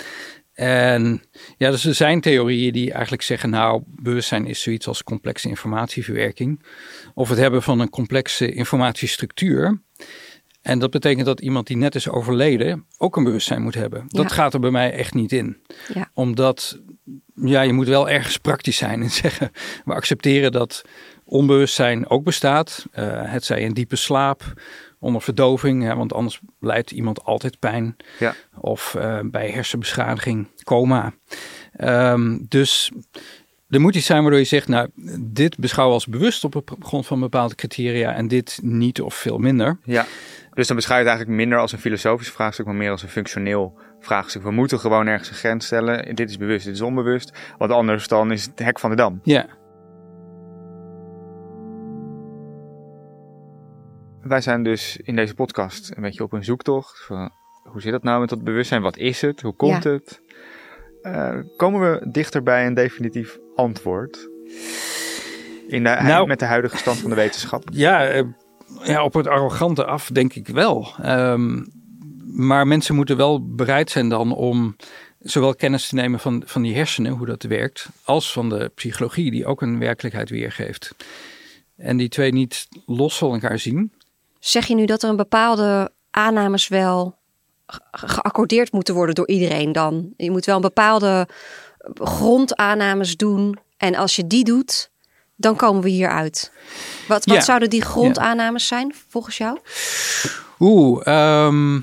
En 0.53 1.23
ja, 1.57 1.71
dus 1.71 1.85
er 1.85 1.93
zijn 1.93 2.21
theorieën 2.21 2.71
die 2.73 2.91
eigenlijk 2.91 3.21
zeggen, 3.21 3.49
nou, 3.49 3.83
bewustzijn 3.85 4.45
is 4.45 4.61
zoiets 4.61 4.87
als 4.87 5.03
complexe 5.03 5.49
informatieverwerking. 5.49 6.63
Of 7.13 7.29
het 7.29 7.37
hebben 7.37 7.63
van 7.63 7.79
een 7.79 7.89
complexe 7.89 8.51
informatiestructuur. 8.51 9.81
En 10.69 10.79
dat 10.79 10.91
betekent 10.91 11.25
dat 11.25 11.39
iemand 11.39 11.67
die 11.67 11.77
net 11.77 11.95
is 11.95 12.09
overleden 12.09 12.85
ook 12.97 13.17
een 13.17 13.23
bewustzijn 13.23 13.61
moet 13.61 13.75
hebben. 13.75 14.03
Dat 14.07 14.31
gaat 14.31 14.53
er 14.53 14.59
bij 14.59 14.71
mij 14.71 14.91
echt 14.91 15.13
niet 15.13 15.31
in. 15.31 15.57
Ja. 15.93 16.09
Omdat, 16.13 16.79
ja, 17.35 17.61
je 17.61 17.73
moet 17.73 17.87
wel 17.87 18.09
ergens 18.09 18.37
praktisch 18.37 18.77
zijn 18.77 19.01
en 19.01 19.09
zeggen, 19.23 19.51
we 19.85 19.93
accepteren 19.93 20.51
dat 20.51 20.81
onbewustzijn 21.25 22.09
ook 22.09 22.23
bestaat. 22.23 22.85
Eh, 22.91 23.05
het 23.31 23.45
zij 23.45 23.61
in 23.61 23.73
diepe 23.73 23.95
slaap, 23.95 24.53
onder 24.99 25.21
verdoving, 25.21 25.83
hè, 25.83 25.95
want 25.95 26.13
anders 26.13 26.39
leidt 26.59 26.91
iemand 26.91 27.23
altijd 27.23 27.59
pijn. 27.59 27.95
Ja. 28.19 28.35
Of 28.59 28.95
eh, 28.95 29.19
bij 29.23 29.49
hersenbeschadiging, 29.49 30.47
coma. 30.63 31.13
Ehm, 31.73 32.37
dus 32.47 32.91
er 33.69 33.81
moet 33.81 33.95
iets 33.95 34.05
zijn 34.05 34.21
waardoor 34.21 34.39
je 34.39 34.45
zegt, 34.45 34.67
nou, 34.67 34.89
dit 35.19 35.57
beschouwen 35.57 35.95
als 35.95 36.07
bewust 36.07 36.43
op 36.43 36.75
grond 36.79 37.05
van 37.07 37.19
bepaalde 37.19 37.55
criteria 37.55 38.13
en 38.13 38.27
dit 38.27 38.59
niet 38.61 39.01
of 39.01 39.13
veel 39.15 39.37
minder. 39.37 39.77
Ja. 39.83 40.05
Dus 40.53 40.67
dan 40.67 40.75
beschouw 40.75 40.95
je 40.97 41.01
het 41.01 41.09
eigenlijk 41.11 41.39
minder 41.39 41.59
als 41.59 41.71
een 41.71 41.79
filosofisch 41.79 42.29
vraagstuk, 42.31 42.65
maar 42.65 42.75
meer 42.75 42.91
als 42.91 43.03
een 43.03 43.09
functioneel 43.09 43.79
vraagstuk. 43.99 44.43
We 44.43 44.51
moeten 44.51 44.79
gewoon 44.79 45.07
ergens 45.07 45.29
een 45.29 45.35
grens 45.35 45.65
stellen. 45.65 46.15
Dit 46.15 46.29
is 46.29 46.37
bewust, 46.37 46.65
dit 46.65 46.73
is 46.73 46.81
onbewust. 46.81 47.37
Want 47.57 47.71
anders 47.71 48.07
dan 48.07 48.31
is 48.31 48.45
het 48.45 48.59
hek 48.59 48.79
van 48.79 48.89
de 48.89 48.95
dam. 48.95 49.19
Ja, 49.23 49.45
Wij 54.21 54.41
zijn 54.41 54.63
dus 54.63 54.97
in 55.03 55.15
deze 55.15 55.33
podcast 55.33 55.91
een 55.95 56.01
beetje 56.01 56.23
op 56.23 56.33
een 56.33 56.43
zoektocht. 56.43 57.05
Van, 57.05 57.31
hoe 57.63 57.81
zit 57.81 57.91
dat 57.91 58.03
nou 58.03 58.19
met 58.19 58.29
dat 58.29 58.43
bewustzijn? 58.43 58.81
Wat 58.81 58.97
is 58.97 59.21
het? 59.21 59.41
Hoe 59.41 59.55
komt 59.55 59.83
Ja. 59.83 59.89
het? 59.89 60.21
Eh, 61.01 61.35
komen 61.57 61.91
we 61.91 62.11
dichter 62.11 62.43
bij 62.43 62.65
een 62.65 62.73
definitief 62.73 63.37
antwoord? 63.55 64.29
In 65.67 65.83
de, 65.83 65.97
Nou- 66.01 66.27
met 66.27 66.39
de 66.39 66.45
huidige 66.45 66.77
stand 66.77 66.97
van 66.97 67.09
de 67.09 67.15
wetenschap? 67.15 67.63
Ja, 67.73 68.07
eh, 68.07 68.23
ja, 68.83 69.03
op 69.03 69.13
het 69.13 69.27
arrogante 69.27 69.85
af 69.85 70.07
denk 70.07 70.33
ik 70.33 70.47
wel. 70.47 70.87
Ehm, 71.01 71.63
maar 72.25 72.67
mensen 72.67 72.95
moeten 72.95 73.17
wel 73.17 73.55
bereid 73.55 73.89
zijn 73.89 74.09
dan 74.09 74.35
om 74.35 74.75
zowel 75.19 75.55
kennis 75.55 75.87
te 75.87 75.95
nemen 75.95 76.19
van, 76.19 76.43
van 76.45 76.61
die 76.61 76.75
hersenen, 76.75 77.11
hoe 77.11 77.25
dat 77.25 77.43
werkt, 77.43 77.89
als 78.03 78.31
van 78.31 78.49
de 78.49 78.71
psychologie, 78.75 79.31
die 79.31 79.45
ook 79.45 79.61
een 79.61 79.79
werkelijkheid 79.79 80.29
weergeeft. 80.29 80.95
En 81.77 81.97
die 81.97 82.09
twee 82.09 82.31
niet 82.31 82.67
los 82.85 83.17
van 83.17 83.33
elkaar 83.33 83.59
zien. 83.59 83.93
Zeg 84.39 84.65
je 84.65 84.75
nu 84.75 84.85
dat 84.85 85.03
er 85.03 85.09
een 85.09 85.15
bepaalde 85.15 85.91
aannames 86.11 86.67
wel 86.67 87.18
geaccordeerd 87.91 88.71
moeten 88.71 88.93
worden 88.93 89.15
door 89.15 89.27
iedereen 89.27 89.71
dan? 89.71 90.13
Je 90.17 90.31
moet 90.31 90.45
wel 90.45 90.55
een 90.55 90.61
bepaalde 90.61 91.27
grondaannames 91.93 93.17
doen. 93.17 93.59
En 93.77 93.95
als 93.95 94.15
je 94.15 94.27
die 94.27 94.43
doet, 94.43 94.89
dan 95.35 95.55
komen 95.55 95.81
we 95.81 95.89
hier 95.89 96.09
uit. 96.09 96.51
Wat, 97.07 97.25
wat 97.25 97.35
Ja. 97.35 97.41
zouden 97.41 97.69
die 97.69 97.81
grondaannames 97.81 98.67
zijn 98.67 98.93
volgens 99.07 99.37
jou? 99.37 99.57
Oeh, 100.59 101.07
ehm, 101.07 101.79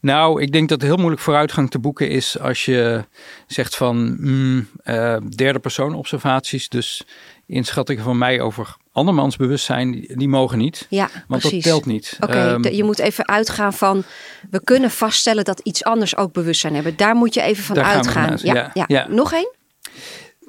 nou, 0.00 0.42
ik 0.42 0.52
denk 0.52 0.68
dat 0.68 0.80
het 0.80 0.88
heel 0.88 0.98
moeilijk 0.98 1.22
vooruitgang 1.22 1.70
te 1.70 1.78
boeken 1.78 2.08
is 2.08 2.38
als 2.38 2.64
je 2.64 3.04
zegt 3.46 3.76
van 3.76 4.16
mm, 4.20 4.68
eh, 4.82 5.16
derde 5.36 5.58
persoon 5.58 5.94
observaties. 5.94 6.68
Dus 6.68 7.02
inschattingen 7.50 8.04
van 8.04 8.18
mij 8.18 8.40
over 8.40 8.76
andermans 8.92 9.36
bewustzijn, 9.36 10.06
die, 10.14 10.28
mogen 10.28 10.58
niet. 10.58 10.86
Ja, 10.88 11.08
Want 11.28 11.40
precies. 11.40 11.64
dat 11.64 11.72
telt 11.72 11.86
niet. 11.86 12.16
Oké, 12.20 12.32
Ehm, 12.32 12.74
je 12.74 12.84
moet 12.84 12.98
even 12.98 13.28
uitgaan 13.28 13.72
van... 13.72 14.04
we 14.50 14.64
kunnen 14.64 14.90
vaststellen 14.90 15.44
dat 15.44 15.60
iets 15.60 15.84
anders 15.84 16.16
ook 16.16 16.32
bewustzijn 16.32 16.74
hebben. 16.74 16.96
Daar 16.96 17.14
moet 17.14 17.34
je 17.34 17.42
even 17.42 17.64
van 17.64 17.78
uitgaan. 17.80 18.22
vanuit, 18.22 18.40
ja, 18.40 18.54
ja. 18.54 18.70
ja. 18.74 18.84
Ja. 18.86 19.06
Nog 19.08 19.32
één? 19.32 19.54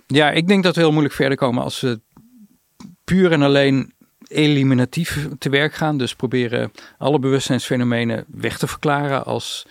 Ja, 0.07 0.31
ik 0.31 0.47
denk 0.47 0.63
dat 0.63 0.75
we 0.75 0.81
heel 0.81 0.91
moeilijk 0.91 1.15
verder 1.15 1.37
komen 1.37 1.63
als 1.63 1.79
we 1.79 1.99
puur 3.03 3.31
en 3.31 3.41
alleen 3.41 3.93
eliminatief 4.27 5.27
te 5.37 5.49
werk 5.49 5.73
gaan. 5.73 5.97
Dus 5.97 6.15
proberen 6.15 6.71
alle 6.97 7.19
bewustzijnsfenomenen 7.19 8.25
weg 8.27 8.57
te 8.57 8.67
verklaren 8.67 9.25
als 9.25 9.65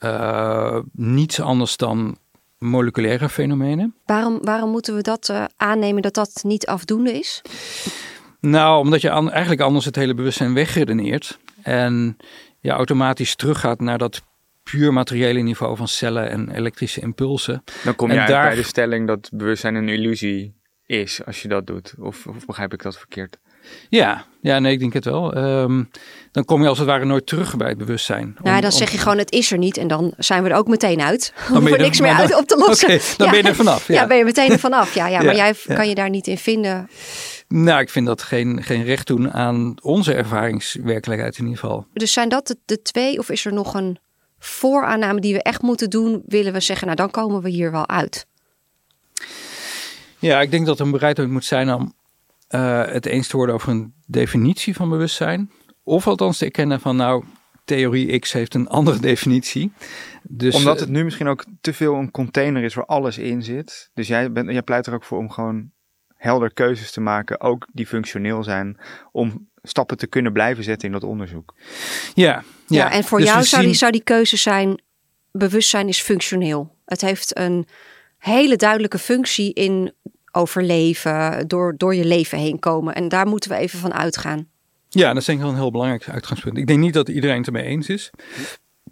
uh, 0.00 0.78
niets 0.92 1.40
anders 1.40 1.76
dan 1.76 2.18
moleculaire 2.58 3.28
fenomenen. 3.28 3.94
Waarom, 4.04 4.38
waarom 4.42 4.70
moeten 4.70 4.94
we 4.94 5.02
dat 5.02 5.28
uh, 5.28 5.44
aannemen 5.56 6.02
dat 6.02 6.14
dat 6.14 6.40
niet 6.42 6.66
afdoende 6.66 7.12
is? 7.12 7.42
Nou, 8.40 8.78
omdat 8.78 9.00
je 9.00 9.10
an, 9.10 9.30
eigenlijk 9.30 9.60
anders 9.60 9.84
het 9.84 9.96
hele 9.96 10.14
bewustzijn 10.14 10.54
wegredeneert. 10.54 11.38
En 11.62 12.16
je 12.60 12.70
automatisch 12.70 13.36
teruggaat 13.36 13.80
naar 13.80 13.98
dat 13.98 14.22
puur 14.62 14.92
materiële 14.92 15.40
niveau 15.40 15.76
van 15.76 15.88
cellen 15.88 16.30
en 16.30 16.50
elektrische 16.50 17.00
impulsen. 17.00 17.64
Dan 17.84 17.96
kom 17.96 18.10
je 18.10 18.16
daar... 18.16 18.46
bij 18.46 18.54
de 18.54 18.62
stelling 18.62 19.06
dat 19.06 19.30
bewustzijn 19.32 19.74
een 19.74 19.88
illusie 19.88 20.54
is 20.86 21.24
als 21.24 21.42
je 21.42 21.48
dat 21.48 21.66
doet. 21.66 21.94
Of, 21.98 22.26
of 22.26 22.46
begrijp 22.46 22.72
ik 22.72 22.82
dat 22.82 22.98
verkeerd? 22.98 23.38
Ja, 23.88 24.24
ja, 24.40 24.58
nee, 24.58 24.72
ik 24.72 24.78
denk 24.78 24.92
het 24.92 25.04
wel. 25.04 25.36
Um, 25.36 25.90
dan 26.32 26.44
kom 26.44 26.62
je 26.62 26.68
als 26.68 26.78
het 26.78 26.86
ware 26.86 27.04
nooit 27.04 27.26
terug 27.26 27.56
bij 27.56 27.68
het 27.68 27.78
bewustzijn. 27.78 28.36
Nou, 28.42 28.60
dan 28.60 28.72
zeg 28.72 28.90
je 28.90 28.98
gewoon 28.98 29.18
het 29.18 29.32
is 29.32 29.52
er 29.52 29.58
niet 29.58 29.76
en 29.76 29.88
dan 29.88 30.14
zijn 30.18 30.42
we 30.42 30.48
er 30.48 30.56
ook 30.56 30.68
meteen 30.68 31.00
uit. 31.00 31.32
Dan 31.52 31.62
ben 31.64 31.72
je 31.72 31.78
er 31.78 31.82
niks 31.82 32.00
meer 32.00 32.12
uit 32.12 32.36
op 32.36 32.46
te 32.46 32.56
lossen. 32.56 32.88
Okay, 32.88 33.00
dan 33.16 33.30
ben 33.30 33.38
je 33.38 33.48
er 33.48 33.54
vanaf. 33.54 33.88
Ja. 33.88 33.94
ja, 33.94 34.06
ben 34.06 34.16
je 34.16 34.24
meteen 34.24 34.50
er 34.50 34.58
vanaf. 34.58 34.94
Ja, 34.94 35.06
ja, 35.06 35.22
maar 35.24 35.36
jij 35.36 35.54
kan 35.66 35.88
je 35.88 35.94
daar 35.94 36.10
niet 36.10 36.26
in 36.26 36.38
vinden. 36.38 36.88
Nou, 37.48 37.80
ik 37.80 37.90
vind 37.90 38.06
dat 38.06 38.22
geen, 38.22 38.62
geen 38.62 38.84
recht 38.84 39.06
doen 39.06 39.32
aan 39.32 39.74
onze 39.82 40.14
ervaringswerkelijkheid 40.14 41.38
in 41.38 41.44
ieder 41.44 41.60
geval. 41.60 41.86
Dus 41.92 42.12
zijn 42.12 42.28
dat 42.28 42.46
de, 42.46 42.56
de 42.64 42.82
twee 42.82 43.18
of 43.18 43.30
is 43.30 43.44
er 43.44 43.52
nog 43.52 43.74
een 43.74 43.98
vooraanname 44.38 45.20
die 45.20 45.34
we 45.34 45.42
echt 45.42 45.62
moeten 45.62 45.90
doen? 45.90 46.22
Willen 46.26 46.52
we 46.52 46.60
zeggen, 46.60 46.86
nou 46.86 46.98
dan 46.98 47.10
komen 47.10 47.42
we 47.42 47.48
hier 47.48 47.70
wel 47.70 47.88
uit? 47.88 48.26
Ja, 50.18 50.40
ik 50.40 50.50
denk 50.50 50.66
dat 50.66 50.78
er 50.78 50.84
een 50.84 50.90
bereidheid 50.90 51.28
moet 51.28 51.44
zijn 51.44 51.72
om 51.72 51.94
uh, 52.50 52.84
het 52.84 53.06
eens 53.06 53.28
te 53.28 53.36
worden 53.36 53.54
over 53.54 53.68
een 53.68 53.94
definitie 54.06 54.74
van 54.74 54.88
bewustzijn. 54.88 55.50
Of 55.82 56.06
althans 56.06 56.38
te 56.38 56.44
erkennen 56.44 56.80
van 56.80 56.96
nou, 56.96 57.24
theorie 57.64 58.18
X 58.18 58.32
heeft 58.32 58.54
een 58.54 58.68
andere 58.68 58.98
definitie. 59.10 59.72
Dus, 60.22 60.54
Omdat 60.54 60.80
het 60.80 60.88
nu 60.88 61.04
misschien 61.04 61.28
ook 61.28 61.44
te 61.60 61.72
veel 61.72 61.94
een 61.94 62.10
container 62.10 62.62
is 62.62 62.74
waar 62.74 62.86
alles 62.86 63.18
in 63.18 63.42
zit. 63.42 63.90
Dus 63.94 64.08
jij, 64.08 64.32
bent, 64.32 64.50
jij 64.50 64.62
pleit 64.62 64.86
er 64.86 64.94
ook 64.94 65.04
voor 65.04 65.18
om 65.18 65.30
gewoon 65.30 65.70
helder 66.16 66.52
keuzes 66.52 66.90
te 66.90 67.00
maken, 67.00 67.40
ook 67.40 67.66
die 67.72 67.86
functioneel 67.86 68.42
zijn, 68.42 68.78
om 69.12 69.48
stappen 69.62 69.96
te 69.96 70.06
kunnen 70.06 70.32
blijven 70.32 70.64
zetten 70.64 70.86
in 70.86 70.94
dat 70.94 71.04
onderzoek. 71.04 71.54
Ja, 72.14 72.32
ja. 72.34 72.42
ja 72.66 72.92
en 72.92 73.04
voor 73.04 73.18
dus 73.18 73.28
jou 73.28 73.44
zou, 73.44 73.64
die, 73.64 73.74
zou 73.74 73.92
die 73.92 74.02
keuze 74.02 74.36
zijn, 74.36 74.82
bewustzijn 75.32 75.88
is 75.88 76.00
functioneel. 76.00 76.76
Het 76.84 77.00
heeft 77.00 77.38
een 77.38 77.66
hele 78.18 78.56
duidelijke 78.56 78.98
functie 78.98 79.52
in 79.52 79.92
overleven, 80.36 81.48
door, 81.48 81.74
door 81.76 81.94
je 81.94 82.04
leven 82.04 82.38
heen 82.38 82.58
komen. 82.58 82.94
En 82.94 83.08
daar 83.08 83.26
moeten 83.26 83.50
we 83.50 83.56
even 83.56 83.78
van 83.78 83.94
uitgaan. 83.94 84.48
Ja, 84.88 85.08
dat 85.08 85.16
is 85.16 85.24
denk 85.24 85.38
ik 85.38 85.44
wel 85.44 85.52
een 85.52 85.60
heel 85.60 85.70
belangrijk 85.70 86.08
uitgangspunt. 86.08 86.56
Ik 86.56 86.66
denk 86.66 86.78
niet 86.78 86.94
dat 86.94 87.08
iedereen 87.08 87.36
het 87.36 87.46
ermee 87.46 87.64
eens 87.64 87.88
is. 87.88 88.10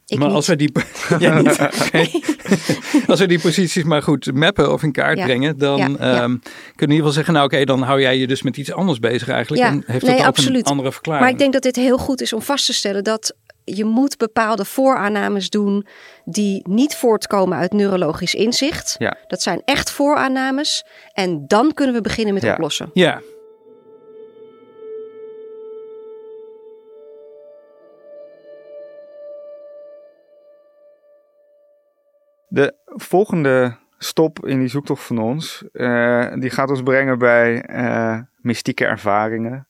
Ik 0.07 0.18
maar 0.18 0.26
niet. 0.26 0.36
als 0.36 0.47
we, 0.47 0.57
die, 0.57 0.72
ja, 1.18 1.40
niet. 1.40 1.59
als 3.07 3.20
we 3.20 3.26
die 3.26 3.40
posities 3.40 3.84
maar 3.84 4.03
goed 4.03 4.34
mappen 4.34 4.72
of 4.72 4.82
in 4.82 4.92
kaart 4.92 5.20
brengen, 5.20 5.59
dan 5.59 5.78
ja. 5.78 5.84
Um, 5.86 5.92
kunnen 5.95 6.40
we 6.76 6.84
in 6.84 6.90
ieder 6.90 6.97
geval 6.97 7.12
zeggen, 7.12 7.34
nou 7.34 7.47
oké, 7.47 7.64
dan 7.64 7.82
hou 7.82 8.01
jij 8.01 8.18
je 8.18 8.26
dus 8.26 8.42
met 8.42 8.57
iets 8.57 8.72
anders 8.72 8.99
bezig 8.99 9.28
eigenlijk. 9.28 9.62
en 9.62 9.82
heeft 9.86 10.07
dat 10.07 10.18
ook 10.18 10.24
absoluut. 10.24 10.64
een 10.64 10.70
andere 10.70 10.92
verklaring. 10.92 11.24
Maar 11.24 11.32
ik 11.32 11.38
denk 11.38 11.53
dat 11.53 11.62
dit 11.62 11.76
heel 11.76 11.99
goed 11.99 12.20
is 12.20 12.32
om 12.32 12.42
vast 12.42 12.66
te 12.66 12.72
stellen 12.72 13.05
dat 13.05 13.36
je 13.65 13.85
moet 13.85 14.17
bepaalde 14.17 14.65
vooraannames 14.65 15.51
doen 15.51 15.87
die 16.25 16.69
niet 16.69 16.97
voortkomen 16.97 17.59
uit 17.59 17.73
neurologisch 17.73 18.35
inzicht. 18.35 18.95
Ja. 18.99 19.17
Dat 19.27 19.43
zijn 19.43 19.62
echt 19.65 19.91
vooraannames. 19.91 20.85
En 21.12 21.47
dan 21.47 21.75
kunnen 21.75 21.95
we 21.95 22.01
beginnen 22.01 22.35
met 22.35 22.43
ja. 22.43 22.53
oplossen. 22.53 22.91
Ja. 22.93 23.21
De 32.49 32.75
volgende 32.85 33.77
stop 33.99 34.47
in 34.47 34.59
die 34.59 34.69
zoektocht 34.69 35.03
van 35.05 35.19
ons, 35.19 35.65
uh, 35.73 36.33
die 36.35 36.51
gaat 36.51 36.71
ons 36.71 36.83
brengen 36.83 37.19
bij 37.19 37.69
uh, 37.71 38.19
mystieke 38.37 38.87
ervaringen, 38.87 39.69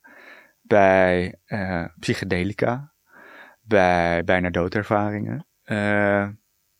bij 0.63 1.35
uh, 1.47 1.85
psychedelica, 1.99 2.94
bij 3.65 4.25
bijna 4.25 4.51
doodervaringen. 4.51 5.47
Uh, 5.65 6.29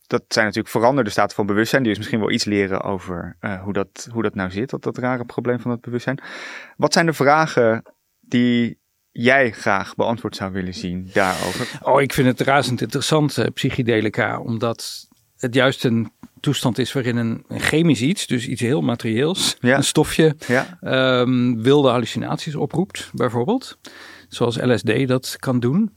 dat 0.07 0.23
zijn 0.29 0.45
natuurlijk 0.45 0.75
veranderde 0.75 1.11
staten 1.11 1.37
van 1.37 1.47
bewustzijn. 1.47 1.83
Die 1.83 1.93
is 1.93 1.99
misschien 1.99 2.21
wel 2.21 2.31
iets 2.31 2.45
leren 2.45 2.83
over 2.83 3.37
uh, 3.41 3.63
hoe, 3.63 3.73
dat, 3.73 4.09
hoe 4.13 4.23
dat 4.23 4.35
nou 4.35 4.51
zit, 4.51 4.71
dat, 4.71 4.83
dat 4.83 4.99
rare 4.99 5.25
probleem 5.25 5.61
van 5.61 5.71
het 5.71 5.81
bewustzijn. 5.81 6.23
Wat 6.77 6.93
zijn 6.93 7.07
de 7.07 7.13
vragen 7.13 7.83
die 8.21 8.79
jij 9.11 9.51
graag 9.51 9.95
beantwoord 9.95 10.37
zou 10.37 10.53
willen 10.53 10.75
zien 10.75 11.11
daarover? 11.13 11.79
Oh, 11.83 12.03
ik 12.03 12.13
vind 12.13 12.27
het 12.27 12.41
razend 12.41 12.81
interessant, 12.81 13.37
uh, 13.37 13.47
psychedelica, 13.55 14.41
omdat 14.41 15.09
het 15.37 15.55
juist 15.55 15.85
een 15.85 16.13
toestand 16.41 16.79
is 16.79 16.93
waarin 16.93 17.17
een, 17.17 17.45
een 17.49 17.61
chemisch 17.61 18.01
iets, 18.01 18.27
dus 18.27 18.47
iets 18.47 18.61
heel 18.61 18.81
materieels, 18.81 19.57
ja. 19.61 19.77
een 19.77 19.85
stofje, 19.85 20.37
ja. 20.47 20.79
um, 21.21 21.63
wilde 21.63 21.89
hallucinaties 21.89 22.55
oproept, 22.55 23.11
bijvoorbeeld. 23.13 23.79
Zoals 24.29 24.57
LSD 24.57 25.07
dat 25.09 25.37
kan 25.39 25.61
doen. 25.61 25.97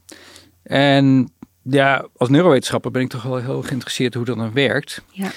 En 0.68 1.32
ja, 1.62 2.06
als 2.16 2.28
neurowetenschapper 2.28 2.90
ben 2.90 3.02
ik 3.02 3.08
toch 3.08 3.22
wel 3.22 3.36
heel 3.36 3.62
geïnteresseerd 3.62 4.14
hoe 4.14 4.24
dat 4.24 4.36
dan 4.36 4.52
werkt. 4.52 5.02
Ja. 5.10 5.30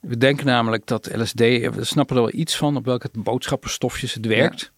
We 0.00 0.16
denken 0.16 0.46
namelijk 0.46 0.86
dat 0.86 1.08
LSD, 1.16 1.38
we 1.38 1.84
snappen 1.84 2.16
er 2.16 2.22
wel 2.22 2.32
iets 2.34 2.56
van 2.56 2.76
op 2.76 2.84
welke 2.84 3.08
boodschappenstofjes 3.12 4.14
het 4.14 4.26
werkt. 4.26 4.72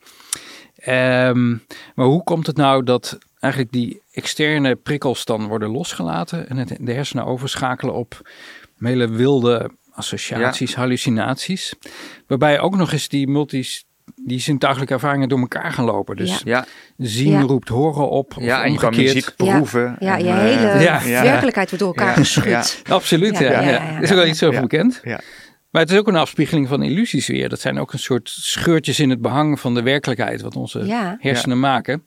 Ja. 0.75 1.29
Um, 1.29 1.65
maar 1.95 2.07
hoe 2.07 2.25
komt 2.25 2.47
het 2.47 2.57
nou 2.57 2.85
dat 2.85 3.19
eigenlijk 3.41 3.73
die 3.73 4.03
externe 4.13 4.75
prikkels 4.75 5.25
dan 5.25 5.47
worden 5.47 5.71
losgelaten 5.71 6.49
en 6.49 6.57
het 6.57 6.77
de 6.81 6.93
hersenen 6.93 7.25
overschakelen 7.25 7.95
op 7.95 8.31
hele 8.79 9.09
wilde 9.09 9.71
associaties, 9.91 10.73
ja. 10.73 10.79
hallucinaties. 10.79 11.75
Waarbij 12.27 12.61
ook 12.61 12.77
nog 12.77 12.93
eens 12.93 13.09
die 13.09 13.29
multis 13.29 13.85
die 14.17 14.41
zintuigelijke 14.41 14.95
ervaringen 14.95 15.29
door 15.29 15.39
elkaar 15.39 15.73
gaan 15.73 15.85
lopen. 15.85 16.17
Dus 16.17 16.41
ja. 16.45 16.67
zien 16.97 17.33
ja. 17.33 17.41
roept 17.41 17.69
horen 17.69 18.09
op. 18.09 18.35
Ja, 18.39 18.65
en 18.65 18.73
je 18.73 18.79
kan 18.79 18.97
muziek 18.97 19.33
proeven. 19.37 19.97
Ja, 19.99 20.17
ja 20.17 20.17
je 20.17 20.33
hele 20.33 20.81
ja. 20.81 21.23
werkelijkheid 21.23 21.71
wordt 21.71 21.85
door 21.85 21.95
elkaar 21.95 22.15
geschud. 22.17 22.83
Absoluut, 22.89 23.39
ja. 23.39 23.51
Er 23.51 24.03
is 24.03 24.11
ook 24.11 24.17
wel 24.17 24.27
iets 24.27 24.43
over 24.43 24.61
bekend. 24.61 25.01
Maar 25.71 25.83
het 25.83 25.91
is 25.91 25.99
ook 25.99 26.09
een 26.09 26.17
afspiegeling 26.17 26.69
van 26.69 26.83
illusies 26.83 27.27
weer. 27.27 27.49
Dat 27.49 27.61
zijn 27.61 27.79
ook 27.79 27.93
een 27.93 27.99
soort 27.99 28.29
scheurtjes 28.29 29.01
in 29.01 29.11
het 29.11 29.21
behang 29.21 29.61
van 29.61 29.75
de 29.75 29.83
werkelijkheid, 29.83 30.41
wat 30.41 30.57
onze 30.57 31.17
hersenen 31.19 31.61
maken. 31.61 32.05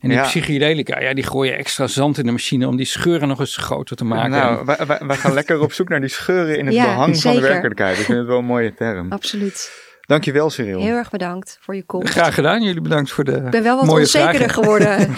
En 0.00 0.08
die 0.08 0.20
psychedelica, 0.20 1.00
ja, 1.00 1.14
die 1.14 1.24
gooien 1.24 1.56
extra 1.56 1.86
zand 1.86 2.18
in 2.18 2.26
de 2.26 2.32
machine 2.32 2.68
om 2.68 2.76
die 2.76 2.86
scheuren 2.86 3.28
nog 3.28 3.40
eens 3.40 3.56
groter 3.56 3.96
te 3.96 4.04
maken. 4.04 4.30
Nou, 4.30 4.64
wij, 4.64 4.86
wij, 4.86 5.00
wij 5.06 5.16
gaan 5.16 5.32
lekker 5.32 5.60
op 5.60 5.72
zoek 5.72 5.88
naar 5.88 6.00
die 6.00 6.08
scheuren 6.08 6.58
in 6.58 6.66
het 6.66 6.74
behang 6.74 7.16
zeker. 7.16 7.32
van 7.32 7.42
de 7.42 7.48
werkelijkheid. 7.48 7.98
Ik 7.98 8.04
vind 8.04 8.18
het 8.18 8.26
wel 8.26 8.38
een 8.38 8.44
mooie 8.44 8.74
term. 8.74 9.12
Absoluut. 9.12 9.88
Dankjewel, 10.10 10.50
Cyril. 10.50 10.80
Heel 10.80 10.96
erg 10.96 11.10
bedankt 11.10 11.58
voor 11.60 11.74
je 11.74 11.82
komst. 11.82 12.12
Graag 12.12 12.34
gedaan. 12.34 12.62
Jullie 12.62 12.80
bedankt 12.80 13.10
voor 13.10 13.24
de 13.24 13.32
Ik 13.32 13.50
ben 13.50 13.62
wel 13.62 13.76
wat 13.76 13.84
mooie 13.84 14.00
onzekerder 14.00 14.36
vragen. 14.36 14.54
geworden 14.54 14.96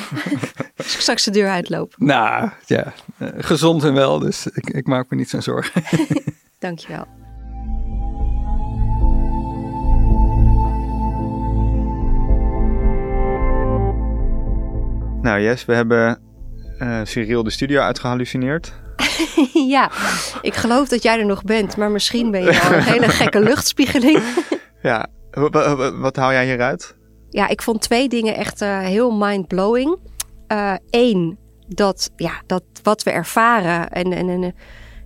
als 0.76 0.94
ik 0.94 1.00
straks 1.00 1.24
de 1.24 1.30
deur 1.30 1.48
uitloop. 1.48 1.94
Nou, 1.96 2.50
ja. 2.66 2.92
Uh, 3.18 3.28
gezond 3.36 3.84
en 3.84 3.94
wel, 3.94 4.18
dus 4.18 4.46
ik, 4.46 4.70
ik 4.70 4.86
maak 4.86 5.10
me 5.10 5.16
niet 5.16 5.30
zo'n 5.30 5.42
zorgen. 5.42 5.82
Dankjewel. 6.58 7.06
Nou, 15.22 15.40
Yes, 15.40 15.64
we 15.64 15.74
hebben 15.74 16.20
uh, 16.78 17.00
Cyril 17.02 17.42
de 17.42 17.50
studio 17.50 17.80
uitgehallucineerd. 17.80 18.72
ja, 19.52 19.90
ik 20.40 20.54
geloof 20.54 20.88
dat 20.88 21.02
jij 21.02 21.18
er 21.18 21.26
nog 21.26 21.44
bent, 21.44 21.76
maar 21.76 21.90
misschien 21.90 22.30
ben 22.30 22.42
je 22.42 22.60
al 22.60 22.72
een 22.72 22.82
hele 22.82 23.08
gekke 23.08 23.40
luchtspiegeling. 23.40 24.22
Ja, 24.82 25.06
wat, 25.30 25.92
wat 25.98 26.16
haal 26.16 26.32
jij 26.32 26.44
hieruit? 26.44 26.96
Ja, 27.30 27.48
ik 27.48 27.62
vond 27.62 27.80
twee 27.80 28.08
dingen 28.08 28.34
echt 28.34 28.62
uh, 28.62 28.78
heel 28.78 29.10
mind-blowing. 29.10 29.98
Eén, 30.90 31.28
uh, 31.30 31.36
dat, 31.68 32.10
ja, 32.16 32.42
dat 32.46 32.62
wat 32.82 33.02
we 33.02 33.10
ervaren 33.10 33.90
en, 33.90 34.12
en, 34.12 34.28
en 34.28 34.54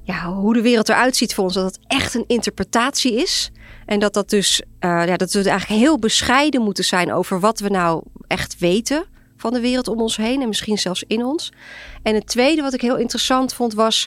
ja, 0.02 0.32
hoe 0.32 0.54
de 0.54 0.62
wereld 0.62 0.88
eruit 0.88 1.16
ziet 1.16 1.34
voor 1.34 1.44
ons, 1.44 1.54
dat 1.54 1.64
het 1.64 1.78
echt 1.86 2.14
een 2.14 2.24
interpretatie 2.26 3.14
is. 3.14 3.50
En 3.86 4.00
dat 4.00 4.14
dat 4.14 4.30
dus, 4.30 4.62
ja, 4.80 5.16
dat 5.16 5.32
we 5.32 5.50
eigenlijk 5.50 5.80
heel 5.80 5.98
bescheiden 5.98 6.62
moeten 6.62 6.84
zijn 6.84 7.12
over 7.12 7.40
wat 7.40 7.60
we 7.60 7.68
nou 7.68 8.02
echt 8.26 8.58
weten 8.58 9.04
van 9.36 9.52
de 9.52 9.60
wereld 9.60 9.88
om 9.88 10.00
ons 10.00 10.16
heen 10.16 10.42
en 10.42 10.48
misschien 10.48 10.78
zelfs 10.78 11.04
in 11.06 11.24
ons. 11.24 11.52
En 12.02 12.14
het 12.14 12.26
tweede 12.26 12.62
wat 12.62 12.74
ik 12.74 12.80
heel 12.80 12.96
interessant 12.96 13.54
vond 13.54 13.74
was, 13.74 14.06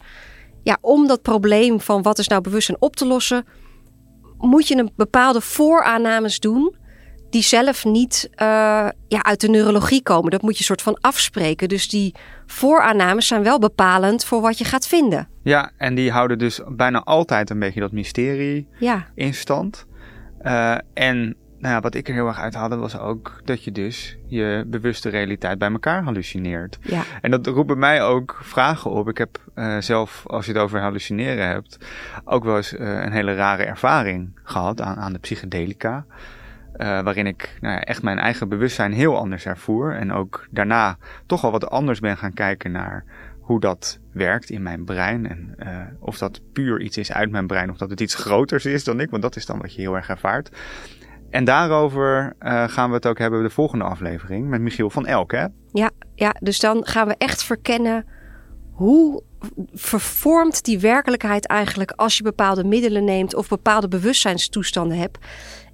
ja, 0.64 0.78
om 0.82 1.08
dat 1.08 1.22
probleem 1.22 1.82
van 1.82 2.02
wat 2.02 2.20
is 2.20 2.28
nou 2.28 2.42
bewustzijn 2.42 2.82
op 2.82 2.96
te 2.96 3.06
lossen, 3.06 3.46
moet 4.40 4.68
je 4.68 4.78
een 4.78 4.92
bepaalde 4.96 5.42
vooraannames 5.42 6.40
doen 6.40 6.76
die 7.30 7.42
zelf 7.42 7.86
niet 7.86 8.30
uh, 8.32 8.38
ja, 9.08 9.24
uit 9.24 9.42
de 9.42 9.50
neurologie 9.50 10.04
komen. 10.04 10.32
Dat 10.32 10.42
moet 10.42 10.58
je 10.58 10.64
soort 10.64 10.82
van 10.82 10.98
afspreken. 11.02 11.68
Dus 11.68 11.90
die 11.90 12.16
vooraannames 12.46 13.28
zijn 13.28 13.44
wel 13.44 13.60
bepalend 13.60 14.26
voor 14.26 14.42
wat 14.42 14.58
je 14.58 14.64
gaat 14.64 14.88
vinden. 14.88 15.28
Ja, 15.44 15.72
en 15.78 15.96
die 15.96 16.12
houden 16.12 16.38
dus 16.38 16.62
bijna 16.68 17.04
altijd 17.04 17.50
een 17.50 17.60
beetje 17.60 17.80
dat 17.80 17.92
mysterie 17.92 18.68
ja. 18.80 19.08
in 19.16 19.34
stand. 19.34 19.86
Uh, 20.42 20.78
en 20.94 21.36
nou 21.60 21.74
ja, 21.74 21.80
wat 21.80 21.96
ik 21.96 22.08
er 22.08 22.14
heel 22.14 22.28
erg 22.28 22.40
uit 22.40 22.54
haalde 22.54 22.76
was 22.76 22.98
ook 22.98 23.42
dat 23.44 23.64
je 23.64 23.72
dus 23.72 24.18
je 24.26 24.64
bewuste 24.68 25.10
realiteit 25.10 25.58
bij 25.58 25.72
elkaar 25.72 26.04
hallucineert. 26.04 26.78
Ja. 26.82 27.04
En 27.22 27.32
dat 27.32 27.48
roept 27.48 27.68
bij 27.68 27.76
mij 27.76 28.04
ook 28.04 28.40
vragen 28.42 28.92
op. 28.92 29.10
Ik 29.10 29.18
heb 29.18 29.38
uh, 29.56 29.78
zelf, 29.78 30.24
als 30.28 30.46
je 30.46 30.52
het 30.52 30.62
over 30.62 30.80
hallucineren 30.80 31.48
hebt, 31.48 31.78
ook 32.24 32.44
wel 32.44 32.56
eens 32.56 32.74
uh, 32.74 32.80
een 32.80 33.12
hele 33.12 33.36
rare 33.36 33.64
ervaring 33.64 34.40
gehad 34.44 34.82
aan, 34.82 34.96
aan 34.96 35.14
de 35.14 35.20
psychedelica. 35.20 36.06
Uh, 36.78 37.02
waarin 37.02 37.28
ik 37.28 37.58
nou 37.62 37.74
ja, 37.74 37.82
echt 37.82 38.02
mijn 38.02 38.20
eigen 38.20 38.50
bewustzijn 38.50 38.94
heel 38.94 39.18
anders 39.18 39.46
ervoer. 39.46 39.96
En 39.96 40.14
ook 40.14 40.48
daarna 40.50 40.98
toch 41.26 41.42
wel 41.42 41.52
wat 41.52 41.70
anders 41.70 42.00
ben 42.00 42.18
gaan 42.18 42.34
kijken 42.34 42.72
naar 42.72 43.04
hoe 43.40 43.60
dat 43.60 44.00
werkt 44.12 44.50
in 44.50 44.62
mijn 44.64 44.86
brein. 44.86 45.30
En 45.30 45.56
uh, 45.60 45.80
of 46.00 46.18
dat 46.18 46.42
puur 46.54 46.82
iets 46.82 46.98
is 46.98 47.12
uit 47.12 47.32
mijn 47.32 47.48
brein 47.48 47.70
of 47.70 47.78
dat 47.78 47.90
het 47.90 48.02
iets 48.02 48.16
groters 48.16 48.66
is 48.66 48.84
dan 48.84 49.00
ik. 49.00 49.10
Want 49.10 49.22
dat 49.22 49.36
is 49.36 49.46
dan 49.46 49.60
wat 49.60 49.74
je 49.74 49.82
heel 49.82 49.96
erg 49.96 50.10
ervaart. 50.10 50.50
En 51.30 51.44
daarover 51.44 52.36
uh, 52.40 52.64
gaan 52.68 52.90
we 52.90 52.96
het 52.96 53.08
ook 53.08 53.18
hebben 53.18 53.44
de 53.44 53.50
volgende 53.50 53.86
aflevering 53.86 54.48
met 54.48 54.62
Michiel 54.62 54.90
van 54.90 55.06
Elk. 55.06 55.32
Hè? 55.32 55.46
Ja, 55.72 55.90
ja, 56.16 56.36
dus 56.40 56.60
dan 56.60 56.86
gaan 56.86 57.08
we 57.08 57.16
echt 57.18 57.44
verkennen 57.44 58.06
hoe 58.72 59.24
vervormt 59.74 60.66
die 60.66 60.80
werkelijkheid 60.80 61.48
eigenlijk 61.48 61.92
als 61.92 62.18
je 62.18 62.24
bepaalde 62.24 62.64
middelen 62.64 63.04
neemt 63.04 63.36
of 63.36 63.48
bepaalde 63.48 63.88
bewustzijnstoestanden 63.88 64.98
hebt. 64.98 65.18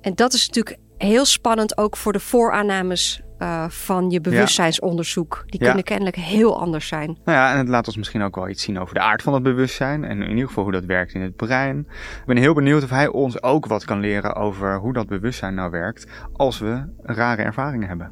En 0.02 0.16
dat 0.16 0.34
is 0.34 0.48
natuurlijk 0.48 0.78
heel 0.98 1.26
spannend 1.26 1.78
ook 1.78 1.98
voor 1.98 2.14
de 2.14 2.20
vooraannames 2.20 3.22
uh, 3.40 3.66
van 3.70 4.10
je 4.10 4.22
bewustzijnsonderzoek. 4.22 5.44
Die 5.46 5.60
kunnen 5.60 5.84
kennelijk 5.84 6.16
heel 6.16 6.60
anders 6.60 6.88
zijn. 6.88 7.18
Nou 7.26 7.38
ja, 7.38 7.52
en 7.52 7.58
het 7.58 7.68
laat 7.68 7.88
ons 7.88 7.98
misschien 7.98 8.22
ook 8.22 8.36
wel 8.36 8.50
iets 8.50 8.64
zien 8.64 8.80
over 8.80 8.94
de 8.94 9.00
aard 9.00 9.22
van 9.22 9.34
het 9.34 9.44
bewustzijn. 9.44 10.04
En 10.04 10.22
in 10.22 10.30
ieder 10.30 10.48
geval 10.48 10.64
hoe 10.64 10.72
dat 10.72 10.86
werkt 10.86 11.14
in 11.14 11.22
het 11.22 11.36
brein. 11.36 11.80
Ik 11.80 12.26
ben 12.26 12.38
heel 12.38 12.54
benieuwd 12.54 12.84
of 12.84 12.90
hij 12.90 13.08
ons 13.08 13.44
ook 13.44 13.66
wat 13.66 13.86
kan 13.86 14.00
leren 14.00 14.36
over 14.36 14.78
hoe 14.78 14.94
dat 14.94 15.08
bewustzijn 15.08 15.56
nou 15.56 15.72
werkt. 15.72 16.08
Als 16.34 16.60
we 16.60 16.84
rare 17.02 17.42
ervaringen 17.42 17.88
hebben. 17.88 18.12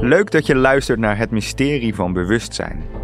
Leuk 0.00 0.30
dat 0.30 0.46
je 0.46 0.54
luistert 0.54 0.98
naar 0.98 1.18
het 1.18 1.30
mysterie 1.30 1.94
van 1.94 2.12
bewustzijn. 2.12 2.95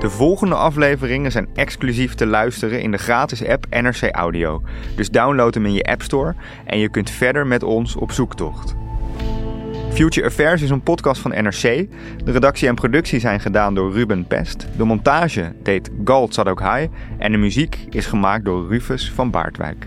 De 0.00 0.10
volgende 0.10 0.54
afleveringen 0.54 1.32
zijn 1.32 1.48
exclusief 1.54 2.14
te 2.14 2.26
luisteren 2.26 2.82
in 2.82 2.90
de 2.90 2.98
gratis 2.98 3.46
app 3.46 3.66
NRC 3.70 4.08
Audio. 4.10 4.62
Dus 4.96 5.10
download 5.10 5.54
hem 5.54 5.66
in 5.66 5.72
je 5.72 5.84
App 5.84 6.02
Store 6.02 6.34
en 6.64 6.78
je 6.78 6.88
kunt 6.88 7.10
verder 7.10 7.46
met 7.46 7.62
ons 7.62 7.96
op 7.96 8.12
zoektocht. 8.12 8.74
Future 9.92 10.26
Affairs 10.26 10.62
is 10.62 10.70
een 10.70 10.82
podcast 10.82 11.20
van 11.20 11.30
NRC. 11.30 11.62
De 12.24 12.32
redactie 12.32 12.68
en 12.68 12.74
productie 12.74 13.20
zijn 13.20 13.40
gedaan 13.40 13.74
door 13.74 13.92
Ruben 13.92 14.26
Pest. 14.26 14.66
De 14.76 14.84
montage 14.84 15.52
deed 15.62 15.90
Galt 16.04 16.34
Sadokhai 16.34 16.88
en 17.18 17.32
de 17.32 17.38
muziek 17.38 17.78
is 17.88 18.06
gemaakt 18.06 18.44
door 18.44 18.68
Rufus 18.68 19.12
van 19.12 19.30
Baardwijk. 19.30 19.86